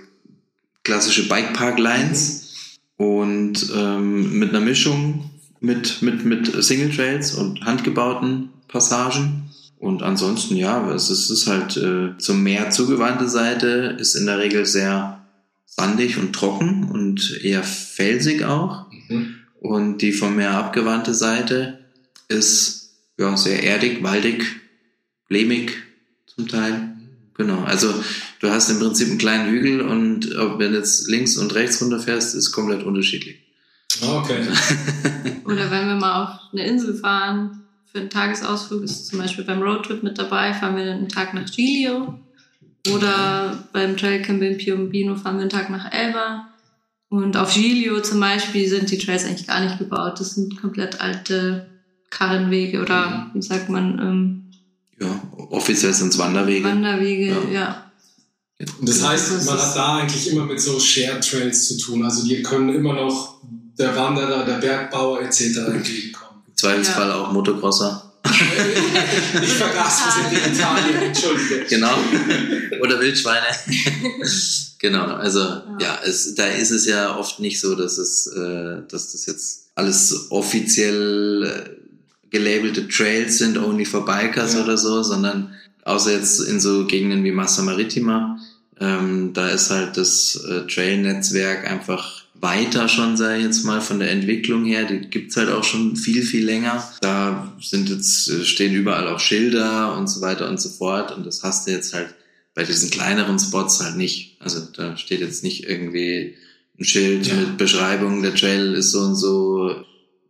klassische 0.84 1.26
Bikepark-Lines 1.28 2.78
mhm. 2.98 3.06
und 3.06 3.72
ähm, 3.74 4.38
mit 4.38 4.50
einer 4.50 4.60
Mischung 4.60 5.30
mit, 5.60 6.02
mit, 6.02 6.24
mit 6.24 6.62
Single 6.62 6.94
Trails 6.94 7.34
und 7.34 7.64
handgebauten 7.64 8.50
Passagen. 8.68 9.49
Und 9.80 10.02
ansonsten, 10.02 10.56
ja, 10.56 10.92
es 10.92 11.08
ist, 11.08 11.30
es 11.30 11.30
ist 11.30 11.46
halt 11.46 11.78
äh, 11.78 12.18
zum 12.18 12.42
Meer 12.42 12.68
zugewandte 12.68 13.30
Seite, 13.30 13.96
ist 13.98 14.14
in 14.14 14.26
der 14.26 14.38
Regel 14.38 14.66
sehr 14.66 15.24
sandig 15.64 16.18
und 16.18 16.34
trocken 16.34 16.90
und 16.90 17.42
eher 17.42 17.62
felsig 17.62 18.44
auch. 18.44 18.84
Mhm. 19.08 19.36
Und 19.58 19.98
die 20.02 20.12
vom 20.12 20.36
Meer 20.36 20.50
abgewandte 20.50 21.14
Seite 21.14 21.78
ist 22.28 22.90
ja 23.16 23.34
sehr 23.38 23.62
erdig, 23.62 24.02
waldig, 24.02 24.44
lehmig 25.30 25.72
zum 26.26 26.46
Teil. 26.46 26.96
Genau. 27.34 27.62
Also 27.62 27.94
du 28.40 28.50
hast 28.50 28.68
im 28.68 28.80
Prinzip 28.80 29.08
einen 29.08 29.16
kleinen 29.16 29.48
Hügel 29.48 29.80
und 29.80 30.36
ob 30.36 30.58
wenn 30.58 30.74
jetzt 30.74 31.08
links 31.08 31.38
und 31.38 31.54
rechts 31.54 31.80
runterfährst, 31.80 32.34
ist 32.34 32.52
komplett 32.52 32.82
unterschiedlich. 32.82 33.38
Okay. 34.02 34.42
Oder 35.46 35.70
wenn 35.70 35.88
wir 35.88 35.94
mal 35.94 36.24
auf 36.24 36.40
eine 36.52 36.66
Insel 36.66 36.94
fahren, 36.94 37.62
für 37.90 37.98
einen 37.98 38.10
Tagesausflug 38.10 38.84
ist 38.84 39.06
zum 39.06 39.18
Beispiel 39.18 39.44
beim 39.44 39.62
Roadtrip 39.62 40.02
mit 40.02 40.18
dabei, 40.18 40.54
fahren 40.54 40.76
wir 40.76 40.92
einen 40.92 41.08
Tag 41.08 41.34
nach 41.34 41.50
Giglio. 41.50 42.18
Oder 42.94 43.68
beim 43.72 43.96
Trailcamp 43.96 44.40
in 44.42 44.56
Piombino 44.56 45.14
fahren 45.14 45.36
wir 45.36 45.42
einen 45.42 45.50
Tag 45.50 45.70
nach 45.70 45.92
Elba. 45.92 46.48
Und 47.08 47.36
auf 47.36 47.52
Giglio 47.52 48.00
zum 48.00 48.20
Beispiel 48.20 48.68
sind 48.68 48.90
die 48.90 48.98
Trails 48.98 49.24
eigentlich 49.24 49.46
gar 49.46 49.60
nicht 49.60 49.78
gebaut. 49.78 50.20
Das 50.20 50.34
sind 50.34 50.60
komplett 50.60 51.00
alte 51.00 51.66
Karrenwege 52.10 52.80
oder 52.80 53.08
mhm. 53.08 53.30
wie 53.34 53.42
sagt 53.42 53.68
man? 53.68 53.98
Ähm, 53.98 54.44
ja, 55.00 55.20
offiziell 55.50 55.92
sind 55.92 56.08
es 56.08 56.18
Wanderwege. 56.18 56.64
Wanderwege, 56.68 57.36
ja. 57.50 57.50
ja. 57.50 57.92
Das 58.82 59.06
heißt, 59.06 59.46
man 59.46 59.58
hat 59.58 59.76
da 59.76 59.96
eigentlich 59.96 60.30
immer 60.30 60.44
mit 60.44 60.60
so 60.60 60.78
Shared 60.78 61.28
Trails 61.28 61.68
zu 61.68 61.78
tun. 61.78 62.04
Also 62.04 62.26
die 62.26 62.42
können 62.42 62.68
immer 62.68 62.92
noch 62.92 63.40
der 63.78 63.96
Wanderer, 63.96 64.44
der 64.44 64.58
Bergbauer 64.58 65.22
etc. 65.22 65.40
entgegenkommen. 65.66 66.29
Zweifelsfall 66.60 67.08
ja. 67.08 67.14
auch 67.14 67.32
Motocrosser. 67.32 68.12
ich 69.42 69.52
vergaß, 69.54 70.14
sind 70.14 70.38
in 70.38 70.54
Italien, 70.54 71.02
entschuldige. 71.02 71.64
Genau. 71.68 71.96
Oder 72.82 73.00
Wildschweine. 73.00 73.46
genau, 74.78 75.06
also 75.14 75.40
ja, 75.40 75.78
ja 75.80 75.98
es, 76.04 76.34
da 76.34 76.46
ist 76.46 76.70
es 76.70 76.86
ja 76.86 77.16
oft 77.16 77.40
nicht 77.40 77.60
so, 77.60 77.74
dass 77.74 77.96
es, 77.96 78.26
äh, 78.26 78.82
dass 78.88 79.12
das 79.12 79.26
jetzt 79.26 79.70
alles 79.74 80.30
offiziell 80.30 81.44
äh, 81.44 81.70
gelabelte 82.30 82.88
Trails 82.88 83.38
sind, 83.38 83.58
only 83.58 83.86
for 83.86 84.04
Bikers 84.04 84.54
ja. 84.54 84.62
oder 84.64 84.76
so, 84.76 85.02
sondern 85.02 85.54
außer 85.84 86.12
jetzt 86.12 86.40
in 86.40 86.60
so 86.60 86.86
Gegenden 86.86 87.24
wie 87.24 87.32
Massa 87.32 87.62
Maritima, 87.62 88.38
ähm, 88.78 89.32
da 89.32 89.48
ist 89.48 89.70
halt 89.70 89.96
das 89.96 90.36
äh, 90.48 90.66
Trail-Netzwerk 90.66 91.70
einfach 91.70 92.19
weiter 92.40 92.88
schon, 92.88 93.16
sei 93.16 93.40
jetzt 93.40 93.64
mal, 93.64 93.80
von 93.80 93.98
der 93.98 94.10
Entwicklung 94.10 94.64
her. 94.64 94.84
Die 94.84 95.08
gibt's 95.08 95.36
halt 95.36 95.50
auch 95.50 95.64
schon 95.64 95.96
viel, 95.96 96.22
viel 96.22 96.44
länger. 96.44 96.82
Da 97.00 97.52
sind 97.60 97.88
jetzt, 97.88 98.28
äh, 98.28 98.44
stehen 98.44 98.74
überall 98.74 99.08
auch 99.08 99.20
Schilder 99.20 99.96
und 99.96 100.08
so 100.08 100.20
weiter 100.20 100.48
und 100.48 100.60
so 100.60 100.68
fort. 100.70 101.12
Und 101.16 101.26
das 101.26 101.42
hast 101.42 101.66
du 101.66 101.72
jetzt 101.72 101.94
halt 101.94 102.14
bei 102.54 102.64
diesen 102.64 102.90
kleineren 102.90 103.38
Spots 103.38 103.80
halt 103.80 103.96
nicht. 103.96 104.36
Also 104.40 104.60
da 104.76 104.96
steht 104.96 105.20
jetzt 105.20 105.44
nicht 105.44 105.68
irgendwie 105.68 106.34
ein 106.78 106.84
Schild 106.84 107.26
ja. 107.26 107.34
mit 107.34 107.58
Beschreibung, 107.58 108.22
der 108.22 108.34
Trail 108.34 108.74
ist 108.74 108.92
so 108.92 109.00
und 109.00 109.14
so 109.14 109.84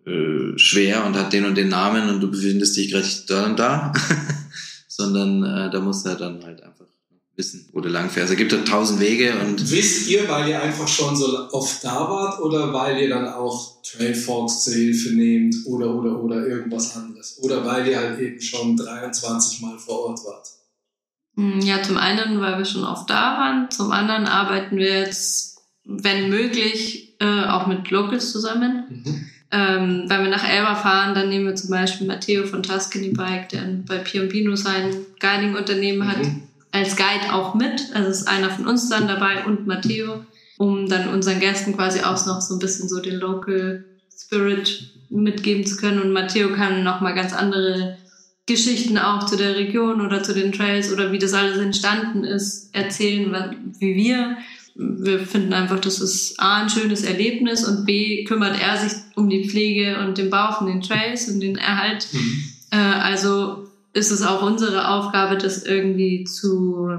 äh, 0.06 0.58
schwer 0.58 1.04
und 1.06 1.16
hat 1.16 1.32
den 1.32 1.44
und 1.44 1.56
den 1.56 1.68
Namen 1.68 2.08
und 2.08 2.20
du 2.20 2.30
befindest 2.30 2.76
dich 2.76 2.90
gerade 2.90 3.06
da 3.28 3.46
und 3.46 3.58
da. 3.58 3.92
Sondern 4.88 5.42
äh, 5.44 5.70
da 5.70 5.80
musst 5.80 6.04
du 6.04 6.10
halt 6.10 6.20
dann 6.20 6.44
halt 6.44 6.62
einfach 6.62 6.86
wissen, 7.40 7.68
wo 7.72 7.80
du 7.80 7.88
langfährst. 7.88 8.30
Es 8.30 8.36
gibt 8.36 8.52
ja 8.52 8.58
tausend 8.58 9.00
Wege 9.00 9.32
und. 9.40 9.70
Wisst 9.70 10.08
ihr, 10.08 10.28
weil 10.28 10.48
ihr 10.50 10.62
einfach 10.62 10.86
schon 10.86 11.16
so 11.16 11.48
oft 11.52 11.82
da 11.82 12.08
wart 12.08 12.40
oder 12.40 12.72
weil 12.72 13.00
ihr 13.00 13.08
dann 13.08 13.26
auch 13.26 13.82
Trailforks 13.82 14.64
zur 14.64 14.74
Hilfe 14.74 15.14
nehmt 15.14 15.56
oder 15.66 15.94
oder 15.94 16.22
oder 16.22 16.46
irgendwas 16.46 16.94
anderes? 16.96 17.38
Oder 17.42 17.64
weil 17.64 17.88
ihr 17.88 17.98
halt 17.98 18.20
eben 18.20 18.40
schon 18.40 18.76
23 18.76 19.62
Mal 19.62 19.78
vor 19.78 20.06
Ort 20.06 20.20
wart? 20.26 20.46
Hm, 21.36 21.60
ja, 21.60 21.82
zum 21.82 21.96
einen, 21.96 22.40
weil 22.40 22.58
wir 22.58 22.64
schon 22.66 22.84
oft 22.84 23.08
da 23.08 23.38
waren. 23.38 23.70
Zum 23.70 23.90
anderen 23.90 24.26
arbeiten 24.26 24.76
wir 24.76 25.00
jetzt, 25.00 25.58
wenn 25.84 26.28
möglich, 26.28 27.16
äh, 27.20 27.44
auch 27.46 27.66
mit 27.66 27.90
Locals 27.90 28.30
zusammen. 28.32 28.84
Mhm. 28.88 29.26
Ähm, 29.52 30.04
wenn 30.06 30.22
wir 30.22 30.30
nach 30.30 30.48
Elba 30.48 30.76
fahren, 30.76 31.14
dann 31.14 31.28
nehmen 31.28 31.46
wir 31.46 31.56
zum 31.56 31.70
Beispiel 31.70 32.06
Matteo 32.06 32.46
von 32.46 32.62
Tuscany 32.62 33.08
Bike, 33.10 33.48
der 33.48 33.62
bei 33.86 33.98
Piombino 33.98 34.54
sein 34.54 34.94
Guiding-Unternehmen 35.18 36.06
hat, 36.06 36.18
Mhm. 36.18 36.42
Als 36.72 36.96
Guide 36.96 37.32
auch 37.32 37.54
mit. 37.54 37.90
Also 37.94 38.10
ist 38.10 38.28
einer 38.28 38.50
von 38.50 38.66
uns 38.66 38.88
dann 38.88 39.08
dabei 39.08 39.44
und 39.44 39.66
Matteo, 39.66 40.24
um 40.58 40.88
dann 40.88 41.08
unseren 41.08 41.40
Gästen 41.40 41.74
quasi 41.74 42.00
auch 42.00 42.26
noch 42.26 42.40
so 42.40 42.54
ein 42.54 42.60
bisschen 42.60 42.88
so 42.88 43.00
den 43.00 43.16
Local 43.16 43.84
Spirit 44.16 44.92
mitgeben 45.08 45.66
zu 45.66 45.76
können. 45.76 46.00
Und 46.00 46.12
Matteo 46.12 46.52
kann 46.52 46.84
nochmal 46.84 47.14
ganz 47.14 47.32
andere 47.32 47.96
Geschichten 48.46 48.98
auch 48.98 49.26
zu 49.26 49.36
der 49.36 49.56
Region 49.56 50.00
oder 50.00 50.22
zu 50.22 50.34
den 50.34 50.52
Trails 50.52 50.92
oder 50.92 51.12
wie 51.12 51.18
das 51.18 51.34
alles 51.34 51.58
entstanden 51.58 52.24
ist, 52.24 52.74
erzählen, 52.74 53.72
wie 53.78 53.94
wir. 53.94 54.36
Wir 54.74 55.20
finden 55.20 55.52
einfach, 55.52 55.78
das 55.80 56.00
ist 56.00 56.40
A, 56.40 56.62
ein 56.62 56.70
schönes 56.70 57.04
Erlebnis 57.04 57.64
und 57.64 57.84
B, 57.84 58.24
kümmert 58.24 58.60
er 58.60 58.76
sich 58.76 58.98
um 59.14 59.28
die 59.28 59.48
Pflege 59.48 59.98
und 59.98 60.16
den 60.16 60.30
Bau 60.30 60.52
von 60.52 60.66
den 60.66 60.80
Trails 60.80 61.28
und 61.28 61.40
den 61.40 61.58
Erhalt. 61.58 62.08
Mhm. 62.12 62.44
Äh, 62.70 62.76
also 62.76 63.69
ist 63.92 64.10
es 64.10 64.22
auch 64.22 64.42
unsere 64.42 64.88
Aufgabe, 64.88 65.36
das 65.36 65.64
irgendwie 65.64 66.24
zu 66.24 66.90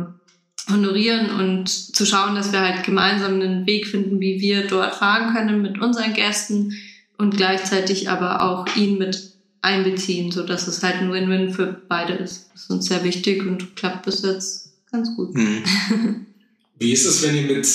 honorieren 0.69 1.31
und 1.31 1.69
zu 1.69 2.05
schauen, 2.05 2.35
dass 2.35 2.51
wir 2.51 2.61
halt 2.61 2.83
gemeinsam 2.83 3.35
einen 3.35 3.65
Weg 3.65 3.87
finden, 3.87 4.19
wie 4.19 4.39
wir 4.39 4.67
dort 4.67 4.95
fahren 4.95 5.33
können 5.33 5.61
mit 5.61 5.81
unseren 5.81 6.13
Gästen 6.13 6.73
und 7.17 7.35
gleichzeitig 7.35 8.09
aber 8.09 8.41
auch 8.41 8.75
ihn 8.75 8.97
mit 8.97 9.31
einbeziehen, 9.61 10.31
so 10.31 10.43
dass 10.43 10.67
es 10.67 10.81
halt 10.83 10.95
ein 10.95 11.11
Win-Win 11.11 11.53
für 11.53 11.81
beide 11.87 12.13
ist. 12.13 12.49
Das 12.53 12.63
ist 12.63 12.69
uns 12.71 12.85
sehr 12.87 13.03
wichtig 13.03 13.45
und 13.45 13.75
klappt 13.75 14.05
bis 14.05 14.23
jetzt 14.23 14.71
ganz 14.91 15.15
gut. 15.15 15.33
Mhm. 15.35 16.25
Wie 16.79 16.91
ist 16.91 17.05
es, 17.05 17.21
wenn 17.21 17.35
ihr 17.35 17.43
mit 17.43 17.67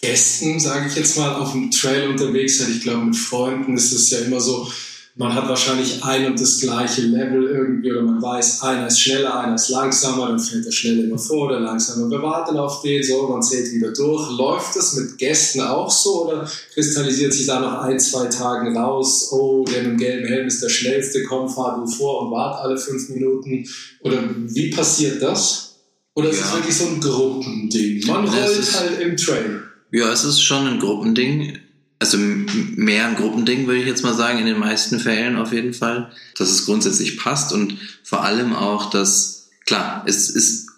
Gästen, 0.00 0.58
sage 0.58 0.88
ich 0.88 0.96
jetzt 0.96 1.16
mal, 1.16 1.36
auf 1.36 1.52
dem 1.52 1.70
Trail 1.70 2.08
unterwegs 2.08 2.58
seid? 2.58 2.70
Ich 2.70 2.82
glaube, 2.82 3.04
mit 3.06 3.16
Freunden 3.16 3.76
ist 3.76 3.92
es 3.92 4.10
ja 4.10 4.18
immer 4.18 4.40
so, 4.40 4.68
man 5.14 5.34
hat 5.34 5.46
wahrscheinlich 5.48 6.02
ein 6.02 6.26
und 6.26 6.40
das 6.40 6.58
gleiche 6.60 7.02
Level 7.02 7.44
irgendwie 7.44 7.92
oder 7.92 8.02
man 8.02 8.22
weiß, 8.22 8.62
einer 8.62 8.86
ist 8.86 9.00
schneller, 9.00 9.38
einer 9.40 9.56
ist 9.56 9.68
langsamer, 9.68 10.28
dann 10.28 10.38
fällt 10.38 10.64
der 10.64 10.70
Schnelle 10.72 11.02
immer 11.02 11.18
vor, 11.18 11.50
der 11.50 11.60
langsame. 11.60 12.10
Wir 12.10 12.22
warten 12.22 12.56
auf 12.56 12.80
den, 12.80 13.02
so, 13.02 13.28
man 13.28 13.42
zählt 13.42 13.70
wieder 13.72 13.92
durch. 13.92 14.30
Läuft 14.38 14.74
das 14.74 14.94
mit 14.94 15.18
Gästen 15.18 15.60
auch 15.60 15.90
so 15.90 16.26
oder 16.26 16.48
kristallisiert 16.72 17.34
sich 17.34 17.46
da 17.46 17.60
nach 17.60 17.82
ein, 17.82 18.00
zwei 18.00 18.26
Tagen 18.26 18.76
raus, 18.76 19.28
oh, 19.32 19.64
der 19.64 19.82
mit 19.82 19.92
dem 19.92 19.98
gelben 19.98 20.26
Helm 20.26 20.46
ist 20.46 20.62
der 20.62 20.70
schnellste, 20.70 21.22
komm, 21.24 21.48
fahr 21.48 21.78
du 21.84 21.90
vor 21.90 22.22
und 22.22 22.32
wart 22.32 22.60
alle 22.64 22.78
fünf 22.78 23.10
Minuten? 23.10 23.66
Oder 24.00 24.18
wie 24.46 24.70
passiert 24.70 25.20
das? 25.20 25.76
Oder 26.14 26.30
ist 26.30 26.40
es 26.40 26.50
Ja. 26.50 26.54
wirklich 26.56 26.76
so 26.76 26.86
ein 26.86 27.00
Gruppending? 27.00 28.06
Man 28.06 28.24
es 28.24 28.32
rollt 28.34 28.80
halt 28.80 29.00
im 29.00 29.16
Trail. 29.16 29.62
Ja, 29.90 30.10
es 30.12 30.24
ist 30.24 30.40
schon 30.42 30.66
ein 30.66 30.78
Gruppending. 30.78 31.58
Also 32.02 32.18
mehr 32.18 33.06
ein 33.06 33.14
Gruppending, 33.14 33.68
würde 33.68 33.78
ich 33.78 33.86
jetzt 33.86 34.02
mal 34.02 34.12
sagen, 34.12 34.40
in 34.40 34.46
den 34.46 34.58
meisten 34.58 34.98
Fällen 34.98 35.36
auf 35.36 35.52
jeden 35.52 35.72
Fall. 35.72 36.10
Dass 36.36 36.50
es 36.50 36.66
grundsätzlich 36.66 37.16
passt 37.16 37.52
und 37.52 37.76
vor 38.02 38.24
allem 38.24 38.54
auch, 38.54 38.90
dass, 38.90 39.50
klar, 39.66 40.02
es 40.08 40.28
ist 40.28 40.68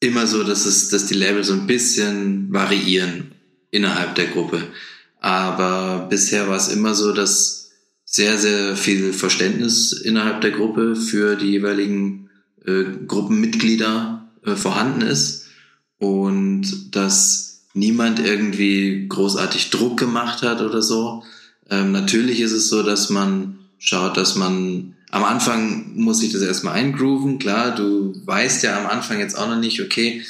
immer 0.00 0.26
so, 0.26 0.42
dass 0.42 0.66
es, 0.66 0.88
dass 0.88 1.06
die 1.06 1.14
Level 1.14 1.44
so 1.44 1.52
ein 1.52 1.68
bisschen 1.68 2.52
variieren 2.52 3.30
innerhalb 3.70 4.16
der 4.16 4.26
Gruppe. 4.26 4.60
Aber 5.20 6.08
bisher 6.10 6.48
war 6.48 6.56
es 6.56 6.66
immer 6.66 6.96
so, 6.96 7.12
dass 7.12 7.70
sehr, 8.04 8.36
sehr 8.36 8.74
viel 8.74 9.12
Verständnis 9.12 9.92
innerhalb 9.92 10.40
der 10.40 10.50
Gruppe 10.50 10.96
für 10.96 11.36
die 11.36 11.52
jeweiligen 11.52 12.28
äh, 12.66 12.86
Gruppenmitglieder 13.06 14.28
äh, 14.44 14.56
vorhanden 14.56 15.02
ist 15.02 15.46
und 15.98 16.96
dass 16.96 17.51
niemand 17.74 18.18
irgendwie 18.18 19.06
großartig 19.08 19.70
Druck 19.70 19.98
gemacht 19.98 20.42
hat 20.42 20.60
oder 20.60 20.82
so. 20.82 21.24
Ähm, 21.70 21.92
natürlich 21.92 22.40
ist 22.40 22.52
es 22.52 22.68
so, 22.68 22.82
dass 22.82 23.10
man 23.10 23.58
schaut, 23.78 24.16
dass 24.16 24.36
man 24.36 24.94
am 25.10 25.24
Anfang 25.24 25.94
muss 25.94 26.20
sich 26.20 26.32
das 26.32 26.42
erstmal 26.42 26.74
eingrooven. 26.74 27.38
Klar, 27.38 27.74
du 27.74 28.14
weißt 28.24 28.62
ja 28.62 28.78
am 28.78 28.86
Anfang 28.86 29.18
jetzt 29.18 29.36
auch 29.36 29.48
noch 29.48 29.60
nicht, 29.60 29.80
okay, 29.80 30.22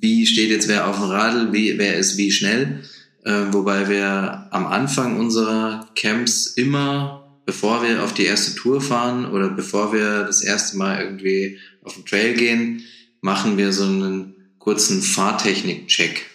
wie 0.00 0.26
steht 0.26 0.50
jetzt 0.50 0.68
wer 0.68 0.86
auf 0.86 0.96
dem 0.96 1.06
Radl, 1.06 1.52
wie, 1.52 1.78
wer 1.78 1.96
ist 1.96 2.16
wie 2.18 2.30
schnell. 2.30 2.82
Äh, 3.24 3.46
wobei 3.50 3.88
wir 3.88 4.48
am 4.50 4.66
Anfang 4.66 5.18
unserer 5.18 5.88
Camps 5.94 6.46
immer, 6.46 7.26
bevor 7.46 7.82
wir 7.82 8.04
auf 8.04 8.14
die 8.14 8.24
erste 8.24 8.54
Tour 8.54 8.80
fahren 8.80 9.26
oder 9.26 9.48
bevor 9.48 9.92
wir 9.92 10.24
das 10.24 10.42
erste 10.42 10.76
Mal 10.76 11.02
irgendwie 11.02 11.58
auf 11.82 11.94
den 11.94 12.04
Trail 12.04 12.34
gehen, 12.34 12.84
machen 13.20 13.56
wir 13.56 13.72
so 13.72 13.84
einen 13.84 14.34
kurzen 14.58 15.02
Fahrtechnik-Check, 15.02 16.26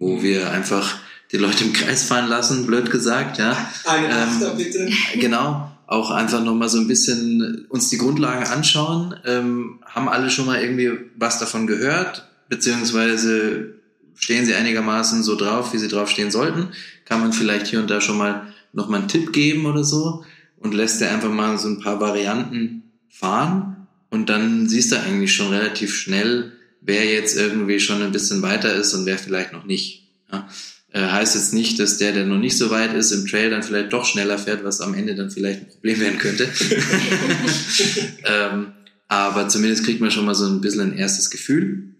wo 0.00 0.22
wir 0.22 0.50
einfach 0.50 0.98
die 1.30 1.36
Leute 1.36 1.62
im 1.62 1.72
Kreis 1.72 2.02
fahren 2.02 2.28
lassen, 2.28 2.66
blöd 2.66 2.90
gesagt, 2.90 3.38
ja. 3.38 3.56
Eine 3.84 4.08
Ähm, 4.08 4.56
bitte. 4.56 4.88
Genau, 5.14 5.70
auch 5.86 6.10
einfach 6.10 6.42
nochmal 6.42 6.68
so 6.68 6.78
ein 6.78 6.88
bisschen 6.88 7.66
uns 7.68 7.88
die 7.88 7.98
Grundlagen 7.98 8.46
anschauen. 8.46 9.14
Ähm, 9.24 9.78
haben 9.84 10.08
alle 10.08 10.30
schon 10.30 10.46
mal 10.46 10.60
irgendwie 10.60 10.90
was 11.16 11.38
davon 11.38 11.68
gehört, 11.68 12.28
beziehungsweise 12.48 13.74
stehen 14.16 14.44
sie 14.44 14.54
einigermaßen 14.54 15.22
so 15.22 15.36
drauf, 15.36 15.72
wie 15.72 15.78
sie 15.78 15.88
drauf 15.88 16.10
stehen 16.10 16.32
sollten? 16.32 16.70
Kann 17.04 17.20
man 17.20 17.32
vielleicht 17.32 17.68
hier 17.68 17.80
und 17.80 17.90
da 17.90 18.00
schon 18.00 18.18
mal 18.18 18.48
nochmal 18.72 19.00
einen 19.00 19.08
Tipp 19.08 19.32
geben 19.32 19.66
oder 19.66 19.84
so 19.84 20.24
und 20.58 20.74
lässt 20.74 21.00
dir 21.00 21.10
einfach 21.10 21.30
mal 21.30 21.58
so 21.58 21.68
ein 21.68 21.80
paar 21.80 22.00
Varianten 22.00 22.82
fahren 23.08 23.86
und 24.10 24.28
dann 24.28 24.68
siehst 24.68 24.92
du 24.92 24.96
eigentlich 25.00 25.34
schon 25.34 25.52
relativ 25.52 25.94
schnell, 25.94 26.52
wer 26.80 27.04
jetzt 27.04 27.36
irgendwie 27.36 27.80
schon 27.80 28.02
ein 28.02 28.12
bisschen 28.12 28.42
weiter 28.42 28.74
ist 28.74 28.94
und 28.94 29.06
wer 29.06 29.18
vielleicht 29.18 29.52
noch 29.52 29.64
nicht. 29.64 30.08
Ja. 30.32 30.48
Äh, 30.92 31.02
heißt 31.02 31.36
jetzt 31.36 31.54
nicht, 31.54 31.78
dass 31.78 31.98
der, 31.98 32.12
der 32.12 32.26
noch 32.26 32.38
nicht 32.38 32.58
so 32.58 32.70
weit 32.70 32.94
ist, 32.94 33.12
im 33.12 33.26
Trail 33.26 33.50
dann 33.50 33.62
vielleicht 33.62 33.92
doch 33.92 34.04
schneller 34.04 34.38
fährt, 34.38 34.64
was 34.64 34.80
am 34.80 34.94
Ende 34.94 35.14
dann 35.14 35.30
vielleicht 35.30 35.60
ein 35.60 35.68
Problem 35.68 36.00
werden 36.00 36.18
könnte. 36.18 36.48
ähm, 38.24 38.72
aber 39.06 39.48
zumindest 39.48 39.84
kriegt 39.84 40.00
man 40.00 40.10
schon 40.10 40.24
mal 40.24 40.34
so 40.34 40.46
ein 40.46 40.60
bisschen 40.60 40.92
ein 40.92 40.96
erstes 40.96 41.30
Gefühl. 41.30 41.94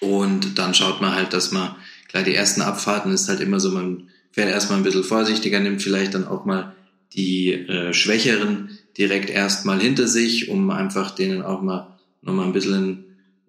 Und 0.00 0.58
dann 0.58 0.74
schaut 0.74 1.00
man 1.00 1.14
halt, 1.14 1.32
dass 1.32 1.52
man, 1.52 1.76
klar, 2.08 2.24
die 2.24 2.34
ersten 2.34 2.62
Abfahrten 2.62 3.12
ist 3.12 3.28
halt 3.28 3.40
immer 3.40 3.60
so, 3.60 3.70
man 3.70 4.08
fährt 4.32 4.50
erstmal 4.50 4.78
ein 4.78 4.84
bisschen 4.84 5.04
vorsichtiger, 5.04 5.60
nimmt 5.60 5.82
vielleicht 5.82 6.14
dann 6.14 6.26
auch 6.26 6.44
mal 6.44 6.74
die 7.14 7.52
äh, 7.52 7.94
Schwächeren 7.94 8.78
direkt 8.98 9.30
erstmal 9.30 9.80
hinter 9.80 10.08
sich, 10.08 10.48
um 10.48 10.70
einfach 10.70 11.12
denen 11.12 11.42
auch 11.42 11.62
mal 11.62 11.96
nochmal 12.22 12.46
ein 12.46 12.52
bisschen 12.52 13.05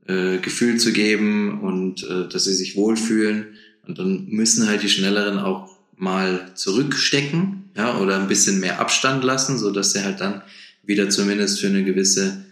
äh, 0.07 0.37
Gefühl 0.37 0.77
zu 0.77 0.93
geben 0.93 1.61
und 1.61 2.03
äh, 2.03 2.27
dass 2.27 2.45
sie 2.45 2.53
sich 2.53 2.75
wohlfühlen. 2.75 3.57
Und 3.87 3.99
dann 3.99 4.27
müssen 4.29 4.67
halt 4.67 4.83
die 4.83 4.89
Schnelleren 4.89 5.39
auch 5.39 5.77
mal 5.95 6.51
zurückstecken, 6.55 7.69
ja, 7.75 7.97
oder 7.99 8.19
ein 8.19 8.27
bisschen 8.27 8.59
mehr 8.59 8.79
Abstand 8.79 9.23
lassen, 9.23 9.57
so 9.57 9.71
dass 9.71 9.93
sie 9.93 10.03
halt 10.03 10.19
dann 10.19 10.41
wieder 10.85 11.09
zumindest 11.09 11.59
für 11.59 11.67
eine 11.67 11.83
gewisse 11.83 12.45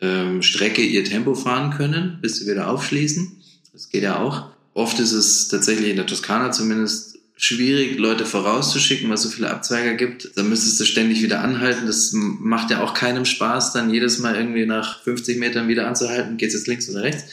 ähm, 0.00 0.42
Strecke 0.42 0.82
ihr 0.82 1.04
Tempo 1.04 1.34
fahren 1.34 1.70
können, 1.70 2.18
bis 2.20 2.36
sie 2.36 2.50
wieder 2.50 2.68
aufschließen. 2.68 3.36
Das 3.72 3.88
geht 3.90 4.02
ja 4.02 4.18
auch. 4.18 4.50
Oft 4.74 5.00
ist 5.00 5.12
es 5.12 5.48
tatsächlich 5.48 5.90
in 5.90 5.96
der 5.96 6.06
Toskana 6.06 6.50
zumindest 6.50 7.15
schwierig, 7.36 7.98
Leute 7.98 8.24
vorauszuschicken, 8.24 9.08
weil 9.08 9.14
es 9.14 9.22
so 9.22 9.28
viele 9.28 9.50
Abzweiger 9.50 9.94
gibt. 9.94 10.30
Da 10.36 10.42
müsstest 10.42 10.80
du 10.80 10.84
ständig 10.84 11.22
wieder 11.22 11.42
anhalten. 11.42 11.86
Das 11.86 12.12
macht 12.12 12.70
ja 12.70 12.82
auch 12.82 12.94
keinem 12.94 13.26
Spaß, 13.26 13.72
dann 13.72 13.92
jedes 13.92 14.18
Mal 14.18 14.36
irgendwie 14.36 14.66
nach 14.66 15.02
50 15.02 15.38
Metern 15.38 15.68
wieder 15.68 15.86
anzuhalten. 15.86 16.38
Geht's 16.38 16.54
jetzt 16.54 16.66
links 16.66 16.88
oder 16.88 17.02
rechts? 17.02 17.24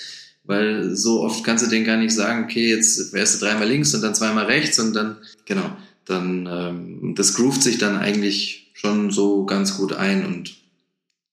Weil 0.44 0.94
so 0.94 1.22
oft 1.22 1.44
kannst 1.46 1.66
du 1.66 1.70
denen 1.70 1.86
gar 1.86 1.98
nicht 1.98 2.14
sagen, 2.14 2.44
okay, 2.44 2.70
jetzt 2.70 3.12
fährst 3.12 3.42
du 3.42 3.46
dreimal 3.46 3.68
links 3.68 3.96
und 3.96 4.02
dann 4.02 4.14
zweimal 4.14 4.46
rechts 4.46 4.78
und 4.78 4.94
dann, 4.94 5.18
genau, 5.46 5.76
dann, 6.06 6.50
ähm, 6.52 7.16
das 7.16 7.36
groovt 7.36 7.64
sich 7.64 7.78
dann 7.78 7.96
eigentlich 7.96 8.72
schon 8.74 9.10
so 9.10 9.46
ganz 9.46 9.78
gut 9.78 9.94
ein 9.94 10.26
und 10.26 10.54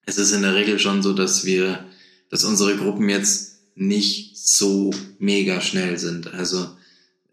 es 0.06 0.18
ist 0.18 0.32
in 0.32 0.42
der 0.42 0.54
Regel 0.54 0.78
schon 0.78 1.02
so, 1.02 1.12
dass 1.12 1.44
wir, 1.44 1.84
dass 2.30 2.44
unsere 2.44 2.76
Gruppen 2.76 3.08
jetzt 3.08 3.58
nicht 3.74 4.38
so 4.38 4.92
mega 5.18 5.60
schnell 5.60 5.98
sind. 5.98 6.32
Also 6.32 6.68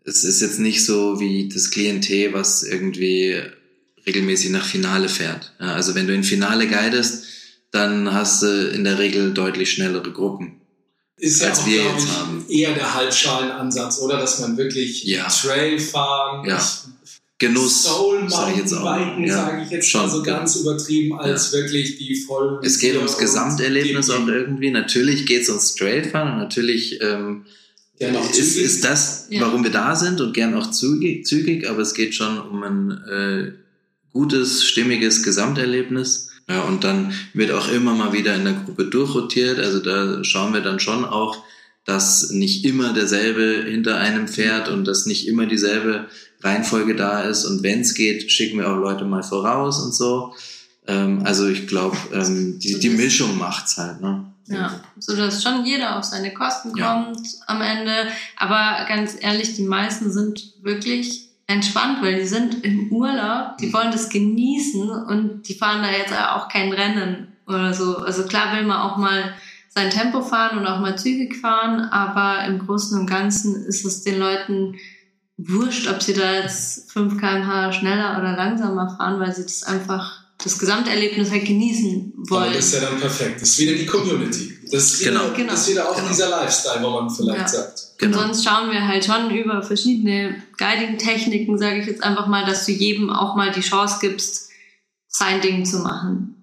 es 0.08 0.24
ist 0.24 0.42
jetzt 0.42 0.60
nicht 0.60 0.84
so 0.86 1.20
wie 1.20 1.50
das 1.50 1.70
Klientel, 1.70 2.34
was 2.34 2.64
irgendwie 2.64 3.36
regelmäßig 4.06 4.52
nach 4.52 4.66
Finale 4.66 5.10
fährt. 5.10 5.54
Ja, 5.60 5.74
also 5.74 5.96
wenn 5.96 6.08
du 6.08 6.14
in 6.14 6.24
Finale 6.24 6.68
guidest, 6.68 7.26
dann 7.72 8.14
hast 8.14 8.42
du 8.42 8.70
in 8.70 8.84
der 8.86 8.98
Regel 9.00 9.34
deutlich 9.34 9.72
schnellere 9.72 10.12
Gruppen. 10.12 10.62
Ist 11.18 11.42
ja 11.42 11.50
als 11.50 11.60
auch, 11.60 11.68
wir 11.68 11.84
jetzt 11.84 12.06
ich, 12.06 12.12
haben. 12.12 12.46
eher 12.48 12.74
der 12.74 12.94
Halbschalenansatz, 12.94 14.00
oder? 14.00 14.18
Dass 14.18 14.40
man 14.40 14.56
wirklich 14.58 15.04
Ja. 15.04 15.28
Trail 15.28 15.78
fahren, 15.80 16.48
Ja. 16.48 16.62
Genuss, 17.40 17.84
Soul 17.84 18.28
sag 18.30 18.52
ich 18.54 18.58
jetzt 18.58 18.74
auch. 18.74 18.82
Mountainbiken, 18.84 19.26
Ja, 19.28 19.36
sage 19.46 19.64
ich 19.64 19.70
jetzt 19.70 19.90
schon, 19.90 20.10
so 20.10 20.20
ja. 20.20 20.38
ganz 20.38 20.56
übertrieben, 20.56 21.20
als 21.20 21.52
wirklich 21.54 21.98
die 21.98 22.16
voll. 22.16 22.60
Es 22.64 22.80
geht 22.80 22.96
ums 22.96 23.18
Gesamterlebnis 23.18 24.10
auch 24.10 24.20
und 24.22 24.30
irgendwie. 24.30 24.72
Natürlich 24.72 25.26
geht 25.28 25.44
es 25.44 25.50
ums 25.50 25.76
Trailfahren 25.76 26.32
und 26.34 26.38
natürlich 26.40 27.00
ähm, 27.02 27.46
Ja, 27.46 27.52
ist, 28.00 28.54
zügig. 28.54 28.64
ist 28.66 28.84
das, 28.84 29.28
Ja. 29.30 29.42
warum 29.42 29.64
wir 29.64 29.72
da 29.72 29.96
sind 29.96 30.22
und 30.22 30.34
gern 30.34 30.54
auch 30.54 30.70
zügig, 30.72 31.26
zügig 31.26 31.70
aber 31.70 31.80
es 31.80 31.94
geht 31.94 32.14
schon 32.16 32.40
um 32.40 32.64
ein 32.64 32.92
äh, 33.10 33.52
gutes, 34.14 34.64
stimmiges 34.66 35.24
Gesamterlebnis. 35.24 36.30
Ja, 36.50 36.62
und 36.62 36.84
dann 36.84 37.12
wird 37.34 37.52
auch 37.52 37.70
immer 37.70 37.94
mal 37.94 38.14
wieder 38.14 38.36
in 38.36 38.46
der 38.46 38.54
Gruppe 38.54 38.86
durchrotiert. 38.86 39.60
Also 39.60 39.80
da 39.80 40.24
schauen 40.24 40.54
wir 40.54 40.62
dann 40.62 40.80
schon 40.80 41.04
auch, 41.04 41.44
dass 41.86 42.30
nicht 42.32 42.64
immer 42.66 42.94
derselbe 42.94 43.66
hinter 43.70 43.98
einem 43.98 44.28
fährt 44.28 44.70
und 44.70 44.86
dass 44.86 45.06
nicht 45.06 45.28
immer 45.28 45.46
dieselbe 45.46 46.08
Reihenfolge 46.42 46.96
da 46.96 47.22
ist. 47.22 47.46
Und 47.46 47.64
wenn 47.64 47.82
es 47.82 47.96
geht, 47.96 48.32
schicken 48.32 48.60
wir 48.60 48.70
auch 48.70 48.78
Leute 48.78 49.06
mal 49.06 49.24
voraus 49.24 49.80
und 49.84 49.94
so. 49.94 50.34
Ähm, 50.88 51.22
also 51.26 51.48
ich 51.48 51.68
glaube, 51.68 51.98
ähm, 52.14 52.60
die, 52.60 52.80
die 52.80 52.90
Mischung 52.90 53.38
macht's 53.38 53.78
halt. 53.78 54.02
Ne? 54.02 54.26
Ja, 54.48 54.72
so 55.00 55.16
dass 55.16 55.44
schon 55.44 55.66
jeder 55.66 55.98
auf 55.98 56.04
seine 56.04 56.34
Kosten 56.34 56.70
kommt 56.70 56.80
Ja. 56.80 57.40
am 57.48 57.62
Ende. 57.62 58.08
Aber 58.38 58.86
ganz 58.88 59.16
ehrlich, 59.20 59.56
die 59.56 59.64
meisten 59.64 60.12
sind 60.12 60.54
wirklich 60.62 61.30
entspannt, 61.48 62.02
weil 62.02 62.20
die 62.20 62.28
sind 62.28 62.64
im 62.64 62.92
Urlaub, 62.92 63.58
die 63.58 63.72
wollen 63.74 63.92
das 63.92 64.10
genießen 64.10 64.90
und 64.90 65.44
die 65.48 65.54
fahren 65.56 65.82
da 65.82 65.90
jetzt 65.90 66.14
auch 66.14 66.50
kein 66.50 66.72
Rennen 66.74 67.34
oder 67.48 67.74
so. 67.74 67.98
Also 67.98 68.24
klar 68.24 68.56
will 68.56 68.66
man 68.66 68.82
auch 68.82 68.98
mal 68.98 69.34
sein 69.70 69.90
Tempo 69.90 70.22
fahren 70.22 70.58
und 70.58 70.66
auch 70.66 70.80
mal 70.80 70.98
zügig 70.98 71.38
fahren, 71.38 71.82
aber 71.82 72.46
im 72.46 72.60
Großen 72.66 73.00
und 73.00 73.06
Ganzen 73.08 73.64
ist 73.66 73.86
es 73.86 74.04
den 74.04 74.20
Leuten 74.20 74.76
wurscht, 75.38 75.88
ob 75.88 76.02
sie 76.02 76.14
da 76.14 76.34
jetzt 76.34 76.92
5 76.92 77.20
kmh 77.20 77.72
schneller 77.72 78.18
oder 78.18 78.36
langsamer 78.36 78.90
fahren, 78.98 79.20
weil 79.20 79.34
sie 79.34 79.44
das 79.44 79.64
einfach 79.64 80.24
das 80.44 80.58
Gesamterlebnis 80.60 81.32
halt 81.32 81.46
genießen 81.46 82.14
Aber 82.18 82.30
wollen. 82.42 82.54
das 82.54 82.66
ist 82.68 82.74
ja 82.76 82.80
dann 82.82 83.00
perfekt. 83.00 83.42
Das 83.42 83.50
ist 83.50 83.58
wieder 83.60 83.74
die 83.74 83.86
Community. 83.86 84.54
Das 84.72 84.84
ist 84.94 85.00
wieder, 85.02 85.12
Genau. 85.12 85.34
Genau. 85.36 85.52
Das 85.52 85.62
ist 85.62 85.70
wieder 85.72 85.90
auch 85.90 85.96
Genau. 85.96 86.08
dieser 86.10 86.30
Lifestyle, 86.30 86.84
wo 86.84 86.90
man 86.92 87.10
vielleicht 87.10 87.40
Ja. 87.40 87.48
sagt. 87.48 87.80
Und 88.02 88.12
Genau. 88.12 88.20
sonst 88.20 88.44
schauen 88.44 88.70
wir 88.72 88.88
halt 88.88 89.04
schon 89.06 89.32
über 89.36 89.64
verschiedene 89.64 90.44
Guiding-Techniken, 90.58 91.58
sage 91.58 91.82
ich 91.82 91.88
jetzt 91.88 92.04
einfach 92.04 92.28
mal, 92.28 92.46
dass 92.46 92.66
du 92.66 92.72
jedem 92.72 93.10
auch 93.10 93.36
mal 93.36 93.52
die 93.52 93.62
Chance 93.62 93.98
gibst, 94.02 94.50
sein 95.08 95.42
Ding 95.42 95.66
zu 95.66 95.80
machen. 95.80 96.34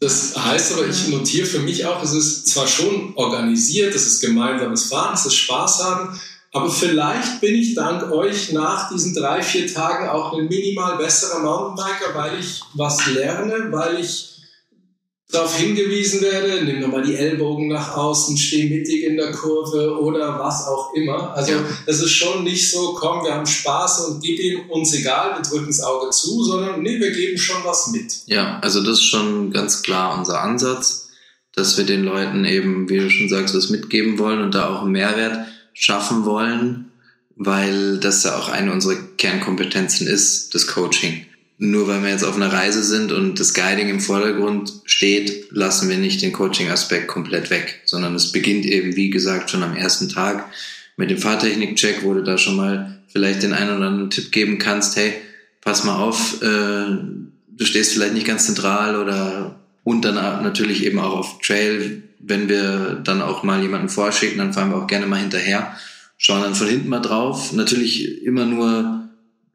Das 0.00 0.34
heißt 0.36 0.72
aber, 0.74 0.88
ich 0.88 1.08
notiere 1.08 1.46
für 1.46 1.60
mich 1.60 1.86
auch, 1.86 2.02
es 2.02 2.12
ist 2.12 2.48
zwar 2.48 2.66
schon 2.66 3.12
organisiert, 3.16 3.94
es 3.94 4.06
ist 4.06 4.20
gemeinsames 4.20 4.84
Fahren, 4.86 5.14
es 5.14 5.26
ist 5.26 5.34
Spaß 5.36 5.84
haben, 5.84 6.20
aber 6.52 6.70
vielleicht 6.70 7.40
bin 7.40 7.54
ich 7.54 7.74
dank 7.74 8.12
euch 8.12 8.52
nach 8.52 8.90
diesen 8.90 9.14
drei, 9.14 9.42
vier 9.42 9.72
Tagen 9.72 10.08
auch 10.08 10.36
ein 10.36 10.48
minimal 10.48 10.98
besserer 10.98 11.40
Mountainbiker, 11.40 12.14
weil 12.14 12.38
ich 12.38 12.60
was 12.74 13.06
lerne, 13.06 13.72
weil 13.72 13.98
ich 13.98 14.32
darauf 15.30 15.56
hingewiesen 15.56 16.20
werde, 16.20 16.62
nimm 16.62 16.80
nochmal 16.80 17.02
die 17.02 17.16
Ellbogen 17.16 17.68
nach 17.68 17.96
außen, 17.96 18.36
steh 18.36 18.68
mittig 18.68 19.04
in 19.04 19.16
der 19.16 19.32
Kurve 19.32 19.98
oder 19.98 20.38
was 20.38 20.66
auch 20.66 20.92
immer. 20.92 21.34
Also 21.34 21.54
es 21.86 22.02
ist 22.02 22.12
schon 22.12 22.44
nicht 22.44 22.70
so, 22.70 22.92
komm, 22.92 23.24
wir 23.24 23.34
haben 23.34 23.46
Spaß 23.46 24.08
und 24.08 24.22
gib 24.22 24.38
ihm 24.38 24.68
uns 24.68 24.92
egal, 24.94 25.36
wir 25.36 25.42
drücken 25.42 25.68
das 25.68 25.82
Auge 25.82 26.10
zu, 26.10 26.44
sondern 26.44 26.82
nee, 26.82 27.00
wir 27.00 27.12
geben 27.12 27.38
schon 27.38 27.64
was 27.64 27.92
mit. 27.92 28.12
Ja, 28.26 28.58
also 28.60 28.80
das 28.82 28.98
ist 28.98 29.06
schon 29.06 29.50
ganz 29.52 29.80
klar 29.80 30.18
unser 30.18 30.42
Ansatz, 30.42 31.08
dass 31.54 31.78
wir 31.78 31.86
den 31.86 32.04
Leuten 32.04 32.44
eben, 32.44 32.90
wie 32.90 32.98
du 32.98 33.08
schon 33.08 33.30
sagst, 33.30 33.54
was 33.54 33.70
mitgeben 33.70 34.18
wollen 34.18 34.42
und 34.42 34.54
da 34.54 34.68
auch 34.68 34.82
einen 34.82 34.92
Mehrwert 34.92 35.46
schaffen 35.72 36.24
wollen, 36.24 36.90
weil 37.36 37.98
das 37.98 38.24
ja 38.24 38.36
auch 38.36 38.48
eine 38.48 38.72
unserer 38.72 38.96
Kernkompetenzen 39.16 40.06
ist, 40.06 40.54
das 40.54 40.66
Coaching. 40.66 41.26
Nur 41.58 41.86
weil 41.86 42.02
wir 42.02 42.10
jetzt 42.10 42.24
auf 42.24 42.34
einer 42.34 42.52
Reise 42.52 42.82
sind 42.82 43.12
und 43.12 43.38
das 43.38 43.54
Guiding 43.54 43.88
im 43.88 44.00
Vordergrund 44.00 44.72
steht, 44.84 45.52
lassen 45.52 45.88
wir 45.88 45.96
nicht 45.96 46.20
den 46.20 46.32
Coaching-Aspekt 46.32 47.06
komplett 47.06 47.50
weg, 47.50 47.82
sondern 47.84 48.14
es 48.14 48.32
beginnt 48.32 48.66
eben, 48.66 48.96
wie 48.96 49.10
gesagt, 49.10 49.50
schon 49.50 49.62
am 49.62 49.76
ersten 49.76 50.08
Tag 50.08 50.50
mit 50.96 51.10
dem 51.10 51.18
Fahrtechnik-Check, 51.18 52.02
wo 52.02 52.14
du 52.14 52.22
da 52.22 52.36
schon 52.36 52.56
mal 52.56 52.98
vielleicht 53.08 53.42
den 53.42 53.52
einen 53.52 53.76
oder 53.76 53.86
anderen 53.86 54.10
Tipp 54.10 54.32
geben 54.32 54.58
kannst, 54.58 54.96
hey, 54.96 55.14
pass 55.60 55.84
mal 55.84 55.96
auf, 55.96 56.42
äh, 56.42 56.86
du 57.48 57.64
stehst 57.64 57.92
vielleicht 57.92 58.14
nicht 58.14 58.26
ganz 58.26 58.46
zentral 58.46 58.96
oder 58.96 59.61
und 59.84 60.04
dann 60.04 60.14
natürlich 60.42 60.84
eben 60.84 60.98
auch 60.98 61.18
auf 61.18 61.38
Trail, 61.40 62.02
wenn 62.20 62.48
wir 62.48 63.00
dann 63.02 63.20
auch 63.20 63.42
mal 63.42 63.60
jemanden 63.60 63.88
vorschicken, 63.88 64.38
dann 64.38 64.52
fahren 64.52 64.70
wir 64.70 64.76
auch 64.76 64.86
gerne 64.86 65.06
mal 65.06 65.20
hinterher, 65.20 65.76
schauen 66.18 66.42
dann 66.42 66.54
von 66.54 66.68
hinten 66.68 66.88
mal 66.88 67.00
drauf. 67.00 67.52
Natürlich 67.52 68.22
immer 68.22 68.46
nur 68.46 69.08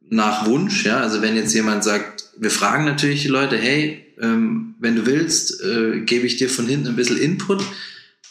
nach 0.10 0.46
Wunsch, 0.46 0.86
ja. 0.86 1.00
Also 1.00 1.22
wenn 1.22 1.36
jetzt 1.36 1.54
jemand 1.54 1.84
sagt, 1.84 2.26
wir 2.38 2.52
fragen 2.52 2.86
natürlich 2.86 3.22
die 3.22 3.30
Leute, 3.30 3.58
hey, 3.58 4.06
ähm, 4.22 4.76
wenn 4.80 4.96
du 4.96 5.06
willst, 5.06 5.62
äh, 5.64 6.02
gebe 6.02 6.28
ich 6.28 6.38
dir 6.38 6.50
von 6.50 6.68
hinten 6.68 6.88
ein 6.88 6.96
bisschen 6.96 7.18
Input. 7.18 7.64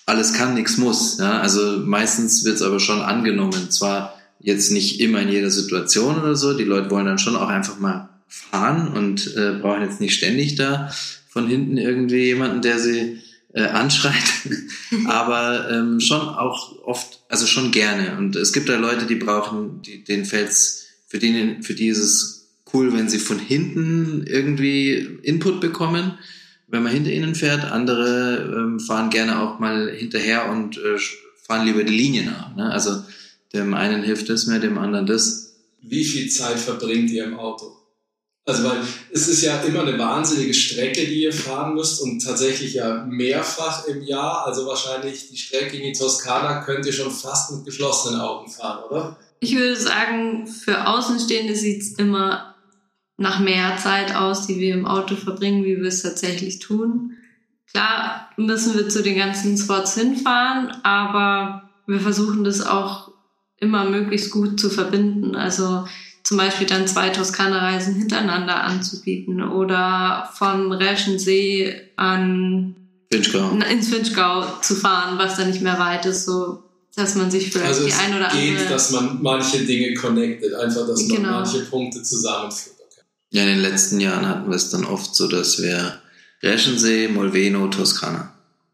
Alles 0.05 0.35
kann, 0.35 0.55
nichts 0.55 0.77
muss. 0.77 1.19
Ja? 1.19 1.41
Also 1.41 1.79
meistens 1.85 2.45
wird 2.45 2.57
es 2.57 2.63
aber 2.63 2.79
schon 2.79 3.01
angenommen. 3.01 3.71
Zwar 3.71 4.21
jetzt 4.39 4.71
nicht 4.71 5.01
immer 5.01 5.23
in 5.23 5.29
jeder 5.29 5.51
Situation 5.51 6.19
oder 6.19 6.37
so. 6.37 6.57
Die 6.57 6.65
Leute 6.65 6.91
wollen 6.91 7.07
dann 7.07 7.19
schon 7.19 7.37
auch 7.37 7.49
einfach 7.49 7.79
mal 7.79 8.09
fahren 8.29 8.89
und 8.89 9.35
äh, 9.37 9.59
brauchen 9.61 9.83
jetzt 9.83 10.01
nicht 10.01 10.15
ständig 10.15 10.57
da 10.57 10.91
von 11.37 11.49
hinten 11.49 11.77
irgendwie 11.77 12.25
jemanden, 12.25 12.63
der 12.63 12.79
sie 12.79 13.19
äh, 13.53 13.65
anschreit. 13.65 14.15
aber 15.07 15.71
ähm, 15.71 16.01
schon 16.01 16.23
auch 16.23 16.83
oft, 16.83 17.21
also 17.29 17.45
schon 17.45 17.73
gerne. 17.73 18.17
Und 18.17 18.37
es 18.37 18.55
gibt 18.55 18.71
da 18.71 18.79
Leute, 18.79 19.05
die 19.05 19.17
brauchen, 19.17 19.83
die, 19.83 20.03
denen 20.03 20.25
fällt's, 20.25 20.87
für 21.07 21.19
die, 21.19 21.59
für 21.61 21.75
die 21.75 21.89
ist 21.89 21.99
es 21.99 22.49
cool, 22.73 22.95
wenn 22.95 23.11
sie 23.11 23.19
von 23.19 23.39
hinten 23.39 24.25
irgendwie 24.27 24.95
Input 25.23 25.61
bekommen, 25.61 26.13
wenn 26.69 26.83
man 26.83 26.93
hinter 26.93 27.13
ihnen 27.13 27.35
fährt. 27.35 27.71
Andere 27.71 28.55
ähm, 28.57 28.81
fahren 28.81 29.11
gerne 29.11 29.43
auch 29.43 29.59
mal 29.59 29.91
hinterher 29.91 30.51
und 30.51 30.79
äh, 30.79 30.97
fahren 31.47 31.67
lieber 31.67 31.85
die 31.85 31.95
Linie 31.95 32.25
nach. 32.25 32.57
Ne? 32.57 32.73
Also 32.73 33.03
dem 33.53 33.75
einen 33.75 34.03
hilft 34.03 34.31
das 34.31 34.47
mehr, 34.47 34.59
dem 34.59 34.79
anderen 34.79 35.05
das. 35.05 35.55
Wie 35.83 36.03
viel 36.03 36.31
Zeit 36.31 36.59
verbringt 36.59 37.11
ihr 37.11 37.25
im 37.25 37.39
Auto? 37.39 37.76
Also 38.49 38.63
weil 38.63 38.79
es 39.13 39.27
ist 39.27 39.43
ja 39.43 39.61
immer 39.63 39.81
eine 39.81 39.99
wahnsinnige 39.99 40.55
Strecke, 40.55 41.05
die 41.05 41.25
ihr 41.25 41.33
fahren 41.33 41.75
müsst 41.75 42.01
und 42.01 42.25
tatsächlich 42.25 42.75
ja 42.75 43.05
mehrfach 43.05 43.87
im 43.89 44.03
Jahr. 44.03 44.47
Also 44.47 44.67
wahrscheinlich 44.67 45.29
die 45.29 45.37
Strecke 45.37 45.77
in 45.77 45.83
die 45.83 45.99
Toskana 45.99 46.63
könnt 46.63 46.87
ihr 46.87 46.93
schon 46.93 47.11
fast 47.11 47.51
mit 47.51 47.65
geschlossenen 47.65 48.21
Augen 48.21 48.49
fahren, 48.49 48.85
oder? 48.89 49.17
Ich 49.41 49.57
würde 49.57 49.75
sagen, 49.75 50.47
für 50.47 50.87
Außenstehende 50.87 51.57
sieht's 51.57 51.99
immer 51.99 52.55
nach 53.17 53.41
mehr 53.41 53.79
Zeit 53.79 54.15
aus, 54.15 54.47
die 54.47 54.61
wir 54.61 54.75
im 54.75 54.87
Auto 54.87 55.17
verbringen, 55.17 55.65
wie 55.65 55.77
wir 55.79 55.89
es 55.89 56.03
tatsächlich 56.03 56.61
tun. 56.61 57.15
Klar 57.71 58.31
müssen 58.37 58.75
wir 58.75 58.89
zu 58.89 59.03
den 59.03 59.19
ganzen 59.19 59.59
Spots 59.59 59.95
hinfahren, 59.95 60.71
aber 60.85 61.69
wir 61.89 62.01
versuchen 62.01 62.45
das 62.45 62.65
auch 62.65 63.11
immer 63.59 63.85
möglichst 63.85 64.31
gut 64.31 64.61
zu 64.61 64.71
verbinden. 64.71 65.35
Also 65.35 65.85
zum 66.27 66.39
Beispiel 66.39 66.67
dann 66.67 66.89
zwei 66.89 67.11
Toskana-Reisen 67.11 67.95
hintereinander 67.95 68.65
anzubieten 68.65 69.41
oder 69.43 70.29
vom 70.35 70.73
Reschensee 70.73 71.73
an 71.95 72.75
Finchgau. 73.13 73.51
ins 73.71 73.89
Finchgau 73.89 74.45
zu 74.61 74.75
fahren, 74.75 75.19
was 75.19 75.37
dann 75.37 75.49
nicht 75.51 75.63
mehr 75.63 75.79
weit 75.79 76.05
ist, 76.07 76.27
so 76.27 76.65
dass 76.97 77.15
man 77.15 77.31
sich 77.31 77.51
vielleicht 77.53 77.67
Also 77.69 77.87
die 77.87 77.93
ein 77.93 78.17
oder 78.17 78.29
geht, 78.31 78.57
andere 78.59 78.69
dass 78.73 78.91
man 78.91 79.23
manche 79.23 79.59
Dinge 79.65 79.95
connectet, 79.95 80.53
einfach, 80.55 80.87
dass 80.89 81.01
man 81.07 81.17
Genau. 81.17 81.31
manche 81.31 81.61
Punkte 81.61 82.03
zusammenführt. 82.03 82.75
Okay. 82.91 83.03
Ja, 83.31 83.43
in 83.43 83.49
den 83.49 83.59
letzten 83.61 84.01
Jahren 84.01 84.27
hatten 84.27 84.49
wir 84.51 84.57
es 84.57 84.71
dann 84.71 84.85
oft 84.85 85.15
so, 85.15 85.29
dass 85.29 85.63
wir 85.63 86.01
Reschensee, 86.43 87.07
Molveno, 87.09 87.69
Toskana. 87.69 88.33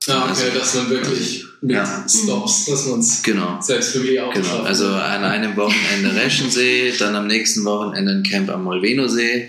Ah, 0.09 0.19
okay, 0.23 0.29
Also- 0.29 0.59
dass 0.59 0.75
man 0.75 0.89
wirklich 0.91 1.45
mit 1.63 1.77
Ja. 1.77 2.05
Stops, 2.09 2.67
dass 2.67 2.87
man 2.87 3.01
es 3.01 3.23
Genau. 3.23 3.61
selbst 3.63 3.93
für 3.93 4.01
mich 4.01 4.21
auch 4.21 4.33
Genau, 4.35 4.47
schafft. 4.47 4.67
also 4.67 4.89
an 4.89 5.25
einem 5.25 5.57
Wochenende 5.57 6.15
Reschensee, 6.15 6.93
dann 6.99 7.15
am 7.17 7.27
nächsten 7.29 7.65
Wochenende 7.65 8.13
ein 8.13 8.23
Camp 8.25 8.51
am 8.51 8.65
Molveno-See 8.65 9.49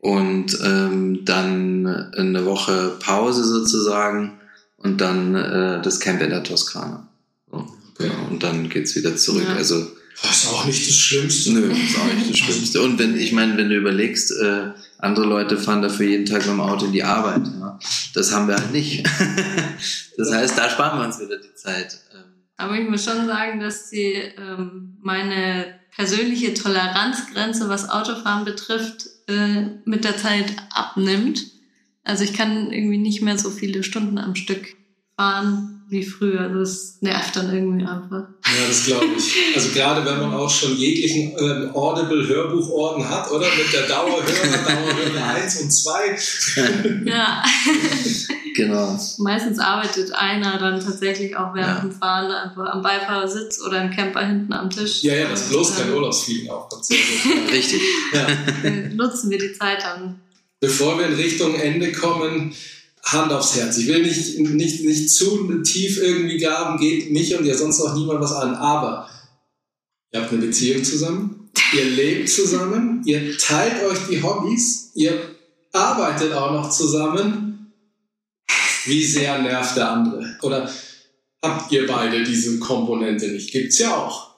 und 0.00 0.58
ähm, 0.64 1.24
dann 1.24 1.86
eine 1.86 2.44
Woche 2.44 2.96
Pause 3.00 3.44
sozusagen 3.44 4.32
und 4.78 5.00
dann 5.00 5.34
äh, 5.36 5.80
das 5.82 6.00
Camp 6.00 6.20
in 6.20 6.30
der 6.30 6.42
Toskana. 6.42 7.08
So, 7.50 7.66
genau. 7.96 8.14
Und 8.30 8.42
dann 8.42 8.68
geht's 8.68 8.96
wieder 8.96 9.14
zurück. 9.16 9.44
Ja. 9.46 9.54
Also 9.54 9.86
Das 10.20 10.42
ist 10.44 10.48
auch 10.52 10.64
nicht 10.64 10.88
das 10.88 10.96
Schlimmste. 10.96 11.52
nö, 11.52 11.70
ist 11.70 11.96
auch 11.98 12.12
nicht 12.14 12.30
das 12.30 12.38
Schlimmste. 12.44 12.82
Und 12.82 12.98
wenn, 12.98 13.16
ich 13.16 13.30
meine, 13.32 13.56
wenn 13.56 13.68
du 13.68 13.76
überlegst, 13.76 14.32
äh, 14.32 14.70
andere 15.02 15.26
Leute 15.26 15.58
fahren 15.58 15.82
dafür 15.82 16.06
jeden 16.06 16.26
Tag 16.26 16.38
mit 16.42 16.48
dem 16.48 16.60
Auto 16.60 16.86
in 16.86 16.92
die 16.92 17.02
Arbeit. 17.02 17.42
Ja? 17.60 17.78
Das 18.14 18.32
haben 18.32 18.46
wir 18.46 18.56
halt 18.56 18.72
nicht. 18.72 19.04
das 20.16 20.32
heißt, 20.32 20.56
da 20.56 20.70
sparen 20.70 20.98
wir 20.98 21.04
uns 21.04 21.20
wieder 21.20 21.38
die 21.38 21.54
Zeit. 21.54 21.98
Ähm, 22.14 22.24
Aber 22.56 22.78
ich 22.78 22.88
muss 22.88 23.04
schon 23.04 23.26
sagen, 23.26 23.58
dass 23.60 23.90
die 23.90 24.12
ähm, 24.12 24.96
meine 25.02 25.74
persönliche 25.94 26.54
Toleranzgrenze, 26.54 27.68
was 27.68 27.90
Autofahren 27.90 28.44
betrifft, 28.44 29.06
äh, 29.26 29.62
mit 29.84 30.04
der 30.04 30.16
Zeit 30.16 30.54
abnimmt. 30.72 31.42
Also 32.04 32.22
ich 32.22 32.32
kann 32.32 32.70
irgendwie 32.70 32.98
nicht 32.98 33.22
mehr 33.22 33.38
so 33.38 33.50
viele 33.50 33.82
Stunden 33.82 34.18
am 34.18 34.36
Stück 34.36 34.76
fahren 35.16 35.81
wie 35.92 36.02
früher. 36.02 36.48
Das 36.48 36.96
nervt 37.02 37.36
dann 37.36 37.52
irgendwie 37.54 37.84
einfach. 37.86 38.24
Ja, 38.46 38.66
das 38.66 38.86
glaube 38.86 39.06
ich. 39.16 39.34
Also 39.54 39.68
gerade 39.70 40.04
wenn 40.04 40.20
man 40.20 40.34
auch 40.34 40.50
schon 40.50 40.74
jeglichen 40.76 41.34
ähm, 41.38 41.70
Audible-Hörbuchorden 41.74 43.08
hat, 43.08 43.30
oder? 43.30 43.46
Mit 43.56 43.72
der 43.72 43.82
Dauerhörer, 43.82 44.24
Dauerhörer 44.66 45.34
1 45.34 45.60
und 45.60 45.70
2. 45.70 46.18
Ja, 47.04 47.42
genau. 48.56 48.98
meistens 49.18 49.58
arbeitet 49.58 50.12
einer 50.12 50.58
dann 50.58 50.80
tatsächlich 50.80 51.36
auch 51.36 51.54
während 51.54 51.76
Ja. 51.76 51.80
dem 51.80 51.92
Fahren 51.92 52.32
einfach 52.32 52.72
am 52.72 52.82
Beifahrersitz 52.82 53.60
oder 53.60 53.82
im 53.84 53.90
Camper 53.90 54.26
hinten 54.26 54.52
am 54.54 54.70
Tisch. 54.70 55.02
Ja, 55.02 55.14
ja, 55.14 55.28
das 55.28 55.48
bloß 55.50 55.70
Und, 55.70 55.76
kein 55.76 55.92
äh, 55.92 56.50
aufkommt. 56.50 56.84
Sehr 56.86 56.96
gut. 56.96 57.52
Richtig. 57.52 57.82
Ja. 58.12 58.26
Nutzen 58.94 59.30
wir 59.30 59.38
die 59.38 59.52
Zeit 59.52 59.82
dann. 59.82 60.20
Bevor 60.58 60.98
wir 60.98 61.06
in 61.06 61.14
Richtung 61.14 61.54
Ende 61.54 61.92
kommen, 61.92 62.54
Hand 63.04 63.32
aufs 63.32 63.56
Herz. 63.56 63.76
Ich 63.78 63.88
will 63.88 64.02
nicht, 64.02 64.38
nicht, 64.38 64.84
nicht 64.84 65.10
zu 65.10 65.62
tief 65.62 65.98
irgendwie 65.98 66.38
graben, 66.38 66.78
geht 66.78 67.10
mich 67.10 67.36
und 67.36 67.44
ja 67.44 67.54
sonst 67.54 67.80
auch 67.80 67.94
niemand 67.94 68.20
was 68.20 68.32
an. 68.32 68.54
Aber 68.54 69.08
ihr 70.12 70.20
habt 70.20 70.32
eine 70.32 70.42
Beziehung 70.42 70.84
zusammen, 70.84 71.50
ihr 71.74 71.84
lebt 71.84 72.28
zusammen, 72.28 73.02
ihr 73.04 73.36
teilt 73.38 73.82
euch 73.84 73.98
die 74.08 74.22
Hobbys, 74.22 74.92
ihr 74.94 75.36
arbeitet 75.72 76.32
auch 76.32 76.52
noch 76.52 76.70
zusammen. 76.70 77.72
Wie 78.84 79.04
sehr 79.04 79.40
nervt 79.42 79.76
der 79.76 79.90
andere? 79.90 80.36
Oder 80.42 80.70
habt 81.42 81.72
ihr 81.72 81.86
beide 81.86 82.24
diese 82.24 82.58
Komponente 82.58 83.28
nicht? 83.28 83.52
Gibt's 83.52 83.78
ja 83.78 83.96
auch. 83.96 84.31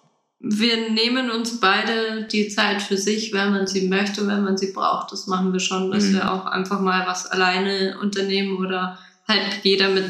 Wir 0.47 0.91
nehmen 0.91 1.31
uns 1.31 1.59
beide 1.59 2.25
die 2.31 2.49
Zeit 2.49 2.83
für 2.83 2.99
sich, 2.99 3.33
wenn 3.33 3.51
man 3.53 3.67
sie 3.67 3.89
möchte, 3.89 4.27
wenn 4.27 4.45
man 4.45 4.59
sie 4.59 4.73
braucht. 4.73 5.11
Das 5.11 5.27
machen 5.27 5.53
wir 5.55 5.61
schon, 5.61 5.91
dass 5.91 6.05
Mhm. 6.05 6.15
wir 6.15 6.33
auch 6.33 6.45
einfach 6.45 6.81
mal 6.81 7.07
was 7.07 7.27
alleine 7.27 7.97
unternehmen 8.01 8.59
oder 8.59 8.99
halt 9.27 9.41
jeder 9.63 9.89
mit 9.89 10.05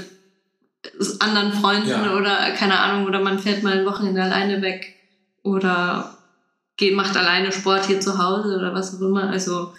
anderen 1.20 1.52
Freunden 1.52 1.88
Ja. 1.88 2.16
oder 2.16 2.50
keine 2.52 2.78
Ahnung, 2.80 3.06
oder 3.06 3.20
man 3.20 3.38
fährt 3.38 3.62
mal 3.62 3.78
ein 3.78 3.86
Wochenende 3.86 4.22
alleine 4.22 4.60
weg 4.60 4.96
oder 5.42 6.18
geht, 6.76 6.94
macht 6.96 7.16
alleine 7.16 7.52
Sport 7.52 7.86
hier 7.86 8.00
zu 8.00 8.18
Hause 8.18 8.56
oder 8.56 8.74
was 8.74 8.96
auch 8.96 9.00
immer. 9.02 9.30
Also 9.30 9.72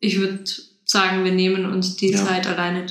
ich 0.00 0.18
würde 0.18 0.42
sagen, 0.84 1.24
wir 1.24 1.32
nehmen 1.32 1.66
uns 1.66 1.96
die 1.96 2.12
Ja. 2.12 2.24
Zeit 2.24 2.46
alleine, 2.46 2.86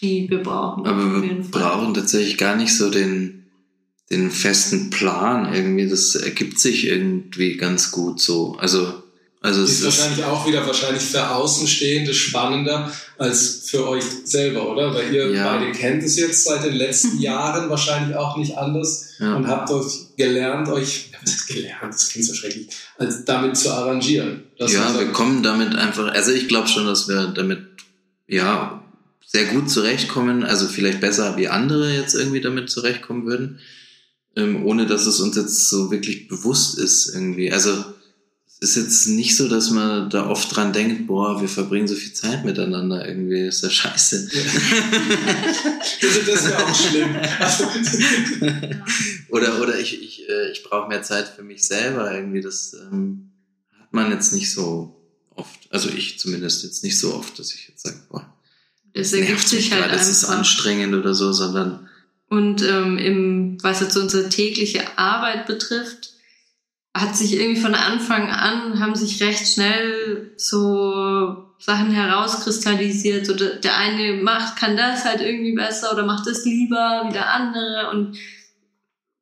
die, 0.00 0.28
wir 0.30 0.42
brauchen. 0.42 0.86
Aber 0.86 1.22
wir 1.22 1.34
brauchen 1.50 1.92
tatsächlich 1.94 2.38
gar 2.38 2.56
nicht 2.56 2.74
so 2.76 2.90
den, 2.90 3.43
den 4.16 4.30
festen 4.30 4.90
Plan 4.90 5.52
irgendwie. 5.52 5.88
Das 5.88 6.14
ergibt 6.14 6.58
sich 6.58 6.86
irgendwie 6.86 7.56
ganz 7.56 7.90
gut 7.90 8.20
so. 8.20 8.56
Also, 8.58 9.02
also 9.40 9.62
es 9.62 9.72
Ist 9.72 9.78
ist, 9.80 9.84
wahrscheinlich 9.84 10.24
auch 10.24 10.46
wieder 10.46 10.66
wahrscheinlich 10.66 11.02
für 11.02 11.28
Außenstehende 11.30 12.14
spannender 12.14 12.90
als 13.18 13.68
für 13.68 13.86
euch 13.88 14.04
selber, 14.24 14.70
oder? 14.72 14.94
Weil 14.94 15.12
ihr 15.14 15.30
Ja. 15.32 15.56
beide 15.56 15.70
kennt 15.72 16.02
es 16.02 16.16
jetzt 16.16 16.44
seit 16.44 16.64
den 16.64 16.74
letzten 16.74 17.18
Jahren 17.20 17.68
wahrscheinlich 17.68 18.16
auch 18.16 18.36
nicht 18.38 18.56
anders 18.56 19.10
Ja. 19.18 19.34
und 19.36 19.46
habt 19.46 19.70
euch 19.70 20.16
gelernt, 20.16 20.68
euch, 20.68 21.10
gelernt, 21.46 21.92
das 21.94 22.08
klingt 22.08 22.26
so 22.26 22.34
schrecklich, 22.34 22.68
als 22.98 23.24
damit 23.26 23.56
zu 23.56 23.70
arrangieren. 23.70 24.44
Ja, 24.58 24.98
wir 24.98 25.06
kommen 25.12 25.42
damit 25.42 25.74
einfach, 25.76 26.12
also 26.12 26.32
ich 26.32 26.48
glaube 26.48 26.68
schon, 26.68 26.86
dass 26.86 27.06
wir 27.08 27.26
damit, 27.26 27.60
ja, 28.26 28.80
sehr 29.26 29.44
gut 29.46 29.68
zurechtkommen, 29.68 30.44
also 30.44 30.68
vielleicht 30.68 31.00
besser 31.00 31.36
wie 31.36 31.48
andere 31.48 31.92
jetzt 31.92 32.14
irgendwie 32.14 32.40
damit 32.40 32.70
zurechtkommen 32.70 33.26
würden, 33.26 33.58
ähm, 34.36 34.64
ohne 34.66 34.86
dass 34.86 35.06
es 35.06 35.20
uns 35.20 35.36
jetzt 35.36 35.68
so 35.68 35.90
wirklich 35.90 36.28
bewusst 36.28 36.78
ist 36.78 37.14
irgendwie. 37.14 37.52
Also 37.52 37.84
es 38.60 38.76
ist 38.76 38.76
jetzt 38.76 39.06
nicht 39.08 39.36
so, 39.36 39.48
dass 39.48 39.70
man 39.70 40.08
da 40.10 40.28
oft 40.28 40.54
dran 40.54 40.72
denkt, 40.72 41.06
boah, 41.06 41.40
wir 41.40 41.48
verbringen 41.48 41.88
so 41.88 41.94
viel 41.94 42.12
Zeit 42.12 42.44
miteinander 42.44 43.06
irgendwie, 43.06 43.46
ist 43.46 43.62
ja 43.62 43.70
scheiße. 43.70 44.30
Also 46.02 46.20
das 46.30 46.46
wäre 46.46 46.64
auch 46.64 46.74
schlimm. 46.74 47.16
Oder 49.30 49.60
oder 49.60 49.78
ich, 49.78 50.00
ich, 50.02 50.28
äh, 50.28 50.52
ich 50.52 50.62
brauche 50.62 50.88
mehr 50.88 51.02
Zeit 51.02 51.28
für 51.28 51.42
mich 51.42 51.66
selber 51.66 52.14
irgendwie. 52.14 52.40
Das 52.40 52.74
ähm, 52.74 53.30
hat 53.80 53.92
man 53.92 54.10
jetzt 54.12 54.32
nicht 54.32 54.52
so 54.52 54.94
oft. 55.34 55.58
Also 55.70 55.88
ich 55.88 56.18
zumindest 56.18 56.62
jetzt 56.62 56.84
nicht 56.84 56.98
so 56.98 57.14
oft, 57.14 57.38
dass 57.38 57.52
ich 57.52 57.68
jetzt 57.68 57.82
sage, 57.82 57.96
boah, 58.10 58.32
Es 58.92 59.10
das 59.10 59.18
ergibt 59.18 59.30
nervt 59.30 59.52
mich 59.52 59.62
sich 59.62 59.72
halt 59.72 59.82
gerade, 59.82 59.94
das 59.98 60.08
ist 60.08 60.24
anstrengend 60.24 60.94
oder 60.94 61.14
so, 61.14 61.32
sondern 61.32 61.88
Und 62.34 62.62
ähm, 62.62 62.98
im, 62.98 63.58
was 63.62 63.80
jetzt 63.80 63.96
unsere 63.96 64.28
tägliche 64.28 64.82
Arbeit 64.96 65.46
betrifft, 65.46 66.14
hat 66.92 67.16
sich 67.16 67.38
irgendwie 67.38 67.60
von 67.60 67.76
Anfang 67.76 68.28
an, 68.28 68.80
haben 68.80 68.96
sich 68.96 69.22
recht 69.22 69.46
schnell 69.46 70.32
so 70.36 71.44
Sachen 71.60 71.92
herauskristallisiert. 71.92 73.24
So 73.24 73.34
der, 73.34 73.56
der 73.56 73.76
eine 73.76 74.20
macht, 74.20 74.56
kann 74.56 74.76
das 74.76 75.04
halt 75.04 75.20
irgendwie 75.20 75.54
besser 75.54 75.92
oder 75.92 76.04
macht 76.04 76.26
das 76.26 76.44
lieber 76.44 77.04
wie 77.06 77.12
der 77.12 77.32
andere. 77.32 77.90
Und 77.92 78.18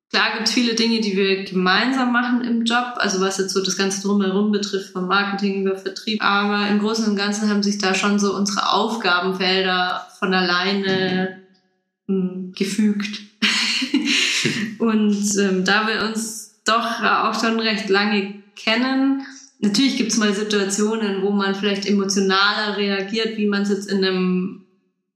klar 0.09 0.33
gibt 0.33 0.49
es 0.49 0.55
viele 0.55 0.75
Dinge, 0.75 1.03
die 1.03 1.15
wir 1.15 1.45
gemeinsam 1.45 2.13
machen 2.13 2.43
im 2.45 2.65
Job, 2.65 2.95
also 2.97 3.21
was 3.21 3.37
jetzt 3.37 3.53
so 3.53 3.63
das 3.63 3.77
Ganze 3.77 4.01
drumherum 4.01 4.53
betrifft, 4.53 4.95
vom 4.95 5.07
Marketing 5.07 5.67
über 5.67 5.77
Vertrieb. 5.77 6.25
Aber 6.25 6.67
im 6.69 6.79
Großen 6.79 7.07
und 7.07 7.17
Ganzen 7.17 7.51
haben 7.51 7.63
sich 7.63 7.77
da 7.77 7.95
schon 7.95 8.19
so 8.19 8.35
unsere 8.35 8.73
Aufgabenfelder 8.73 10.09
von 10.19 10.33
alleine 10.33 11.41
mh, 12.13 12.53
gefügt. 12.57 13.21
und 14.79 15.39
ähm, 15.39 15.65
da 15.65 15.87
wir 15.87 16.09
uns 16.09 16.61
doch 16.65 17.03
auch 17.03 17.41
schon 17.41 17.59
recht 17.61 17.89
lange 17.89 18.35
kennen, 18.57 19.23
natürlich 19.61 19.97
gibt 19.97 20.13
es 20.13 20.19
mal 20.19 20.33
Situationen, 20.33 21.23
wo 21.23 21.31
man 21.31 21.55
vielleicht 21.55 21.87
emotionaler 21.87 22.77
reagiert, 22.77 23.37
wie 23.37 23.47
man 23.47 23.63
es 23.63 23.71
jetzt 23.71 23.91
in 23.91 24.05
einem 24.05 24.65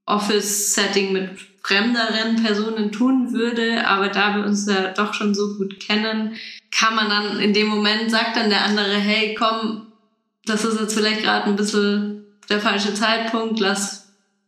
Office-Setting 0.05 1.13
mit 1.13 1.29
fremderen 1.61 2.41
Personen 2.41 2.91
tun 2.93 3.33
würde, 3.33 3.85
aber 3.85 4.07
da 4.07 4.37
wir 4.37 4.45
uns 4.45 4.65
ja 4.67 4.93
doch 4.93 5.13
schon 5.13 5.35
so 5.35 5.57
gut 5.57 5.81
kennen, 5.81 6.35
kann 6.71 6.95
man 6.95 7.09
dann 7.09 7.39
in 7.41 7.53
dem 7.53 7.67
Moment, 7.67 8.09
sagt 8.09 8.37
dann 8.37 8.49
der 8.49 8.63
andere, 8.63 8.95
hey, 8.95 9.35
komm, 9.37 9.87
das 10.45 10.63
ist 10.63 10.79
jetzt 10.79 10.93
vielleicht 10.93 11.23
gerade 11.23 11.47
ein 11.47 11.57
bisschen 11.57 12.23
der 12.49 12.61
falsche 12.61 12.93
Zeitpunkt, 12.93 13.59
lass 13.59 14.06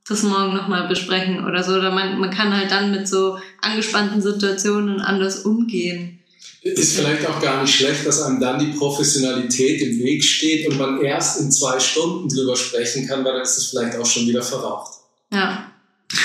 das 0.10 0.24
morgen 0.24 0.56
nochmal 0.56 0.88
besprechen 0.88 1.46
oder 1.46 1.64
so. 1.64 1.74
Oder 1.74 1.92
man, 1.92 2.20
man 2.20 2.32
kann 2.32 2.56
halt 2.56 2.72
dann 2.72 2.92
mit 2.92 3.08
so 3.08 3.38
angespannten 3.62 4.22
Situationen 4.22 5.00
anders 5.02 5.46
umgehen. 5.46 6.20
ist 6.62 6.98
vielleicht 6.98 7.28
auch 7.28 7.40
gar 7.40 7.62
nicht 7.62 7.76
schlecht, 7.76 8.06
dass 8.06 8.24
einem 8.24 8.40
dann 8.40 8.60
die 8.60 8.78
Professionalität 8.78 9.82
im 9.82 10.00
Weg 10.00 10.24
steht 10.24 10.68
und 10.68 10.78
man 10.78 11.00
erst 11.02 11.40
in 11.40 11.52
zwei 11.52 11.80
Stunden 11.80 12.28
drüber 12.28 12.56
sprechen 12.56 13.08
kann, 13.08 13.24
weil 13.24 13.34
dann 13.34 13.44
ist 13.44 13.58
es 13.58 13.68
vielleicht 13.68 13.98
auch 13.98 14.06
schon 14.06 14.28
wieder 14.28 14.42
verraucht. 14.42 14.94
Ja. 15.32 15.72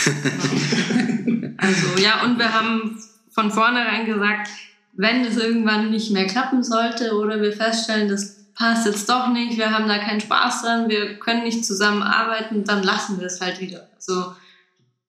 also 1.58 2.02
ja, 2.02 2.24
und 2.24 2.38
wir 2.38 2.52
haben 2.52 2.98
von 3.34 3.50
vornherein 3.50 4.06
gesagt, 4.06 4.48
wenn 4.96 5.24
es 5.24 5.36
irgendwann 5.36 5.90
nicht 5.90 6.10
mehr 6.10 6.26
klappen 6.26 6.62
sollte 6.62 7.12
oder 7.14 7.42
wir 7.42 7.52
feststellen, 7.52 8.08
das 8.08 8.33
passt 8.54 8.86
jetzt 8.86 9.08
doch 9.08 9.28
nicht, 9.28 9.58
wir 9.58 9.70
haben 9.70 9.88
da 9.88 9.98
keinen 9.98 10.20
Spaß 10.20 10.62
dran, 10.62 10.88
wir 10.88 11.18
können 11.18 11.42
nicht 11.44 11.64
zusammenarbeiten, 11.64 12.64
dann 12.64 12.82
lassen 12.82 13.18
wir 13.20 13.26
es 13.26 13.40
halt 13.40 13.60
wieder. 13.60 13.88
Also 13.96 14.34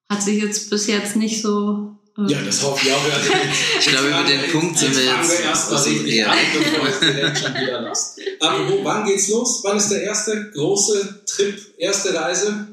hat 0.10 0.22
sich 0.22 0.42
jetzt 0.42 0.70
bis 0.70 0.88
jetzt 0.88 1.16
nicht 1.16 1.42
so. 1.42 1.96
äh, 2.18 2.32
Ja, 2.32 2.42
das 2.42 2.62
hoffe 2.64 2.88
ich 2.88 2.94
auch. 2.94 3.04
Also 3.04 3.32
Ich 3.80 3.86
glaube, 3.88 4.08
über 4.10 4.24
den 4.24 4.52
Punkt 4.52 4.78
sind 4.78 4.96
wir 4.96 5.04
jetzt- 5.04 5.32
wir 5.40 5.46
erst 5.46 5.70
mal 5.72 5.78
also, 5.78 5.90
richtig 5.90 6.16
ja. 6.16 6.28
an, 6.32 6.38
bevor 6.58 6.88
es 6.88 7.00
direkt 7.00 7.38
schon 7.40 7.54
wieder 7.56 7.82
lasst. 7.82 8.20
Aber 8.40 8.70
wo, 8.70 8.84
wann 8.84 9.06
geht's 9.06 9.28
los? 9.30 9.62
Wann 9.64 9.78
ist 9.78 9.90
der 9.90 10.04
erste 10.04 10.52
große 10.52 11.24
Trip, 11.26 11.60
erste 11.78 12.14
Reise? 12.14 12.68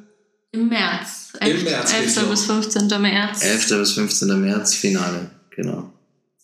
Im 0.52 0.68
März. 0.68 1.32
Im 1.40 1.64
März 1.64 1.92
geht's 1.92 2.16
11. 2.18 2.28
los. 2.28 2.30
bis 2.30 2.44
15. 2.44 3.00
März. 3.02 3.42
11. 3.42 3.68
bis 3.78 3.92
15. 3.92 4.40
März, 4.40 4.74
Finale, 4.74 5.30
genau. 5.50 5.90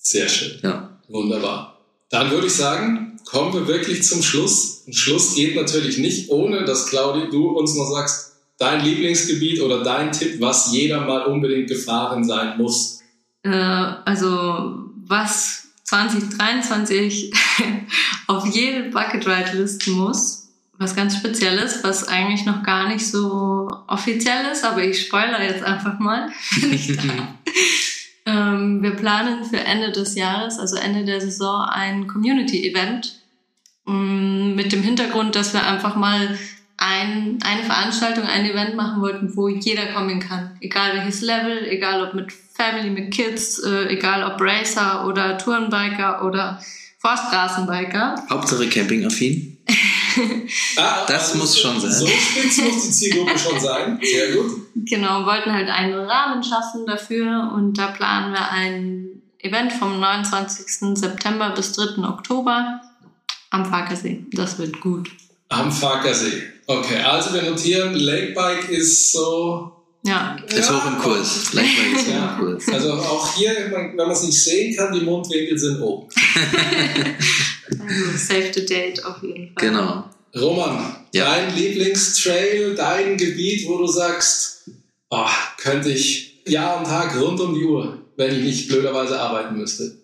Sehr 0.00 0.28
schön. 0.28 0.58
Ja. 0.62 0.98
Wunderbar. 1.08 1.78
Dann 2.10 2.30
würde 2.30 2.46
ich 2.46 2.54
sagen, 2.54 3.07
kommen 3.30 3.52
wir 3.52 3.68
wirklich 3.68 4.02
zum 4.04 4.22
Schluss. 4.22 4.84
Ein 4.86 4.94
Schluss 4.94 5.34
geht 5.34 5.54
natürlich 5.54 5.98
nicht, 5.98 6.30
ohne 6.30 6.64
dass 6.64 6.88
Claudi, 6.88 7.28
du 7.30 7.48
uns 7.50 7.74
noch 7.74 7.90
sagst, 7.90 8.36
dein 8.58 8.82
Lieblingsgebiet 8.84 9.60
oder 9.60 9.82
dein 9.82 10.12
Tipp, 10.12 10.40
was 10.40 10.72
jeder 10.72 11.02
mal 11.02 11.26
unbedingt 11.26 11.68
gefahren 11.68 12.24
sein 12.24 12.56
muss. 12.56 13.00
Äh, 13.42 13.50
also 13.50 14.90
was 15.06 15.68
2023 15.84 17.32
auf 18.26 18.46
jede 18.46 18.90
Bucket 18.90 19.26
Ride 19.26 19.58
listen 19.58 19.92
muss, 19.92 20.48
was 20.78 20.96
ganz 20.96 21.16
Spezielles, 21.16 21.82
was 21.82 22.08
eigentlich 22.08 22.46
noch 22.46 22.62
gar 22.62 22.88
nicht 22.88 23.06
so 23.06 23.68
offiziell 23.86 24.50
ist, 24.52 24.64
aber 24.64 24.82
ich 24.82 25.06
spoiler 25.06 25.42
jetzt 25.42 25.64
einfach 25.64 25.98
mal, 25.98 26.30
ähm, 28.26 28.82
wir 28.82 28.92
planen 28.92 29.44
für 29.44 29.58
Ende 29.58 29.92
des 29.92 30.14
Jahres, 30.14 30.58
also 30.58 30.76
Ende 30.76 31.04
der 31.04 31.20
Saison, 31.20 31.64
ein 31.68 32.06
Community-Event 32.06 33.06
mm, 33.06 33.17
mit 33.88 34.72
dem 34.72 34.82
Hintergrund, 34.82 35.34
dass 35.34 35.52
wir 35.54 35.66
einfach 35.66 35.96
mal 35.96 36.38
ein, 36.76 37.38
eine 37.42 37.64
Veranstaltung, 37.64 38.24
ein 38.24 38.44
Event 38.44 38.76
machen 38.76 39.02
wollten, 39.02 39.36
wo 39.36 39.48
jeder 39.48 39.86
kommen 39.86 40.20
kann. 40.20 40.56
Egal 40.60 40.96
welches 40.96 41.22
Level, 41.22 41.66
egal 41.68 42.06
ob 42.06 42.14
mit 42.14 42.32
Family, 42.32 42.90
mit 42.90 43.12
Kids, 43.12 43.58
äh, 43.60 43.88
egal 43.88 44.24
ob 44.24 44.40
Racer 44.40 45.06
oder 45.06 45.38
Tourenbiker 45.38 46.24
oder 46.24 46.62
Forststraßenbiker. 46.98 48.14
Hauptsache 48.30 48.68
campingaffin. 48.68 49.56
Ah, 50.76 51.04
Das 51.06 51.34
muss 51.36 51.60
schon 51.60 51.78
sein. 51.78 51.92
So 51.92 52.06
spitz 52.06 52.58
muss 52.58 52.82
die 52.86 52.90
Zielgruppe 52.90 53.38
schon 53.38 53.60
sein. 53.60 54.00
Sehr 54.02 54.32
gut. 54.32 54.50
Genau, 54.74 55.24
wollten 55.26 55.52
halt 55.52 55.68
einen 55.68 55.94
Rahmen 55.94 56.42
schaffen 56.42 56.86
dafür 56.86 57.52
und 57.54 57.78
da 57.78 57.88
planen 57.88 58.32
wir 58.32 58.50
ein 58.50 59.22
Event 59.38 59.72
vom 59.72 60.00
29. 60.00 60.98
September 60.98 61.50
bis 61.50 61.72
3. 61.72 62.02
Oktober 62.08 62.80
am 63.50 63.64
Farkasee. 63.64 64.24
Das 64.32 64.58
wird 64.58 64.80
gut. 64.80 65.10
Am 65.48 65.70
Farkasee. 65.72 66.42
Okay, 66.66 66.98
also 67.02 67.32
wir 67.34 67.42
notieren, 67.42 67.94
Lakebike 67.94 68.72
ist 68.72 69.12
so 69.12 69.72
Ja, 70.04 70.36
Ist 70.46 70.70
hoch 70.70 70.86
im 70.86 70.98
Kurs. 70.98 71.48
Gleichzeitig 71.50 71.92
ist 71.94 72.06
hoch 72.08 72.12
Ja. 72.12 72.34
im 72.38 72.44
Kurs. 72.44 72.68
Also 72.68 72.92
auch 72.94 73.34
hier, 73.36 73.52
wenn 73.70 73.96
man 73.96 74.10
es 74.10 74.22
nicht 74.22 74.42
sehen 74.42 74.76
kann, 74.76 74.92
die 74.92 75.00
Mundwinkel 75.04 75.58
sind 75.58 75.80
oben. 75.80 76.08
also 77.70 78.16
Save 78.16 78.52
the 78.54 78.64
Date 78.66 79.04
auf 79.04 79.22
jeden 79.22 79.52
Fall. 79.54 79.68
Genau. 79.68 80.04
Roman, 80.36 80.96
Ja. 81.12 81.24
dein 81.34 81.54
Lieblingstrail, 81.56 82.74
dein 82.74 83.16
Gebiet, 83.16 83.66
wo 83.66 83.78
du 83.78 83.86
sagst, 83.86 84.68
oh, 85.10 85.26
könnte 85.56 85.90
ich 85.90 86.42
Jahr 86.46 86.78
und 86.78 86.84
Tag 86.84 87.18
rund 87.20 87.40
um 87.40 87.54
die 87.54 87.64
Uhr, 87.64 87.98
wenn 88.16 88.34
ich 88.36 88.42
nicht 88.44 88.68
blöderweise 88.68 89.18
arbeiten 89.18 89.56
müsste. 89.56 89.97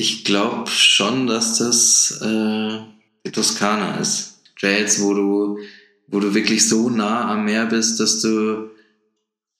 Ich 0.00 0.24
glaube 0.24 0.70
schon, 0.70 1.26
dass 1.26 1.58
das 1.58 2.22
äh, 2.22 2.78
die 3.26 3.32
Toskana 3.32 3.98
ist. 3.98 4.38
Trails, 4.58 5.02
wo 5.02 5.12
du, 5.12 5.58
wo 6.06 6.20
du 6.20 6.32
wirklich 6.32 6.66
so 6.66 6.88
nah 6.88 7.30
am 7.30 7.44
Meer 7.44 7.66
bist, 7.66 8.00
dass 8.00 8.22
du, 8.22 8.70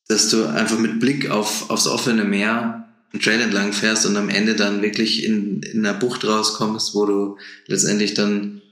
dass 0.08 0.30
du 0.30 0.46
einfach 0.46 0.78
mit 0.78 0.98
Blick 0.98 1.28
auf, 1.28 1.68
aufs 1.68 1.86
offene 1.86 2.24
Meer 2.24 2.88
einen 3.12 3.20
Trail 3.20 3.42
entlang 3.42 3.74
fährst 3.74 4.06
und 4.06 4.16
am 4.16 4.30
Ende 4.30 4.54
dann 4.54 4.80
wirklich 4.80 5.24
in, 5.24 5.60
in 5.60 5.84
einer 5.84 5.98
Bucht 5.98 6.26
rauskommst, 6.26 6.94
wo 6.94 7.04
du 7.04 7.36
letztendlich 7.66 8.14
dann 8.14 8.62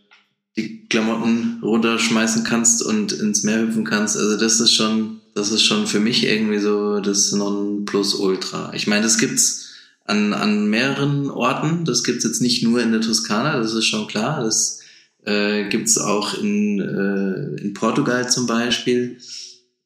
die 0.57 0.87
Klamotten 0.87 1.59
runterschmeißen 1.62 2.45
kannst 2.45 2.83
und 2.83 3.12
ins 3.12 3.43
Meer 3.43 3.61
hüpfen 3.61 3.85
kannst. 3.85 4.16
Also 4.16 4.39
das 4.39 4.59
ist 4.59 4.73
schon, 4.73 5.21
das 5.35 5.53
ist 5.53 5.64
schon 5.64 5.87
für 5.87 6.01
mich 6.01 6.25
irgendwie 6.25 6.61
so 6.61 7.01
das 7.01 7.33
Nonplusultra. 7.33 8.73
Ich 8.73 8.87
meine, 8.87 9.03
das 9.03 9.19
gibt's 9.19 9.68
an, 10.09 10.33
an 10.33 10.69
mehreren 10.69 11.31
Orten. 11.31 11.85
Das 11.85 12.03
gibt's 12.03 12.25
jetzt 12.25 12.43
nicht 12.43 12.63
nur 12.63 12.83
in 12.83 12.93
der 12.93 13.01
Toskana, 13.01 13.59
das 13.59 13.75
ist 13.75 13.85
schon 13.85 14.09
klar. 14.09 14.43
Das 14.43 14.81
äh, 15.25 15.69
gibt's 15.69 15.99
auch 15.99 16.35
in, 16.35 16.81
äh, 16.81 17.61
in 17.61 17.75
Portugal 17.75 18.29
zum 18.29 18.47
Beispiel. 18.47 19.19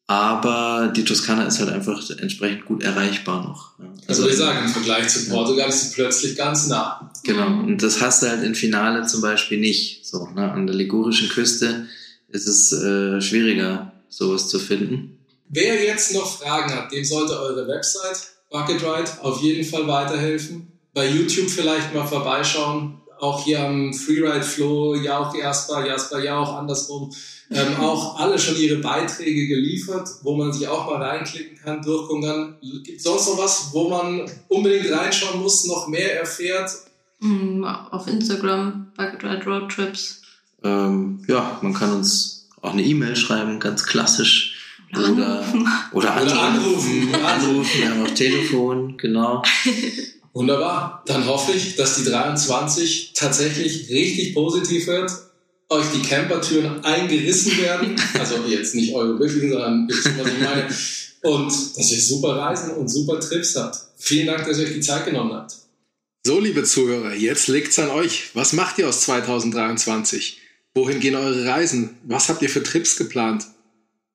Aber 0.07 0.93
die 0.95 1.05
Toskana 1.05 1.47
ist 1.47 1.59
halt 1.59 1.71
einfach 1.71 2.09
entsprechend 2.19 2.67
gut 2.67 2.83
erreichbar 2.83 3.45
noch. 3.45 3.79
Also, 4.09 4.29
ich 4.29 4.37
sagen, 4.37 4.67
im 4.67 4.71
Vergleich 4.71 5.09
zu 5.09 5.29
Portugal 5.29 5.69
ist 5.69 5.91
sie 5.91 5.95
plötzlich 5.95 6.37
ganz 6.37 6.67
nah. 6.67 7.11
Genau. 7.25 7.47
Und 7.47 7.83
das 7.83 8.01
hast 8.01 8.23
du 8.23 8.29
halt 8.29 8.43
in 8.43 8.55
Finale 8.55 9.07
zum 9.07 9.23
Beispiel 9.23 9.59
nicht. 9.59 10.07
So, 10.07 10.29
ne? 10.35 10.53
An 10.53 10.67
der 10.67 10.77
ligurischen 10.77 11.29
Küste 11.29 11.87
ist 12.29 12.47
es 12.47 12.73
äh, 12.73 13.21
schwieriger, 13.21 13.93
sowas 14.09 14.49
zu 14.49 14.59
finden. 14.59 15.19
Wer 15.49 15.83
jetzt 15.85 16.15
noch 16.15 16.39
Fragen 16.39 16.75
hat, 16.75 16.93
dem 16.93 17.05
sollte 17.05 17.39
eure 17.39 17.67
Website 17.69 18.32
Bucket 18.53 18.83
Ride 18.83 19.11
auf 19.23 19.41
jeden 19.41 19.65
Fall 19.65 19.87
weiterhelfen. 19.89 20.71
Bei 20.95 21.09
YouTube 21.09 21.49
vielleicht 21.49 21.95
mal 21.95 22.07
vorbeischauen. 22.07 22.99
Auch 23.19 23.45
hier 23.45 23.65
am 23.65 23.95
Freeride 23.95 24.43
Flow, 24.43 24.97
Jauch 24.97 25.35
Jasper, 25.35 25.87
Jasper 25.87 26.23
Jauch, 26.23 26.55
andersrum. 26.55 27.13
Ähm, 27.51 27.77
auch 27.81 28.19
alle 28.19 28.39
schon 28.39 28.57
ihre 28.57 28.81
Beiträge 28.81 29.47
geliefert, 29.47 30.09
wo 30.23 30.37
man 30.37 30.53
sich 30.53 30.67
auch 30.67 30.87
mal 30.87 31.01
reinklicken 31.01 31.57
kann, 31.57 31.83
durchgucken 31.83 32.23
kann. 32.23 32.57
Gibt 32.83 32.99
es 32.99 33.05
sonst 33.05 33.29
noch 33.29 33.39
was, 33.39 33.69
wo 33.73 33.89
man 33.89 34.29
unbedingt 34.49 34.91
reinschauen 34.91 35.41
muss, 35.41 35.65
noch 35.67 35.87
mehr 35.87 36.19
erfährt? 36.19 36.71
Mm, 37.21 37.65
Auf 37.65 38.09
Instagram, 38.09 38.93
Bucket 38.97 39.23
Ride 39.23 39.45
Road 39.47 39.71
Trips. 39.71 40.23
Ähm, 40.65 41.25
ja, 41.29 41.59
man 41.63 41.75
kann 41.75 41.93
uns 41.93 42.49
auch 42.61 42.73
eine 42.73 42.83
E-Mail 42.83 43.15
schreiben, 43.15 43.61
ganz 43.61 43.85
klassisch. 43.85 44.52
Oder 44.95 45.07
anrufen. 45.07 45.69
Oder, 45.93 46.23
Oder 46.23 46.43
anrufen. 46.43 47.15
anrufen, 47.15 47.79
wir 47.79 47.91
haben 47.91 48.07
auch 48.07 48.15
Telefon, 48.15 48.97
genau. 48.99 49.43
Wunderbar. 50.35 51.03
Dann 51.07 51.27
hoffe 51.27 51.53
ich, 51.53 51.77
dass 51.77 51.97
die 51.97 52.05
23 52.05 53.13
tatsächlich 53.15 53.91
richtig 53.91 54.35
positiv 54.35 54.87
wird, 54.87 55.11
euch 55.69 55.87
die 55.95 56.03
Campertüren 56.03 56.85
eingerissen 56.85 57.59
werden. 57.59 57.97
Also 58.19 58.37
jetzt 58.49 58.75
nicht 58.75 58.95
eure 58.95 59.19
wirklichen, 59.19 59.51
sondern 59.51 59.89
wisst 59.89 60.07
ihr, 60.07 60.19
was 60.19 60.33
ich 60.33 60.41
meine. 60.41 60.69
Und 61.23 61.51
dass 61.77 61.93
ihr 61.93 62.01
super 62.01 62.37
Reisen 62.37 62.73
und 62.73 62.89
super 62.89 63.21
Trips 63.21 63.57
habt. 63.57 63.79
Vielen 63.97 64.27
Dank, 64.27 64.47
dass 64.47 64.59
ihr 64.59 64.67
euch 64.67 64.75
die 64.75 64.81
Zeit 64.81 65.05
genommen 65.05 65.33
habt. 65.33 65.55
So, 66.25 66.39
liebe 66.41 66.65
Zuhörer, 66.65 67.15
jetzt 67.15 67.49
liegt's 67.49 67.79
an 67.79 67.91
euch. 67.91 68.31
Was 68.35 68.53
macht 68.53 68.79
ihr 68.79 68.89
aus 68.89 69.03
2023? 69.03 70.39
Wohin 70.75 71.01
gehen 71.01 71.15
eure 71.17 71.45
Reisen? 71.47 71.99
Was 72.05 72.29
habt 72.29 72.43
ihr 72.43 72.49
für 72.49 72.63
Trips 72.63 72.97
geplant? 72.97 73.47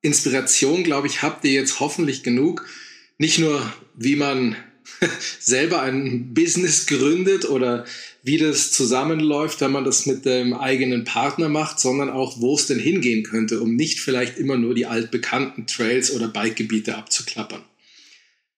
Inspiration, 0.02 0.84
glaube 0.84 1.06
ich, 1.06 1.22
habt 1.22 1.44
ihr 1.44 1.52
jetzt 1.52 1.80
hoffentlich 1.80 2.22
genug. 2.22 2.66
Nicht 3.18 3.38
nur, 3.38 3.60
wie 3.94 4.16
man 4.16 4.56
selber 5.40 5.82
ein 5.82 6.34
Business 6.34 6.86
gründet 6.86 7.48
oder 7.48 7.84
wie 8.22 8.38
das 8.38 8.72
zusammenläuft, 8.72 9.60
wenn 9.60 9.72
man 9.72 9.84
das 9.84 10.06
mit 10.06 10.24
dem 10.24 10.54
eigenen 10.54 11.04
Partner 11.04 11.48
macht, 11.48 11.80
sondern 11.80 12.10
auch, 12.10 12.40
wo 12.40 12.54
es 12.54 12.66
denn 12.66 12.78
hingehen 12.78 13.22
könnte, 13.24 13.60
um 13.60 13.74
nicht 13.74 14.00
vielleicht 14.00 14.38
immer 14.38 14.56
nur 14.56 14.74
die 14.74 14.86
altbekannten 14.86 15.66
Trails 15.66 16.12
oder 16.12 16.28
Bikegebiete 16.28 16.96
abzuklappern. 16.96 17.64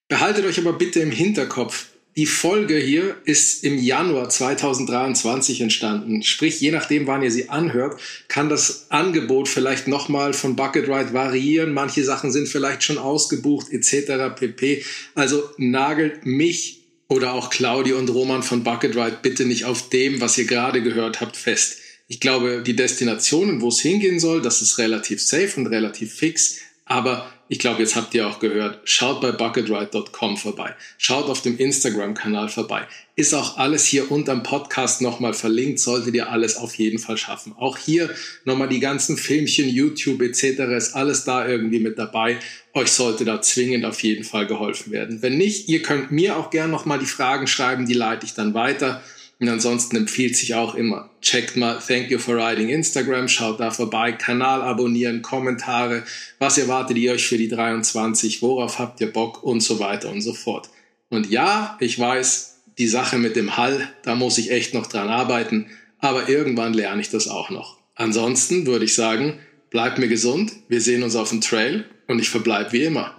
Behaltet 0.07 0.45
euch 0.45 0.59
aber 0.59 0.73
bitte 0.73 0.99
im 0.99 1.11
Hinterkopf, 1.11 1.87
die 2.17 2.25
Folge 2.25 2.77
hier 2.77 3.15
ist 3.23 3.63
im 3.63 3.77
Januar 3.77 4.29
2023 4.29 5.61
entstanden. 5.61 6.23
Sprich, 6.23 6.59
je 6.59 6.71
nachdem, 6.71 7.07
wann 7.07 7.23
ihr 7.23 7.31
sie 7.31 7.49
anhört, 7.49 7.99
kann 8.27 8.49
das 8.49 8.87
Angebot 8.89 9.47
vielleicht 9.47 9.87
nochmal 9.87 10.33
von 10.33 10.57
Bucket 10.57 10.89
Ride 10.89 11.13
variieren. 11.13 11.73
Manche 11.73 12.03
Sachen 12.03 12.31
sind 12.31 12.49
vielleicht 12.49 12.83
schon 12.83 12.97
ausgebucht 12.97 13.71
etc. 13.71 14.35
pp. 14.35 14.83
Also 15.15 15.43
nagelt 15.57 16.25
mich 16.25 16.81
oder 17.07 17.33
auch 17.33 17.49
Claudia 17.49 17.95
und 17.95 18.09
Roman 18.09 18.43
von 18.43 18.63
Bucket 18.63 18.95
Ride 18.95 19.19
bitte 19.21 19.45
nicht 19.45 19.65
auf 19.65 19.89
dem, 19.89 20.19
was 20.19 20.37
ihr 20.37 20.45
gerade 20.45 20.81
gehört 20.81 21.21
habt, 21.21 21.37
fest. 21.37 21.77
Ich 22.07 22.19
glaube, 22.19 22.61
die 22.61 22.75
Destinationen, 22.75 23.61
wo 23.61 23.69
es 23.69 23.79
hingehen 23.79 24.19
soll, 24.19 24.41
das 24.41 24.61
ist 24.61 24.77
relativ 24.77 25.21
safe 25.21 25.53
und 25.55 25.67
relativ 25.67 26.13
fix. 26.13 26.57
Aber 26.83 27.31
ich 27.51 27.59
glaube, 27.59 27.81
jetzt 27.81 27.97
habt 27.97 28.13
ihr 28.13 28.25
auch 28.29 28.39
gehört, 28.39 28.79
schaut 28.85 29.19
bei 29.19 29.33
bucketride.com 29.33 30.37
vorbei, 30.37 30.73
schaut 30.97 31.25
auf 31.25 31.41
dem 31.41 31.57
Instagram-Kanal 31.57 32.47
vorbei. 32.47 32.87
Ist 33.17 33.33
auch 33.33 33.57
alles 33.57 33.83
hier 33.83 34.09
unterm 34.09 34.41
Podcast 34.41 35.01
nochmal 35.01 35.33
verlinkt, 35.33 35.81
solltet 35.81 36.15
ihr 36.15 36.31
alles 36.31 36.55
auf 36.55 36.75
jeden 36.75 36.97
Fall 36.97 37.17
schaffen. 37.17 37.53
Auch 37.57 37.77
hier 37.77 38.09
nochmal 38.45 38.69
die 38.69 38.79
ganzen 38.79 39.17
Filmchen, 39.17 39.67
YouTube 39.67 40.21
etc. 40.21 40.59
ist 40.77 40.93
alles 40.93 41.25
da 41.25 41.45
irgendwie 41.45 41.79
mit 41.79 41.99
dabei. 41.99 42.37
Euch 42.73 42.93
sollte 42.93 43.25
da 43.25 43.41
zwingend 43.41 43.83
auf 43.83 44.01
jeden 44.01 44.23
Fall 44.23 44.47
geholfen 44.47 44.93
werden. 44.93 45.21
Wenn 45.21 45.37
nicht, 45.37 45.67
ihr 45.67 45.81
könnt 45.81 46.09
mir 46.09 46.37
auch 46.37 46.51
gern 46.51 46.71
nochmal 46.71 46.99
die 46.99 47.05
Fragen 47.05 47.47
schreiben, 47.47 47.85
die 47.85 47.93
leite 47.93 48.25
ich 48.25 48.33
dann 48.33 48.53
weiter. 48.53 49.03
Und 49.41 49.49
ansonsten 49.49 49.95
empfiehlt 49.95 50.37
sich 50.37 50.53
auch 50.53 50.75
immer, 50.75 51.09
checkt 51.19 51.57
mal 51.57 51.79
Thank 51.79 52.11
You 52.11 52.19
for 52.19 52.35
Riding 52.35 52.69
Instagram, 52.69 53.27
schaut 53.27 53.59
da 53.59 53.71
vorbei, 53.71 54.11
Kanal 54.11 54.61
abonnieren, 54.61 55.23
Kommentare, 55.23 56.03
was 56.37 56.59
erwartet 56.59 56.97
ihr 56.97 57.13
euch 57.13 57.25
für 57.25 57.39
die 57.39 57.47
23, 57.47 58.43
worauf 58.43 58.77
habt 58.77 59.01
ihr 59.01 59.11
Bock 59.11 59.41
und 59.41 59.61
so 59.61 59.79
weiter 59.79 60.11
und 60.11 60.21
so 60.21 60.33
fort. 60.33 60.69
Und 61.09 61.31
ja, 61.31 61.75
ich 61.79 61.97
weiß, 61.97 62.59
die 62.77 62.87
Sache 62.87 63.17
mit 63.17 63.35
dem 63.35 63.57
Hall, 63.57 63.89
da 64.03 64.13
muss 64.13 64.37
ich 64.37 64.51
echt 64.51 64.75
noch 64.75 64.85
dran 64.85 65.09
arbeiten, 65.09 65.71
aber 65.97 66.29
irgendwann 66.29 66.75
lerne 66.75 67.01
ich 67.01 67.09
das 67.09 67.27
auch 67.27 67.49
noch. 67.49 67.79
Ansonsten 67.95 68.67
würde 68.67 68.85
ich 68.85 68.93
sagen, 68.93 69.39
bleibt 69.71 69.97
mir 69.97 70.07
gesund, 70.07 70.51
wir 70.67 70.81
sehen 70.81 71.01
uns 71.01 71.15
auf 71.15 71.29
dem 71.29 71.41
Trail 71.41 71.85
und 72.07 72.19
ich 72.19 72.29
verbleibe 72.29 72.73
wie 72.73 72.83
immer. 72.83 73.15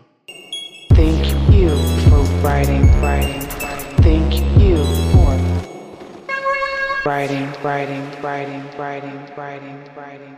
Thank 0.90 1.26
you 1.52 1.70
for 2.08 2.24
writing, 2.44 2.88
writing, 3.00 3.42
writing, 7.04 7.54
writing, 7.62 8.14
writing, 8.22 8.70
writing, 8.76 9.28
writing, 9.36 9.86
writing. 9.94 10.31